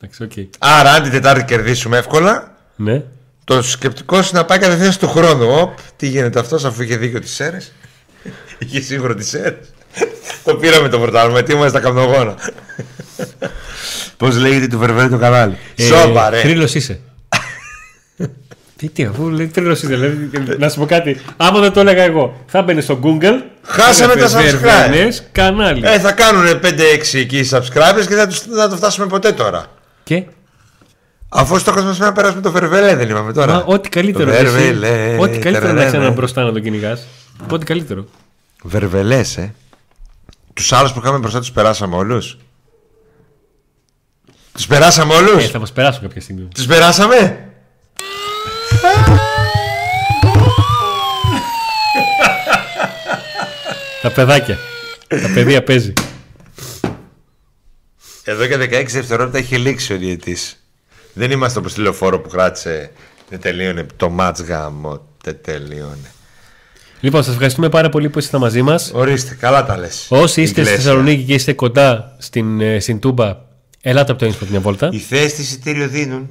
Εντάξει, 0.00 0.22
οκ. 0.22 0.32
Άρα, 0.58 0.90
αν 0.90 1.02
την 1.02 1.12
Τετάρτη 1.12 1.44
κερδίσουμε 1.44 1.96
εύκολα, 1.98 2.56
Ναι. 2.76 3.02
το 3.44 3.62
σκεπτικό 3.62 4.16
είναι 4.16 4.26
να 4.32 4.44
πάει 4.44 4.58
κατευθείαν 4.58 4.96
του 4.98 5.08
χρόνου. 5.08 5.60
Οπ, 5.60 5.78
τι 5.96 6.06
γίνεται 6.08 6.38
αυτός 6.38 6.64
αφού 6.64 6.82
είχε 6.82 6.96
δίκιο 6.96 7.20
τις 7.20 7.40
αίρες. 7.40 7.72
είχε 8.58 8.80
σίγουρο 8.80 9.14
τις 9.14 9.34
αίρες. 9.34 9.70
Το 10.44 10.54
πήραμε 10.54 10.88
το 10.88 10.98
πρωτάθλημα, 10.98 11.42
τι 11.42 11.52
είμαστε 11.52 11.78
τα 11.78 11.84
καμνογόνα. 11.84 12.34
Πώς 14.16 14.36
λέγεται 14.36 14.66
του 14.66 14.78
Βερβέρη 14.78 15.08
το 15.08 15.18
κανάλι; 15.18 15.56
Σόπα, 15.78 16.30
ρε. 16.30 16.40
Θρύλος 16.40 16.74
είσαι. 16.74 17.00
τι, 18.76 18.88
τι, 18.88 19.04
αφού 19.04 19.28
λέει 19.28 19.50
θρύλος 19.54 19.82
είσαι. 19.82 19.86
Δηλαδή, 19.86 20.30
να 20.58 20.68
σου 20.68 20.78
πω 20.78 20.86
κάτι. 20.86 21.20
Άμα 21.36 21.60
δεν 21.60 21.72
το 21.72 21.80
έλεγα 21.80 22.02
εγώ, 22.02 22.44
θα 22.46 22.62
μπαίνει 22.62 22.80
στο 22.80 22.98
Google. 23.02 23.40
Χάσαμε 23.62 24.14
τα 24.14 24.24
έγραφε 24.24 24.50
subscribe. 24.50 24.60
Βερβενές 24.60 25.22
κανάλι. 25.32 25.82
Ε, 25.86 25.98
θα 25.98 26.12
κάνουν 26.12 26.44
5-6 26.62 26.68
εκεί 27.12 27.48
subscribers 27.50 28.06
και 28.08 28.14
δεν 28.14 28.18
θα, 28.18 28.26
τους, 28.26 28.46
δεν 28.46 28.58
θα 28.58 28.68
το 28.68 28.76
φτάσουμε 28.76 29.06
ποτέ 29.06 29.32
τώρα. 29.32 29.66
Και; 30.02 30.24
Αφού 31.34 31.58
στο 31.58 31.72
κόσμος 31.72 31.98
να 31.98 32.12
περάσουμε 32.12 32.40
το 32.40 32.50
Βερβελέ, 32.50 32.96
δεν 32.96 33.08
είπαμε 33.08 33.32
τώρα. 33.32 33.52
Μα, 33.52 33.64
ό,τι 33.66 33.88
καλύτερο. 33.88 34.30
Βερβελέ, 34.30 34.88
εσύ, 34.88 35.18
Ό,τι 35.20 35.38
καλύτερο 35.38 35.66
να 35.66 35.72
τερερέ, 35.72 35.86
έχει 35.86 35.96
έναν 35.96 36.08
ναι. 36.08 36.14
μπροστά 36.14 36.42
να 36.42 36.52
τον 36.52 36.62
κυνηγάς. 36.62 37.06
Ό,τι 37.50 37.64
καλύτερο. 37.64 38.06
Βερβελέ, 38.62 39.20
ε. 39.36 39.50
Τους 40.54 40.72
άλλους 40.72 40.92
που 40.92 40.98
είχαμε 40.98 41.18
μπροστά 41.18 41.38
τους 41.38 41.52
περάσαμε 41.52 41.96
όλους; 41.96 42.38
Τους 44.52 44.66
περάσαμε 44.66 45.14
όλους; 45.14 45.44
Ε, 45.44 45.48
θα 45.48 45.58
μας 45.58 45.72
περάσουν 45.72 46.02
κάποια 46.02 46.20
στιγμή. 46.20 46.48
Τους 46.54 46.66
περάσαμε; 46.66 47.46
Τα 54.02 54.10
παιδάκια. 54.10 54.58
Τα 55.08 55.30
παιδεία 55.34 55.62
παίζει. 55.62 55.92
Εδώ 58.24 58.46
και 58.46 58.56
16 58.56 58.84
δευτερόλεπτα 58.92 59.38
έχει 59.38 59.58
λήξει 59.58 59.94
ο 59.94 59.96
διαιτή. 59.96 60.36
Δεν 61.12 61.30
είμαστε 61.30 61.58
όπως 61.58 61.74
τηλεφόρο 61.74 62.20
που 62.20 62.28
κράτησε. 62.28 62.92
Δεν 63.28 63.40
τελείωνε. 63.40 63.86
Το 63.96 64.08
μάτς 64.10 64.40
γάμο. 64.40 65.06
Δεν 65.24 65.38
τελείωνε. 65.42 66.12
Λοιπόν, 67.02 67.22
σας 67.22 67.32
ευχαριστούμε 67.32 67.68
πάρα 67.68 67.88
πολύ 67.88 68.08
που 68.10 68.18
ήσασταν 68.18 68.40
μαζί 68.40 68.62
μας. 68.62 68.90
Ορίστε, 68.94 69.34
καλά 69.34 69.64
τα 69.64 69.76
λες. 69.76 70.06
Όσοι 70.10 70.42
είστε 70.42 70.64
στη 70.64 70.74
Θεσσαλονίκη 70.74 71.22
και 71.22 71.34
είστε 71.34 71.52
κοντά 71.52 72.16
στην 72.18 72.60
ε, 72.60 72.78
Σιντούμπα, 72.78 73.36
ελάτε 73.80 74.10
από 74.10 74.20
το 74.20 74.26
Ινσπορτ 74.26 74.50
μια 74.50 74.60
βόλτα. 74.60 74.88
Οι 74.92 74.98
θέσει 74.98 75.34
της 75.34 75.44
εισιτήριο 75.44 75.88
δίνουν. 75.88 76.28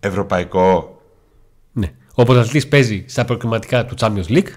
Ευρωπαϊκό. 0.00 1.00
Ναι. 1.72 1.92
Ο 2.14 2.22
πρωταθλητής 2.22 2.68
παίζει 2.68 3.04
στα 3.08 3.24
προκριματικά 3.24 3.84
του 3.84 3.94
Champions 3.98 4.28
League. 4.28 4.48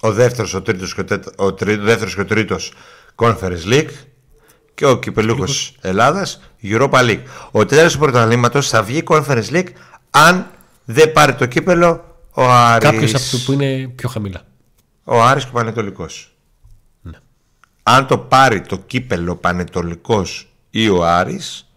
Ο 0.00 0.12
δεύτερος, 0.12 0.54
ο 0.54 0.62
τρίτος 0.62 0.94
και 0.94 1.00
ο, 1.00 1.04
τέτα... 1.04 1.32
ο 1.36 1.52
τρίτο, 1.52 1.82
δεύτερος 1.82 2.14
και 2.14 2.20
ο 2.20 2.24
τρίτος 2.24 2.72
Conference 3.16 3.72
League. 3.72 3.90
Και 4.74 4.86
ο 4.86 4.98
κυπελούχος 4.98 5.76
Ελλάδας 5.80 6.40
Europa 6.62 7.00
League. 7.00 7.22
Ο 7.50 7.66
τέταρτο 7.66 7.92
του 7.92 7.98
πρωταθλήματος 7.98 8.68
θα 8.68 8.82
βγει 8.82 9.02
Conference 9.06 9.50
League 9.50 9.68
αν 10.10 10.50
δεν 10.84 11.12
πάρει 11.12 11.34
το 11.34 11.46
κύπελο 11.46 12.15
ο 12.38 12.50
Άρης. 12.50 12.90
Κάποιος 12.90 13.14
από 13.14 13.24
του 13.30 13.44
που 13.44 13.52
είναι 13.52 13.88
πιο 13.88 14.08
χαμηλά. 14.08 14.42
Ο 15.04 15.22
Άρης 15.22 15.42
και 15.42 15.50
ο 15.50 15.52
Πανετολικός. 15.52 16.34
Ναι. 17.02 17.18
Αν 17.82 18.06
το 18.06 18.18
πάρει 18.18 18.60
το 18.60 18.78
κύπελο 18.78 19.36
Πανετολικός 19.36 20.48
ή 20.70 20.88
ο 20.88 21.04
Άρης, 21.06 21.68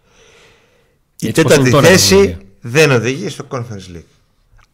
η 1.18 1.26
Έτσι 1.26 1.42
πώς 1.42 1.52
τέταρτη 1.52 1.60
είναι 1.60 1.70
τώρα 1.70 1.88
η 1.88 1.90
θέση 1.90 2.14
βαθμολογία. 2.14 2.38
δεν 2.60 2.90
οδηγεί 2.90 3.28
στο 3.28 3.46
Conference 3.50 3.96
League. 3.96 4.04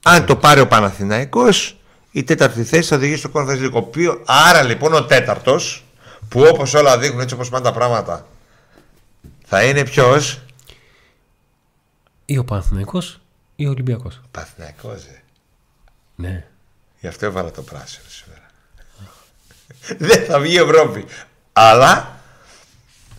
Αν 0.02 0.26
το 0.26 0.36
πάρει 0.36 0.60
ο 0.60 0.66
Παναθηναϊκός, 0.66 1.76
η 2.10 2.22
τέταρτη 2.22 2.64
θέση 2.64 2.88
θα 2.88 2.96
οδηγεί 2.96 3.16
στο 3.16 3.30
Conference 3.32 3.64
League. 3.64 3.72
Ο 3.72 3.78
οποίο, 3.78 4.22
άρα 4.26 4.62
λοιπόν 4.62 4.94
ο 4.94 5.04
τέταρτος, 5.04 5.84
που 6.28 6.42
όπως 6.52 6.74
όλα 6.74 6.98
δείχνουν 6.98 7.20
έτσι 7.20 7.34
όπως 7.34 7.48
πάνε 7.48 7.64
τα 7.64 7.72
πράγματα, 7.72 8.26
θα 9.44 9.64
είναι 9.64 9.84
ποιος; 9.84 10.40
Ή 12.24 12.38
ο 12.38 12.44
Παναθηναϊκός 12.44 13.20
ή 13.56 13.66
ο 13.66 13.70
Ολυμπιακός. 13.70 14.16
Ο 14.16 14.28
Παναθηναϊκός, 14.30 15.04
ε. 15.04 15.20
Ναι. 16.16 16.44
Γι' 17.00 17.06
αυτό 17.06 17.26
έβαλα 17.26 17.50
το 17.50 17.62
πράσινο 17.62 18.04
σήμερα. 18.08 18.40
Δεν 19.98 20.24
θα 20.24 20.40
βγει 20.40 20.54
η 20.54 20.58
Ευρώπη. 20.58 21.04
Αλλά 21.52 22.20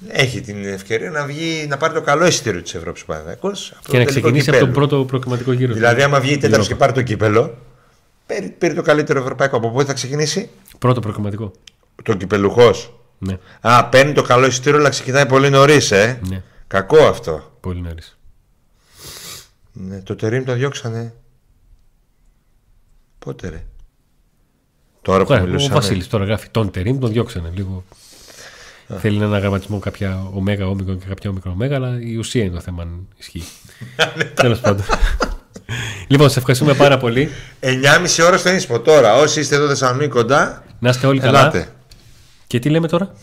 έχει 0.08 0.42
την 0.42 0.66
ευκαιρία 0.66 1.10
να, 1.10 1.26
βγει, 1.26 1.66
να 1.70 1.78
πάρει 1.78 1.94
το 1.94 2.02
καλό 2.02 2.26
εισιτήριο 2.26 2.62
της 2.62 2.74
Ευρώπης 2.76 3.02
ο 3.02 3.06
Παναθηναϊκός 3.06 3.74
από 3.80 3.92
Και 3.92 3.98
να 3.98 4.06
το 4.06 4.10
τελικό 4.10 4.28
ξεκινήσει 4.28 4.50
από 4.50 4.58
τον 4.60 4.68
κυπέλλου. 4.68 4.88
πρώτο 4.88 5.06
προκριματικό 5.06 5.52
γύρο. 5.52 5.74
Δηλαδή, 5.74 6.02
άμα 6.04 6.20
βγει 6.20 6.38
τέταρτο 6.38 6.64
Europa. 6.64 6.68
και 6.68 6.76
πάρει 6.76 6.92
το 6.92 7.02
κύπελο, 7.02 7.58
πήρε, 8.26 8.48
πήρε 8.48 8.74
το 8.74 8.82
καλύτερο 8.82 9.20
ευρωπαϊκό. 9.20 9.58
Από 9.58 9.70
πού 9.72 9.84
θα 9.84 9.94
ξεκινήσει; 9.94 10.50
Πρώτο 10.80 11.00
προκριματικό. 11.00 11.52
το 12.04 12.14
κυπελουχός. 12.14 12.94
Ναι. 13.18 13.38
Α, 13.62 13.86
παίρνει 13.86 14.14
το 14.14 14.22
καλό 14.22 14.46
εισιτήριο, 14.46 14.80
αλλά 14.80 14.90
ξεκινάει 14.90 15.26
πολύ 15.26 15.50
νωρίς, 15.50 15.92
ε. 15.92 16.20
ναι. 16.30 16.42
Κακό 16.68 16.98
αυτό. 17.08 17.58
Πολύ 17.60 17.82
νωρίς. 17.82 18.18
Ναι, 19.72 20.02
το 20.02 20.16
τερίμ 20.16 20.44
το 20.44 20.54
διώξανε. 20.54 21.14
Πότε 23.28 23.50
ρε. 23.50 23.64
Τώρα 25.02 25.26
που 25.26 25.34
Ο 25.34 25.40
μιλούσαμε. 25.40 25.74
Βασίλης 25.74 26.08
τώρα 26.08 26.26
γράφει 26.26 26.48
τον 26.50 26.72
Τερήμ, 26.72 27.00
τον 27.00 27.12
διώξανε 27.12 27.52
λίγο. 27.56 27.84
Θέλει 29.00 29.24
ένα 29.24 29.40
γραμματισμό 29.40 29.80
κάποια 29.80 30.24
ωμέγα, 30.34 30.68
όμικρον 30.68 31.00
και 31.00 31.06
κάποια 31.08 31.30
όμικρον 31.30 31.54
ωμέγα, 31.54 31.76
αλλά 31.76 32.00
η 32.02 32.16
ουσία 32.16 32.44
είναι 32.44 32.54
το 32.56 32.62
θέμα 32.62 32.82
αν 32.82 33.08
ισχύει. 33.18 33.44
Τέλος 34.42 34.60
πάντων. 34.60 34.86
λοιπόν, 36.08 36.30
σε 36.30 36.40
ευχαριστούμε 36.40 36.74
πάρα 36.74 36.98
πολύ. 36.98 37.30
9.30 37.62 38.26
ώρα 38.26 38.38
στο 38.38 38.50
ίνσπο 38.50 38.80
τώρα. 38.80 39.16
Όσοι 39.16 39.40
είστε 39.40 39.56
εδώ 39.56 39.68
Θεσσαλονίκη 39.68 40.10
κοντά, 40.10 40.64
Να 40.80 40.90
είστε 40.90 41.08
όλοι 41.08 41.20
καλά. 41.20 41.40
ελάτε. 41.40 41.74
Και 42.48 42.60
τι 42.60 42.70
λέμε 42.70 42.88
τώρα; 42.88 43.14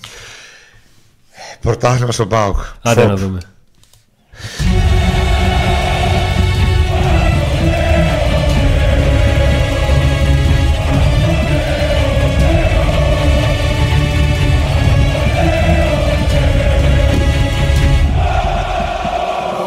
Πρωτάθλημα 1.61 2.13
στον 2.13 2.29
Πάοκ. 2.29 2.57
Άντε 2.83 3.01
Φοπ. 3.01 3.09
να 3.11 3.17
δούμε. 3.17 3.39